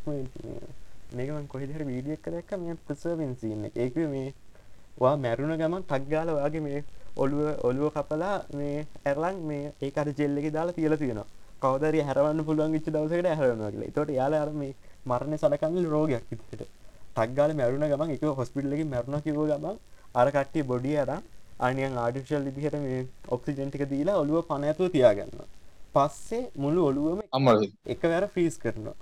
[1.16, 3.76] මේක මං කොහෙද හරි වීඩියෝ එකක් දැක්කා මේ ප්‍රසර්වින් සීන් එක.
[3.78, 4.34] ඒක මේ
[4.98, 6.80] වා මැරුණ ගමන් ටක් ගාලා ඔයාගේ මේ
[7.18, 11.28] ඔළුව ඔළුව කපලා මේ ඇරලන් මේ ඒක අර ජෙල් එකේ දාලා තියලා තියෙනවා.
[11.62, 13.88] කවදා හරි හැරවන්න පුළුවන් වෙච්ච දවසකට හැරවනවා කියලා.
[13.88, 14.74] ඒතකොට යාලා අර මේ
[15.06, 16.68] මරණය සලකන්නේ රෝගයක් විදිහට.
[17.18, 19.78] ටක් ගාලා මැරුණ ගමන් ඒක හොස්පිටල් එකකින් මැරුණා කිව්ව ගමන්
[20.16, 21.24] අර කට්ටිය බොඩිය අරන්
[21.60, 23.00] අනියන් ආටිෆිෂල් විදිහට මේ
[23.30, 25.48] ඔක්සිජන් ටික දීලා ඔළුව පණ ඇතුව තියාගන්නවා.
[25.96, 27.70] පස්සේ මුළු ඔළුවම අම්මලා.
[27.86, 28.96] එකවර ෆ්‍රීස් කරනවා.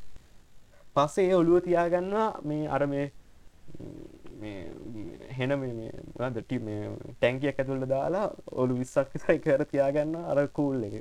[0.96, 3.06] පස්සේ ඒ ඔළුව තියාගන්නවා මේ අර මේ
[5.32, 5.52] හෙන
[6.36, 10.96] දටි මේ ටැන්කියක් ඇතුළට දාලා ඔලු විස්සක් විසයි කර තියාගන්න අර කූල් එක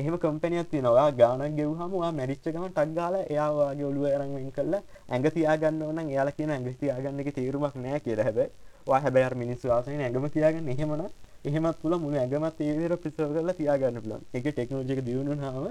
[0.00, 1.08] එහෙම කම්පනයක් තියෙනවා.
[1.12, 6.70] ගානක් ගෙවහමවා මැරිච්චකම ටක් ගාල එයාවාගේ ඔළුව අරංවෙන් කල්ල ඇඟ තියාගන්න ඕන එයාල කියන ඇඟ
[6.76, 8.48] තියාගන්න එක තේරුමක් නෑ කිය හැබැ
[8.86, 11.02] වා හැබැර් මිනිස් වාසන ඇඟම තියාගන්න එහෙමන
[11.44, 15.66] එහෙමත් තුළ මුණ ඇගමත් ඒදර පිසව කරලා තියාගන්න පුලන් එක ටෙක්නෝජික දියුණු හම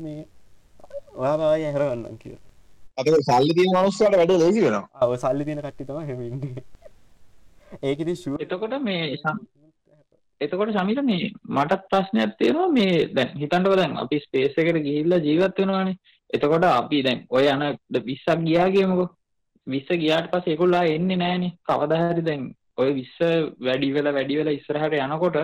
[0.00, 0.20] මේ
[1.14, 2.36] වාවාය ඇහරවන්න කිය
[2.96, 4.88] අතක සල්ලි තියෙන මනුස්සයාට වැඩ ලේසි වෙනවා.
[4.94, 6.62] අව සල්ලි තියෙන කට්ටිතම හෙමන්නේ
[7.82, 9.02] ඒකද ශුව එතකොට මේ
[10.40, 12.68] එතකොට සමිත මේ මටත් ප්‍රශ්නයක් තියෙනවා.
[12.68, 15.96] මේ දැන් හිතන්නකො දැන් අපි ස්පේස් එකට ගිහිල්ලා ජීවත් වෙනවානේ.
[16.34, 17.64] එතකොට අපි දැන් ඔය යන
[17.94, 19.08] 20ක් ගියා කියමුකෝ.
[19.66, 21.52] 20 ගියාට පස්සේ ඒගොල්ලෝ ආයේ එන්නේ නැහනේ.
[21.68, 22.42] කවදා හරි දැන්
[22.76, 23.30] ඔය 20
[23.66, 25.38] වැඩි වෙලා වැඩි වෙලා ඉස්සරහට යනකොට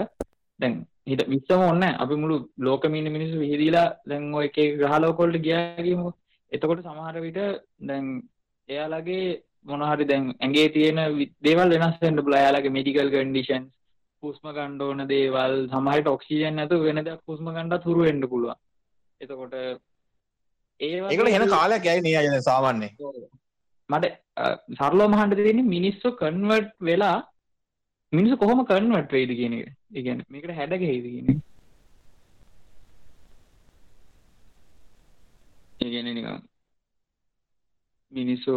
[0.60, 0.74] දැන්
[1.06, 1.96] හිත 20ම ඕනේ නැහැ.
[1.98, 6.14] අපි මුළු ලෝකෙම ඉන්න මිනිස්සු විහිදීලා දැන් ඔය එක එක ග්‍රහ ලෝක වලට ගියා කියමුකෝ.
[6.52, 7.40] එතකොට සමහර විට
[7.80, 8.22] දැන්
[8.68, 12.38] එයාලගේ මොන හරි දැන් ඇඟේ තියෙන වි- දේවල් වෙනස් වෙන්න පුළුවන්.
[12.38, 13.66] එයාලගේ මෙඩිකල් කන්ඩිෂන්ස්
[14.24, 18.60] හුස්ම ගන්න ඕන දේවල් සමහරට ඔක්සිජන් නැතුව වෙන දෙයක් හුස්ම ගන්නත් හුරු වෙන්න පුළුවන්
[19.20, 19.54] එතකොට
[20.80, 22.90] ඒකට හෙන කාලයක් යයි නේ අය සාමාන්‍ය
[23.88, 24.04] මට
[24.74, 27.18] සරලෝ මහන්ට තියෙන්නේ මිනිස්සු කන්වර්ට් වෙලා
[28.12, 29.68] මිනිස්සු කොහොම කන්වර්ට් වෙයිද කියන එක.
[29.96, 31.28] කියන්නේ මේකට හැඩ ගැහෙයිද කියන
[35.80, 36.40] කියන්නේ නිකන්
[38.12, 38.54] මිනිස්සු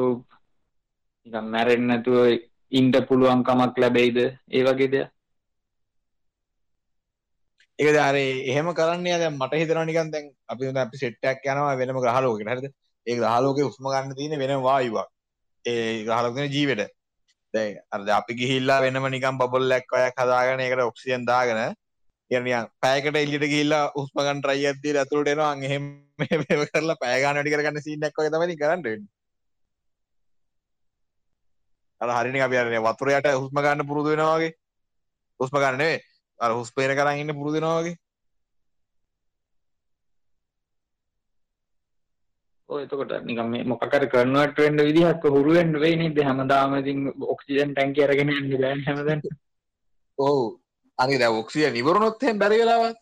[1.27, 2.17] නිකන් මැරෙන්නේ නැතුව
[2.71, 4.17] ඉන්න පුළුවන් කමක් ලැබෙයිද?
[4.49, 5.16] ඒ වගේ දෙයක්.
[7.79, 11.43] ඒක දැන් අර එහෙම කරන්නේ දැන් මට හිතෙනවා නිකන් දැන් අපි දැන් අපි සෙට් එකක්
[11.45, 12.51] යනවා වෙනම ග්‍රහ ලෝකෙකට.
[12.51, 12.67] හරිද?
[13.07, 15.09] ඒ ග්‍රහ ලෝකේ උස්ම ගන්න තියෙන වෙනම වායුවක්.
[15.65, 16.93] ඒ ග්‍රහ ලෝකේ තියෙන ජීවෙට.
[17.53, 21.61] දැන් අර දැන් අපි ගිහිල්ලා වෙනම නිකන් බබල් එකක් වයක් හදාගෙන ඒකට ඔක්සිජන් දාගෙන
[22.31, 25.53] යනියන් පෑකට එල්ලිට ගිල්ලා උස්මගන් ට්‍රයි ඇති ඇතුළට එනවා.
[25.67, 25.85] එහෙම
[26.73, 29.07] කරලා පෑගාන වැඩි කරගන්න සිීනක් වගේ තමයි කරන්න
[32.01, 34.53] අර හරිනි අපි අරන්නේ වතුරයට හුස්ම ගන්න පුරුදු වෙනවා වගේ.
[35.39, 36.05] හුස්ම ගන්න නෙවෙයි.
[36.39, 37.97] අර හුස්පේන කරන් ඉන්න පුරුදු වෙනවා වගේ
[42.69, 46.99] ඔය එතකොට නිකම් මේ මොකක් හරි කන්වර්ට් වෙන්න විදිහක් හුරු වෙන්න වෙයි නේද හැමදාම ඉතින්
[47.27, 49.21] ඔක්සිජන් ටැංකිය අරගෙන යන්න බෑනේ හැමදාම
[50.17, 50.39] ඔව්
[50.97, 52.97] අනිත් දැන් ඔක්සිජන් ඉවරුනොත් එහෙම බැරි වෙලාවත්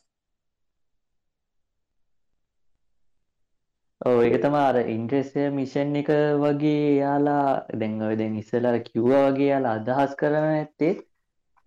[4.02, 6.10] ඔව් ඒක තමයි අර ඉන්ට්‍රෙස්ට් මිෂන් එක
[6.42, 10.94] වගේ යාලා දැන් ඔය දැන් ඉස්සෙල්ලා කිව්වා වගේ යාලා අදහස් කරන නැත්තේ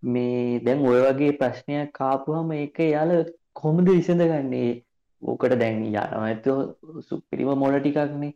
[0.02, 3.24] මේ දැන් ඔය වගේ ප්‍රශ්නයක් ආපුවම ඒක යාලා
[3.54, 4.82] කොහොමද විසඳගන්නේ?
[5.22, 6.58] ඕකට දැන් යනවා ඇත්තෝ
[7.08, 8.34] සුපිරිම මොළ ටිකක්නේ.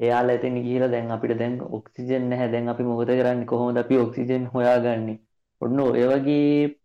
[0.00, 2.52] එයාලා එතන ගිහිලා දැන් අපිට දැන් ඔක්සිජන් නැහැ.
[2.52, 3.50] දැන් අපි මොකද කරන්නේ?
[3.52, 5.18] කොහොමද අපි ඔක්සිජන් හොයාගන්නේ?
[5.60, 6.78] ඔන්න ඔය වගේ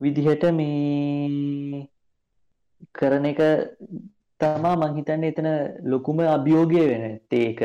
[0.00, 1.88] විදිහට මේ
[2.94, 3.40] කරන එක
[4.40, 5.48] තමා මං හිතන්නේ එතන
[5.90, 7.60] ලොකුම අභියෝගය වෙන ඒක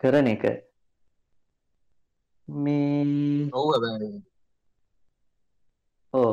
[0.00, 0.44] කරන එක.
[2.48, 3.70] මේ ඔව්
[6.14, 6.32] ඕ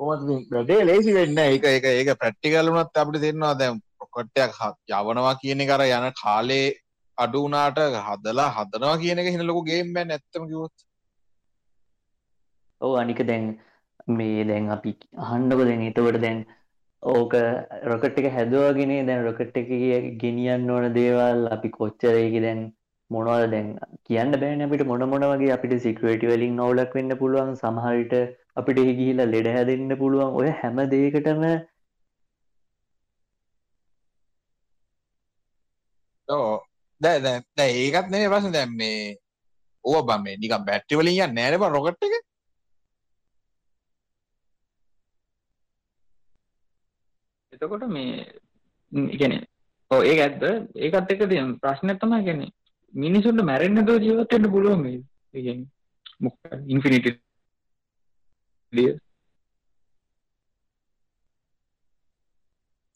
[0.00, 1.50] වැඩේ ලේසි වෙන්නේ?
[1.50, 4.58] ඒක ඒක ඒක ප්‍රැක්ටිකල් වුණත් අපිට තේරෙනවා දැන් රොකට් එකක්
[4.90, 6.66] යවනවා කියන එක අර යන කාලේ
[7.18, 10.74] අඩු වුණාට හදලා හදනවා කියන එක හින ලොකු ගේම් එකක් නැත්තම කිව්වොත්.
[12.80, 13.44] ඔව් අනික දැන්
[14.08, 14.92] මේ දැන් අපි
[15.26, 16.44] අහන්නකො දැන් එතකොට දැන්
[17.02, 17.34] ඕක
[17.84, 19.70] රොකට් එක හැදුවගෙන දැන් රොකට් එක
[20.22, 22.60] ගෙනියන්න ඕන දේවල් අපි කොච්චර ඒක දැන්
[23.10, 23.68] මොනවද දැන්
[24.06, 28.14] කියන්න බෑනේ අපිට මොන මොන වගේ අපිට සිකියුරිටි වලින් අවුලක් වෙන්න පුළුවන් සමහර විට
[28.56, 30.34] අපිට එහෙ ගිහිල්ලා ලෙඩ හැදෙන්න පුළුවන්.
[30.40, 30.78] ඔය හැම
[37.00, 38.52] දැන් දැන් දැන් ඒකත් නෙමෙයි ප්‍රශ්නේ.
[38.52, 39.16] දැන් මේ
[39.84, 42.14] ඕව බම් මේ නිකන් බැටරි වලින් යන්නේ නැහැ නේ බං රොකට් එක.
[47.52, 48.26] එතකොට මේ
[49.14, 49.34] ඉගැන
[49.90, 50.42] ඕ ඒ ඇත්ද
[50.76, 52.42] ඒකත් එක තිය ප්‍රශ්නය තමයි ගැන
[52.96, 54.84] මිනිසුන්ට මැරෙන්න්න දෝ ජීවතයට පුළුවන්
[56.20, 56.36] මොක්
[56.68, 57.06] ඉන්ෆිනිට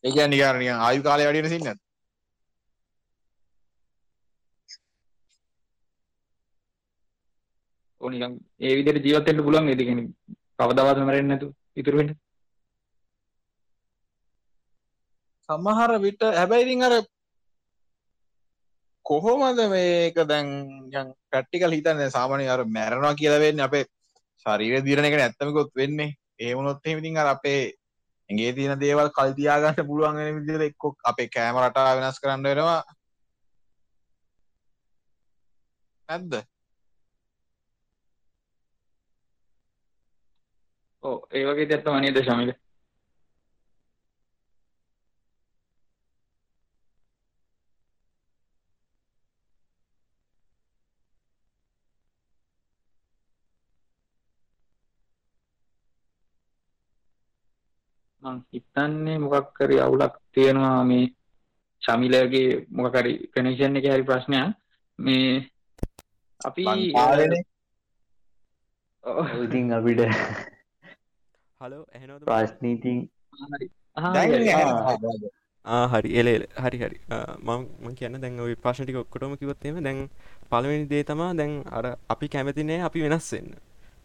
[0.05, 1.81] ඒ නිකාරනිය ආයු කාලය වැඩියට සින්න
[8.01, 10.09] ඕනිකම් ඒ විදිහට ජීවත් වෙන්න පුළුවන් ඒද කියන්නේ
[10.59, 12.13] කවදාවත් මැරෙන්නේ නැතු ඉතුරු වෙන්න.
[15.49, 16.95] සමහර විට හැබැයි ඉතින් අර
[19.11, 20.49] කොහොමද මේක දැන්
[20.99, 22.11] යන් ප්‍රැක්ටිකල් හිතන්නේ?
[22.17, 23.85] සාමාන්‍ය අර මැරෙනවා කියලා වෙන්නේ අපේ
[24.47, 26.15] ශරීර දිරන එක නැත්තමකොත් වෙන්නේ.
[26.39, 27.61] ඒ වුණොත් එහෙම ඉතින් අර අපේ
[28.31, 30.83] ඇඟේ තියෙන දේවල් කල් තියාගන්න පුළුවන් වෙන විදිහට එක්ක
[31.13, 32.81] අපේ කැම රටාව වෙනස් කරන්න වෙනවා.
[36.09, 36.41] නැද්ද?
[41.03, 42.59] ඕ ඒ වගේ දෙයක් තමයි නේද ශමිල?
[58.31, 61.07] මං හිතන්නේ මොකක් හරි අවුලක් තියෙනවා මේ
[61.83, 64.47] ශමිලගේ මොකක් හරි කනෙක්ෂන් එකේ හරි ප්‍රශ්නයක්.
[64.99, 65.31] මේ
[66.41, 66.65] අපි
[69.45, 70.01] ඉතින් අපිට
[71.61, 72.99] හලෝ ඇහෙනවද ප්‍රශ්නීතින්
[75.93, 76.11] හරි.
[76.21, 76.29] එල
[76.65, 76.97] හරි හරි.
[77.47, 79.99] මම කියන්න දැන් ඔයි ප්‍රශ්ටික ඔක්කොටම කිවොත්තේම දැන්
[80.51, 83.51] පළවෙනි දේ තමා දැන් අර අපි කැමතිනේ අපි වෙනස් වෙන්න.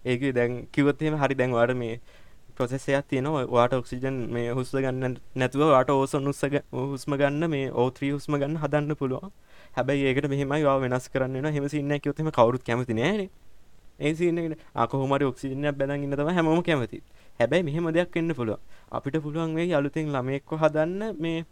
[0.05, 1.95] ඒක දැන් කිවොත්තේම හරි දැන්වාට මේ
[2.55, 3.45] ප්‍රොසෙසයක් තියෙනවා.
[3.47, 8.57] වාට ඔක්සිජන් මේ හුස්ස ගන්න නැතුව වාට ඕසොන් උත්සග හුස්ම ගන්න මේ ඕත්‍රී හුස්ම ගන්න
[8.57, 9.31] හදන්න පුළුවන්.
[9.73, 13.27] හැබැයි ඒකට මෙහෙමයි වා වෙනස් කරන්න හෙම සින්න කිවොත්තම කවරුත් කැමති නෑන
[13.99, 17.01] ඒ සින්නකට අකොහොමරි ඔක්සිජනයක් බැදන් ඉන්න තම හැමෝම කැමති.
[17.39, 18.59] හැබැයි මෙහෙම දෙයක් එන්න පුළුව
[18.91, 21.45] අපිට පුළුවන් වේ අලුතෙන් ළමෙක්ව හදන්න මේ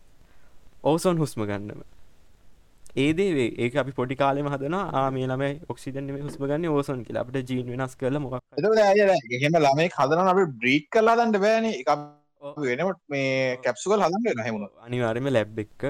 [0.84, 1.93] ඕසොන් හුස්ම ගන්නම.
[2.96, 7.24] ඒදේ ඒක අපි පොඩි කාලෙම හදනවා මේ ළමයි ඔක්සිජන් හුස්ම ගන්න ඕසන් කියලා.
[7.26, 8.36] අපිට ජීන් වෙනස් කරලා මොකක්
[9.38, 11.66] එහෙම ළමයි හදන අපි බ්‍රීඩ් කරලා දන්න බෑන.
[11.72, 11.90] එක
[12.44, 15.86] වෙනට මේ කැප්සුකල් හදන්න හෙමුණ අනිවාර්යම ලැබ් එක්ක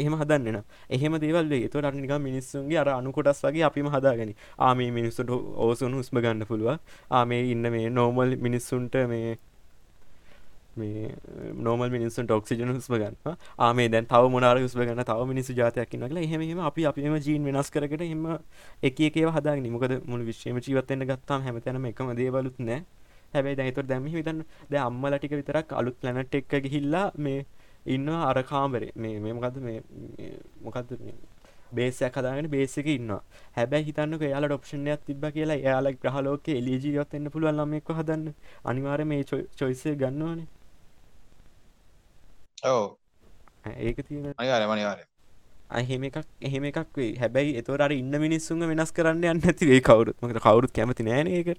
[0.00, 0.60] එහෙම හදන්න
[0.96, 4.30] එහෙම දේවල් ඒතු අනික මිනිස්සුන්ගේ අර අනුකොටස් වගේ අපිම හදාගෙන.
[4.58, 5.34] ආමේ මිනිස්සුට
[5.66, 6.70] ඕසුන් හුස්ම ගන්න පුළුව
[7.10, 9.38] ආමේ ඉන්න මේ නෝමල් මිනිස්සුන්ට මේ
[10.76, 15.54] මේ eh, නෝමල් මිනිස්සුන්ට ඔක්සිජන හුස්ම ගන්න ආමේ දැන් තව මොනාර හුස්ම ගන්න තව මිනිස්සු
[15.54, 18.26] ජාතයක් ඉන්නකල එහෙම අපි අපිම ජීන් වෙනස් කරකට එම
[18.82, 22.80] එක එකේ හදා නිමකද මුළු විශ්වම ජීවත්තෙන්න්න ගත්තාම හැමතැනම එකම දේවලුත් නෑ.
[23.34, 24.42] හැබැයි දැහිතුර දැම හිතන්න.
[24.70, 27.46] ද අම්මල ටික විතරක් අලුත් ලැනට් එක්ක ගිහිල්ලා මේ
[27.86, 28.92] ඉන්න අර කාමරේ.
[28.96, 29.80] මේ මේමකද මේ
[30.62, 30.98] මොකක්ද
[31.72, 33.14] බේසයක් හදාගෙන බේසක ඉන්න
[33.56, 38.34] හැබැයි හිතන්නක යාලා ඩොප්ෂණයක් තිබ කියලා යාල ග්‍රහලෝක එලිජීවත් එන්න පුළුවන් ළමෙක්ව හදන්න.
[38.64, 39.24] අනිවාර මේ
[39.58, 40.48] චොයිසය ගන්නවානේ.
[42.64, 42.96] ඔව.
[43.78, 45.04] ඒක තියෙන අනිවාරය මනිවාරය
[45.72, 50.16] එහෙම එකක් එහෙම එකක් වේ හැබැයි එතවට අර ඉන්න මිනිස්සුන් වෙනස් කරන්න යන්න ඇතිවේ කවුරුත්.
[50.20, 51.54] මකට කවුරුත් කැමති නෑන එක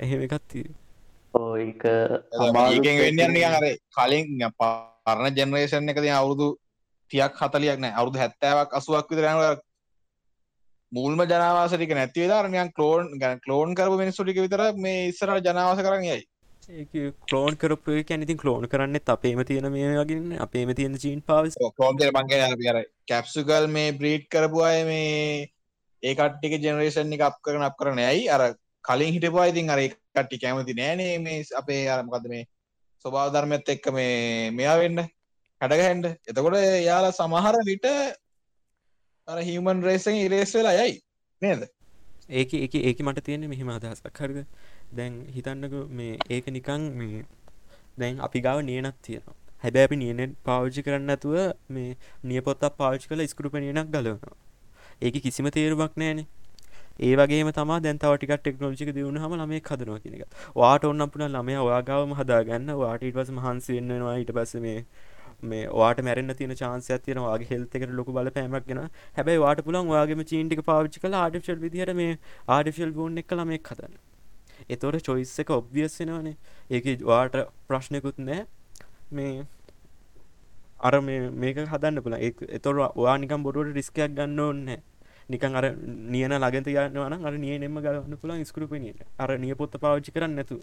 [0.00, 0.68] එහෙම එකත්තිී
[1.58, 6.48] ඒක ඒකෙන් වෙන්න යන්න අර කලින් පරණ ජෙනරේෂන් එකද අවුරුදු
[7.10, 7.94] තියක් හතලියක් නෑ.
[7.94, 9.60] අවුදු හැත්තෑවක් අසුවක් විතරන
[10.92, 16.22] මුල්ම ජනවාසටික නැතිවේ ධරනයන් කලෝන් ගැන කලෝන් කරපු මිනිස්සුටික විතර මේ ඉස්සර ජනවාස කරන්න යයි
[16.66, 22.70] කලෝන් කරපු කැනති කලෝන් කරන්න අපේම තියෙන මේ වගන්න අපේම තියෙන චීන් පවස් කලෝන් මගේ
[22.70, 25.48] අර කැප්සුකල් මේ බ්‍රීට් කරපු අය මේ
[26.02, 28.42] ඒකට්ටික ජෙනරේෂන් එක අප කරන අප කරන ඇයි අර
[28.84, 32.44] කලින් හිටපු ඉතින් අර කට්ටි කැමති නෑනේ මේ අපේ අරමකද මේ
[33.04, 35.06] ස්වභාව ධර්මයත් එක්ක මේ මෙයා වෙන්න
[35.60, 37.86] හැඩගහන්ඩ එතකොට යාලා සමහර විට
[39.28, 41.00] අර හිමන් රේසෙන් ඉරේස් වෙලා යයි.
[41.42, 41.62] නේද?
[42.30, 44.46] ඒක ඒක ඒක මට තියෙන මෙහෙම අදහසක් හරිද
[44.92, 47.24] දැන් හිතන්නක මේ ඒක නිකං මේ
[47.98, 49.36] දැන් අපි ගාව නියනත් තියෙනවා.
[49.64, 51.36] හැබැ අපි නියනෙන් පාවිච්චි කරන්න ඇතුව
[51.68, 54.36] මේ නියපොත්තක් පාවිච්චි කළ ස්කෘප නියනක් ගලවනවා.
[55.02, 56.26] ඒක කිසිම තේරුමක් නෑනේ
[56.98, 60.22] ඒ වගේ තම දැන්තවටික ටෙක්නෝජික දියුණු හම ළමේ හදනවා කියනක
[60.56, 62.72] වාට ඔන්න පුන ළමය ඔයාගාවම හදාගන්න.
[62.76, 64.78] වාටට පස මහන්සි වෙන්නවා ඊට පස මේ
[65.42, 68.80] මේ වාට මැරෙන් තින චාන්සය තියන වගේ හෙල්තකට ලොක බල පෑමක් ගෙන
[69.16, 72.18] හැබයි වාට පුළන් වගේම චීන්ටික පාවිච්චි කල ආඩිශල් විදිහට මේ
[72.48, 73.98] ආඩිශල් ගෝන් එක් කළම එක් හදන්න.
[74.68, 76.36] එතොට චොයිස් එක ඔබ්වියස්සෙනවානේ
[76.70, 77.36] ඒක වාට
[77.68, 78.46] ප්‍රශ්නයකුත් නෑ
[79.10, 79.46] මේ
[80.80, 82.18] අර මේක හදන්න පුළ
[82.50, 84.80] එතොර වා නිකම් බොරුවට රිස්කයක් ගන්න ඕන්නෑ
[85.28, 85.66] නිකන් අර
[86.08, 90.58] නියන ලගත යන්නවන අර නිය නෙම ගන්න පුළන් ස්කරුපනට අර නිය පොත්ත පාවිච්චි කරන්න නැතු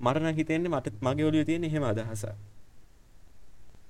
[0.00, 2.34] මරණ හිතෙන්නේ මට මගේ ඔලිය තියෙන එහෙම අදහසා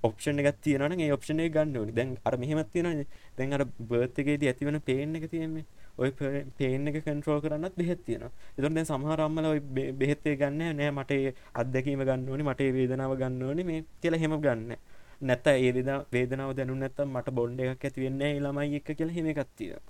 [0.03, 1.95] ඔප්ෂන් එකක් තියෙනවනම් ඒ ඔප්ෂන් එක ගන්න ඕනේ.
[1.95, 3.07] දැන් අර මෙහෙමත් තියෙනවනේ.
[3.37, 5.65] දැන් අර බර්ත් එකේදී ඇතිවන පේන් එක තියෙන්නේ.
[5.99, 6.11] ඔය
[6.59, 8.33] පේන එක කන්ට්‍රෝල් කරන්නත් බෙහෙත් තියෙනවා.
[8.57, 9.61] එතකොට දැන් සමහර අම්මලා ඔය
[10.01, 10.63] බෙහෙත් ගන්න.
[10.79, 14.75] නෑ මට අත්දැකීම ගන්න ඕනේ මට වේදනාව ගන්න ඕනේ මේ කියලා හැම ගන්න.
[15.23, 19.43] නැත්ත ඒරිදා වේදනාව දැනු නැත්තම් මට බොන්්ඩ එකක් ඇති වෙන්නේ ළමයි එක කියලා හෙම එකක්
[19.57, 19.85] තියෙනවා.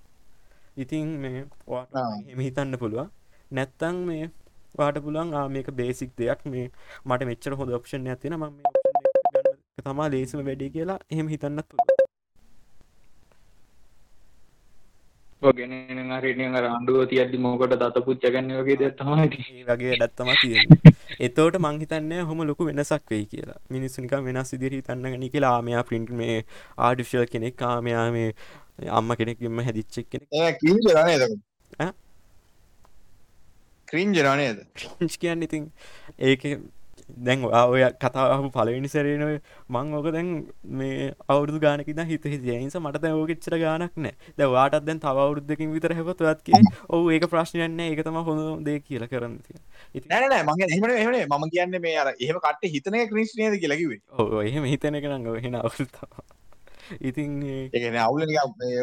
[0.76, 3.10] ඉතින් මේ වාට එහෙම හිතන්න පුළුවන්.
[3.50, 4.30] නැත්තම් මේ
[4.78, 6.44] වාට පුළුවන් ආ මේක බේසික් දෙයක්.
[6.46, 6.66] මේ
[7.04, 8.46] මට මෙච්චර හොඳ ඔප්ෂන් ඇතින ම
[9.84, 11.99] තමා ලේසම වැඩි කියලා එහෙම හිතන්නත් පුළුවන්.
[15.42, 15.72] ගෙන
[16.22, 20.74] රෙනිය අන්ඩුව තියද්දි මෝකට දත පුච්ච ගන්න වගේ දත්තමයි වගේ ඩත්තම තියෙන
[21.26, 23.60] එතෝට මංහිතන්න හොම ලොකු වෙනසක් වෙයි කියලා.
[23.70, 25.54] මිනිස්සුනික වෙනස් ඉදිරි තන්නගනි කියලා.
[25.56, 26.36] ආමයා පින්ට් මේ
[26.78, 27.56] ආඩිශල් කෙනෙක්.
[27.56, 28.28] කාමයා මේ
[28.90, 30.28] අම්ම කෙනෙක්ම හැදිච්චෙක් කෙනෙක්.
[33.88, 34.58] ක්‍රීන් ජරනේද
[35.16, 35.64] කියන්න ඉතින්
[36.20, 36.44] ඒක
[37.18, 40.28] දැන් ඔය කතාහම පලවෙනි සැරේනව මං ඕක දැන්
[40.74, 44.14] මේ අවුදු ගානක හිත හිසියනිස මට ඕකෙච්චර ගානක් නෑ.
[44.36, 49.06] ද වාටත් දැන් තව අවුරුද්ධකින් විතර හැපතුවත්ගේ ඔහු ඒක ප්‍රශ්නයන්න ඒක තම හොඳ දේ කියල
[49.06, 49.38] කරන්න
[50.08, 50.68] නෑ මගේ
[50.98, 54.00] එහනේ මම කියන්න මේ අර එහෙම කට හිතනය ක්‍රිස්්නයද කියලකිවේ
[54.44, 56.24] එහෙම හිතන කරන්න හෙන අවුල්තා
[57.00, 58.24] ඉතින් ඒ අවුල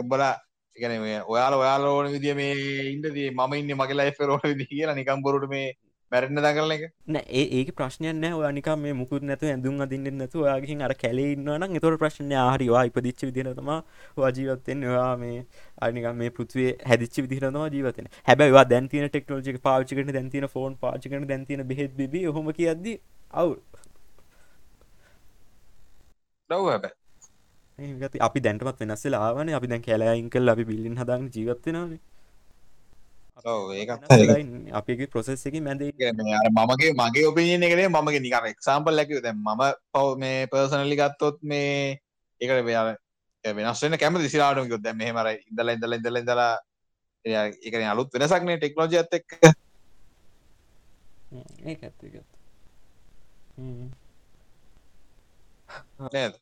[0.05, 0.35] බලා
[0.77, 0.93] එකන
[1.27, 2.53] ඔයාල ඔයාල ඕන විදිිය මේ
[2.91, 5.67] ඉන්දදී මම ඉන්න මගේ ලයිෆ රෝන විදි කියලා නිකම්බොරුට මේ
[6.11, 6.83] මැරෙන්න්න දකරන එක?
[7.07, 11.97] නෑ ඒක ප්‍රශ්නයන ඔනික මේ මුකුත් නැතු ඇඳුම් අදින්න නැතු යාගින් අර කැලේ ඉන්නවන එතොට
[12.03, 13.71] ප්‍රශ්නය ආහරිවා ඉපදිච්ච විදිනතම
[14.17, 15.39] වාජීවත්තෙන් වා මේ
[15.81, 21.97] අනික මේ පෘතිවේ හැදිච්ච විදිරනවා ජීවතන හැබැවා දැන්තින ටෙක්නෝජි පාචිකට දැන්තින ෆෝන් පාචිකට දැන්තින බෙහෙත්
[21.99, 22.95] බිබි හොම කියද්දි
[23.33, 23.53] අවු
[26.49, 26.93] ලව් හැබැ
[28.27, 29.49] අපි දැන්ටමත් වෙනස්සලා ආවන.
[29.57, 31.99] අපි දැන් කැලයින්කල් අපි බිල්ලින් හදන් ජීවත්වෙනවානේ
[34.73, 35.81] අපගේ ප්‍රොසෙස් එක මැද
[36.51, 39.61] මමගේ මගේ ඔපිනියන එකනේ මගේ නිකර එක්සාම්පල් ලැකිව දැ ම
[39.93, 41.99] පව් මේ පර්සනලි ගත්තොත් මේ
[42.41, 42.95] එකට වෙයාල
[43.45, 46.53] වෙනස්සෙන කැම දිසිලාටම ගොත් දැම හෙමර ඉදල ඉදල ඉදල ඉදලා
[47.25, 49.27] එක අලුත් වෙනසක්නේ ටෙක්නෝජි ඇත් එක්
[51.63, 52.01] ඒ ඇත්ත
[56.13, 56.33] නේද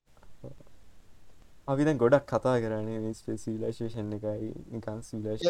[1.68, 5.42] අපි දැන් ගොඩක් කතා කරන්නේ ස්පෙසිලේෂන් එකයි නිකන් සිලේෂ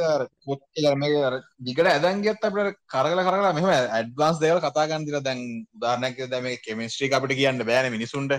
[1.62, 5.42] දිගට ඇදන්ගත් අපට කරගල කරලා මෙම ඇඩ්වාන්ස් දෙවල් කතාගන්න දිල දැන්
[5.76, 8.38] උදාරණක දැම කෙමිස්ට්‍රී අපට කියන්න බෑන මිනිසුන්ට.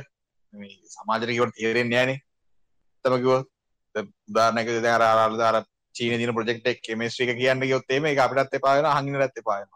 [0.94, 2.18] සමාජරකවට තේරෙන් ෑනේ
[3.04, 3.28] තමකිව
[4.30, 5.62] උදාරණක දැර අරදාර
[5.94, 9.68] චීන දින ප්‍රජෙක්ට කෙමිස්ට්‍රික කියන්න යොත්තේම එක අපිටත් එපායන හඟින රත් එපායන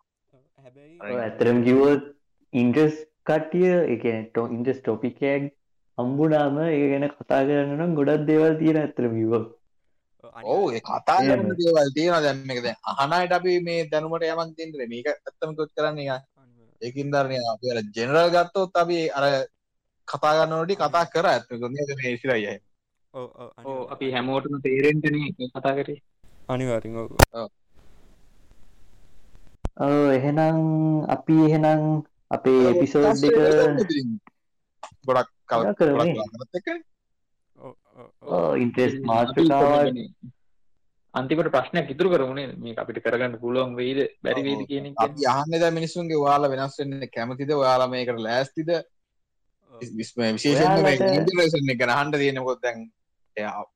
[1.20, 2.10] ඇතරම් කිවෝත්
[2.52, 5.52] ඉන්ටස් කට්ටිය එක ටෝ ඉන්ටස් ටොපිකෑක්
[6.01, 9.35] හම්බුනාම ඒ ගැන කතා කරන්නනම් ගොඩක් දේවල් තියෙන ඇතරම කිව
[10.47, 15.06] ඔවු කතා කරන දේවල් තියෙන දැම්ම එක දැ අහනයට අපි මේ දැනුමට යමක් තින්ට මේක
[15.10, 16.24] ඇත්තම කොත් කරන්න එක
[16.82, 17.60] ඒකින් දරනය අප
[17.94, 19.24] ජෙනරල් ගත්තොත් අපි අර
[20.09, 21.78] කතාගන්නනට කතා කර ඇත්ම
[22.16, 22.59] සිරයි
[23.14, 25.16] ඕ ඕ ඕ අපි හැමෝටම තේරෙන්ටන
[25.51, 25.98] කතා කරේ.
[26.48, 27.09] අනිවාර්යෙන් ඔව්.
[27.35, 27.48] ඔව්.
[30.10, 30.59] එහෙනම්
[31.06, 31.82] අපි එහෙනම්
[32.31, 33.36] අපේ එපිසෝඩ් එක
[35.06, 35.31] ගොඩක්
[38.64, 39.98] ඉන්ට්‍රෙස්ට් අපි මාතෘකාවක් කොහොමද
[41.14, 44.01] අන්තිමට ප්‍රශ්නයක් ඉතුරු කරමුණේ මේ අපිට කරගන්න පුළුවන් වෙයිද?
[44.22, 44.94] බැරි වෙයිද කියන එක?
[44.97, 47.52] අපි අහන්න ද මිනිස්සුන්ගේ ඔයාලා වෙනස් වෙන්න කැමතිද?
[47.52, 48.70] ඔයාලා මේකට ලෑස්තිද?
[49.74, 52.90] විශේෂයෙන්ම මේ ජෙනරේෂන් එක අහන්න තියෙන මොකද දැන්?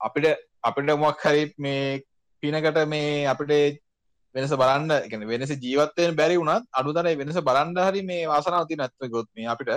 [0.01, 0.27] අපිට
[0.63, 2.03] අපිට මොකක් හරි මේ
[2.43, 3.81] පිනකට මේ අපිට
[4.35, 9.11] වෙනස බලන්න එකන වෙනස ජීවත්වයෙන් බැරි වුණත් අඩුතර වෙනස බලන්න හරි මේ වාසනාව තියෙන ඇත්ත
[9.11, 9.75] ගොත් මේ අපිට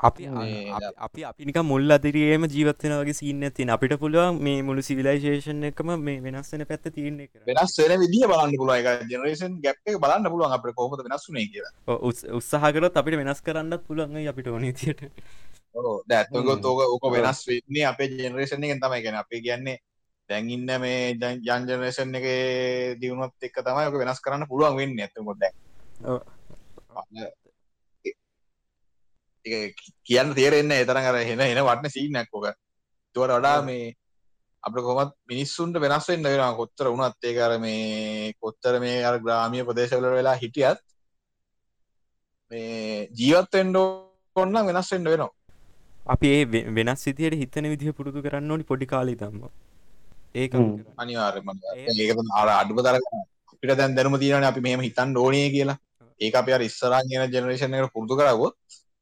[0.00, 4.82] අපි අපි- අපි අපි නික මුල් අදිරියේම ජීවත්වෙන වගේ සින්න තින අපිට පුළුවන් මේ මුළු
[4.82, 8.78] සිවිලයිශේෂන් එකම මේ වෙනස් වෙන පැත්ත තියන්නේ වෙනස් වෙන විදිහ බලන්න පුළුවන්.
[8.80, 11.72] එක ජෙනරේෂන් ගැප් එක බලන්න පුළුවන් අපිට කොහොමද වෙනස් වුනේ කියලා.
[12.38, 15.04] උත්සාහකරත් අපිට වෙනස් කරන්නත් පුළුවන් අපිට ඕනේ තියට
[15.74, 17.04] ඔව් දැන් ඇත්තම ගොත් ඕක ඕක.
[17.12, 19.02] වෙනස් වෙන්නේ අපේ ජෙනරේෂන් එකෙන් තමයි.
[19.04, 19.78] කියන්නේ අපි කියන්නේ
[20.28, 25.04] දැන් ඉන්න මේ යන් ජෙනරේෂන් එකේ දිනුවත් එක්ක තමයි ඔක වෙනස් කරන්න පුළුවන් වෙන්නේ.
[25.04, 25.38] ඇත්තම ගොත්
[29.52, 32.46] ඒක කියන්න තේරෙන්නේ ඒ තරම් අර එන එන වටන සීන් එකක් ඔක.
[32.46, 33.62] ඒකට වඩා.
[33.62, 33.94] මේ
[34.62, 36.54] අපිට කොහොමත් මිනිස්සුන්ට වෙනස් වෙන්න වෙනවා.
[36.60, 40.78] කොච්චර වුණත් ඒක අර මේ කොච්චර මේ අර ග්‍රාමීය ප්‍රදේශවල වෙලා හිටියත්
[42.52, 45.32] මේ ජීවත් වෙන්න ඕන නම් වෙනස් වෙන්න වෙනවා.
[46.12, 46.44] අපි ඒ
[46.78, 49.44] වෙනස් විදියට හිතන විදිහ පුරුදු කරන්න ඕනි පොඩි කාලි තම්ම
[50.34, 50.54] ඒක
[51.76, 53.04] ඒ- ඒක තමයි අර අඩුම තරම
[53.52, 55.78] අපිට දැන් දැනුම තියෙනවානේ අපි මෙහෙම හිතන්න ඕනේ කියලා.
[56.20, 58.54] ඒක අපි එන ජෙනරේෂන් එකට පුරුදු කරවුවොත්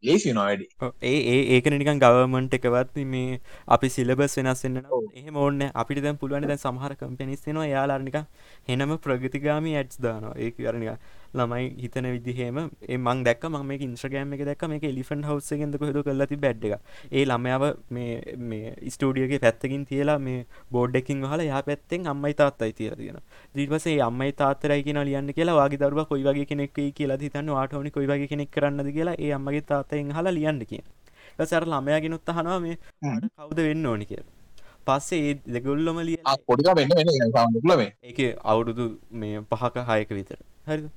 [0.02, 0.32] ලේසි
[0.80, 3.40] ඔව්, ඒ ඒ ඒකන නිකන් ගවර්මන්ට් එකවත් මේ
[3.76, 5.06] අපි සිලබස් වෙනස් වෙන්න නම් ඔව්.
[5.20, 8.26] එහෙම ඕන්න අපිට දැන් පුළුවන් දැන් සමහර කම්පැනිස් වෙනවා එයාලා නිකන්
[8.68, 10.36] හෙනම ප්‍රගතිගාමී ඇඩ්ස් දානවා.
[10.44, 11.00] ඒක අර නිකන්
[11.34, 15.76] ළමයි හිතන විදිහේම ඒ මං දැක්ක මම මේක ඉන්ස්ට්‍රග්‍රෑම් එකේ දැක්ක මේක එලිෆන්ට් හවුස් එකෙන්ද
[15.76, 16.80] කොහෙද කරලා තිබ්බ ඇඩ් එක.
[17.12, 22.34] ඒ ළමයාව මේ මේ ස්ටුඩියෝ එකේ පැත්තකින් තියලා මේ බෝඩ් එකකින් වහලා එහා පැත්තෙන් අම්මයි
[22.34, 22.72] තාත්තයි.
[22.78, 27.26] ඊට පස්සේ ඒ අම්මයි තාත්තයි කියනවා ලියන්න කියලා වාගේ දරුවා කොයි වගේ කෙනෙක් වෙයි කියලාද
[27.26, 27.58] හිතන්නේ?
[27.78, 30.64] ඕනි කොයි වගේ කෙනෙක් කරන්නද කියලා ඒ අම්මගේ තාත්තෙන් අහලා ලියන්න
[31.38, 32.76] පස්සේ අර ළමයාගෙනුත් අහනවා මේ
[33.36, 34.32] කවුද වෙන්න ඕනි කියලා.
[34.86, 38.18] පස්සේ දෙගොල්ලොම ලියලා ආ පොඩි වෙන්න වෙන එක
[38.52, 38.86] අවුරුදු
[39.22, 40.40] මේ පහක හයක විතර.
[40.66, 40.88] හරිද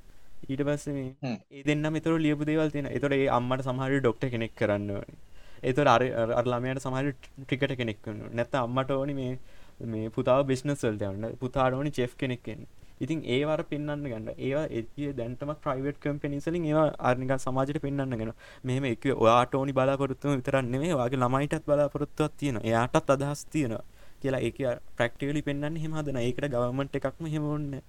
[0.50, 1.16] ඊට පස්සේ මේ.
[1.52, 2.86] ඒ දෙන්නම එතකොට ලියපු දේවල් තියෙන.
[2.86, 5.18] එතකොට ඒ අම්මට සමහර ඩොක්ටර් කෙනෙක් කරන්න ඕනේ.
[5.64, 7.12] එතකොට අර අර- අර ළමයාට සමහර
[7.48, 8.34] ක්‍රිකට් කෙනෙක් වෙන්න ඕනේ.
[8.34, 9.40] නැත්නම් අම්මට ඕනි මේ
[9.86, 11.36] මේ පුතාව බිස්නස් වලට යන්න.
[11.40, 12.66] පුතාට ඕනි චෙෆ් කෙනෙක් වෙන්න.
[13.00, 14.30] ඉතින් ඒව අර පෙන්වන්න ගන්න.
[14.38, 18.34] ඒවා ඒ දැන්ටම ප්‍රයිවට් කම්පැනිස් වලින් ඒවා අර නිකන් සමාජයට පෙන්වන්න ගන්න.
[18.66, 22.62] මෙහෙම එක ඔයාට ඕනි බලාපොරොත්තුම විතරක් නෙමෙයි ඔයාගේ ළමයිටත් බලාපොරොත්තුවක් තියෙනවා.
[22.64, 23.84] එයාටත් අදහස් තියෙනවා.
[24.22, 24.56] කියලා ඒක
[24.98, 26.18] ප්‍රැක්ටිකලි පෙන්වන්න එහෙම හදන.
[26.18, 27.82] ඒකට ගවර්න්මන්ට් එකක්ම එහෙම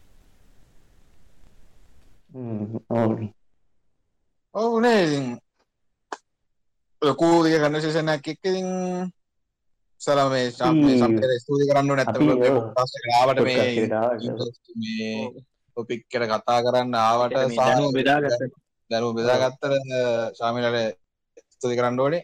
[2.35, 3.05] ඕනේ නැහැ.
[3.05, 3.29] ඕනි
[4.55, 5.27] ඔව් නේ ඉතින්
[7.03, 8.69] ලොකු දිග කන්වර්සේෂන් එකක් එක්ක ඉතින්
[10.01, 11.91] සලා මේ සම්- සම්පූර්ණ ස්තුති කරන්න.
[12.57, 13.41] පොඩ්කාස්ට් එකට ආවට
[14.77, 15.11] මේ
[15.77, 18.53] ටොපික් එක කතා කරන්න ආවට දැනුම බෙදාගත්ත
[18.91, 19.65] දැනුම බෙදාගත්තට
[20.39, 20.97] ශාමිලට
[21.55, 22.23] ස්තුති කරන්න ඕනේ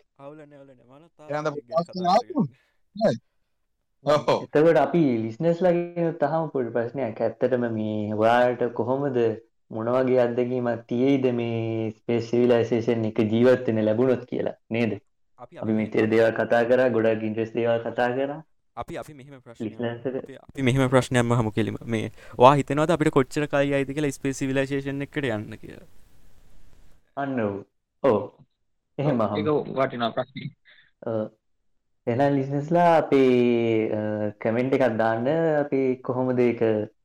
[4.44, 9.16] එතකොට අපි ලිස්නස් ලගෙන තහම පොඩි ප්‍රශ්නයක් ඇත්තටම මේ ඔයාට කොහොමද
[9.70, 14.92] මොනවගේ අත්දැකීමක් තියෙයිද මේ ස්පේස් සිවිලයිසේෂන් එක ජීවත් වෙන්න ලැබුණොත් කියලා නේද?
[15.38, 18.38] අපි අපි මෙතර දේවල් කතා කරා ගොඩක් ඉන්ට්‍රස් දේවල් කතා කරා.
[18.76, 19.34] අපි අපි මෙහෙම
[20.40, 21.80] අපි මෙහෙම ප්‍රශ්නයක්ම හමු කෙලිම.
[21.86, 25.88] මේ වා හිතනවාද අපිට කොච්චර කයි අයිද කියලා ස්පේස් සිවිලයිසේෂන් එකට යන්න කියලා?
[27.16, 27.56] අන්න ඔව්.
[28.04, 28.20] ඔව්.
[28.98, 29.26] එහෙම.
[29.74, 30.52] වටිනා ප්‍රශ්නයක්
[32.08, 33.30] එහෙනම් ලිස්නස්ලා අපේ
[34.42, 35.26] කමෙන්ට් එකක් දාන්න
[35.62, 36.60] අපි කොහොමද ඒක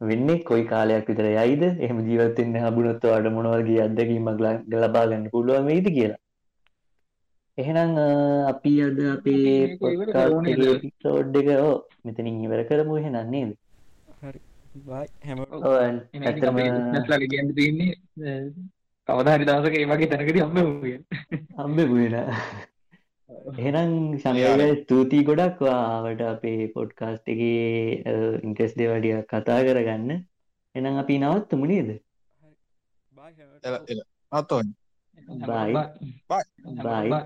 [0.10, 0.44] වෙන්නේ?
[0.50, 1.64] කොයි කාලයක් විතර යයිද?
[1.86, 6.20] එහෙම ජීවත් වෙන්න හම්බුනොත් ඔයාලට මොන වගේ අත්දැකීමක් ල- ලබා ගන්න පුළුවන් වෙයිද කියලා.
[7.58, 7.92] එහෙනම්
[8.52, 10.76] අපි අද අපේ කරමු එකේ නේද?
[10.78, 11.76] එපිසෝඩ් එක ඔව්
[12.06, 12.98] මෙතනින් ඉවර කරමු.
[13.02, 13.52] එහෙනම් නේද?
[14.24, 14.40] හරි.
[14.88, 15.06] බයි.
[15.28, 15.60] හැම ඔව්.
[15.62, 17.92] ඔව් එහෙනම් ඉතින් ඇත්තම අපේ listeners ලාගේ කියන්න තියෙන්නේ
[19.08, 21.04] අ, කවදා හරි දවසක මේ වගේ තැනකදී හම්බ වෙමු කියලා.
[21.60, 22.16] හම්බෙමු වෙන
[23.30, 25.60] එහෙනම් ශංකරය ස්තුතියි ගොඩක්.
[25.72, 28.02] ආවට අපේ පොඩ්කාස්ට් එකේ
[28.44, 30.12] ඉන්ට්‍රෙස් දේවල් ටිකක් කතා කරගන්න.
[30.76, 31.90] එහෙනම් අපි නවත්තමු නේද?
[36.78, 37.24] බයි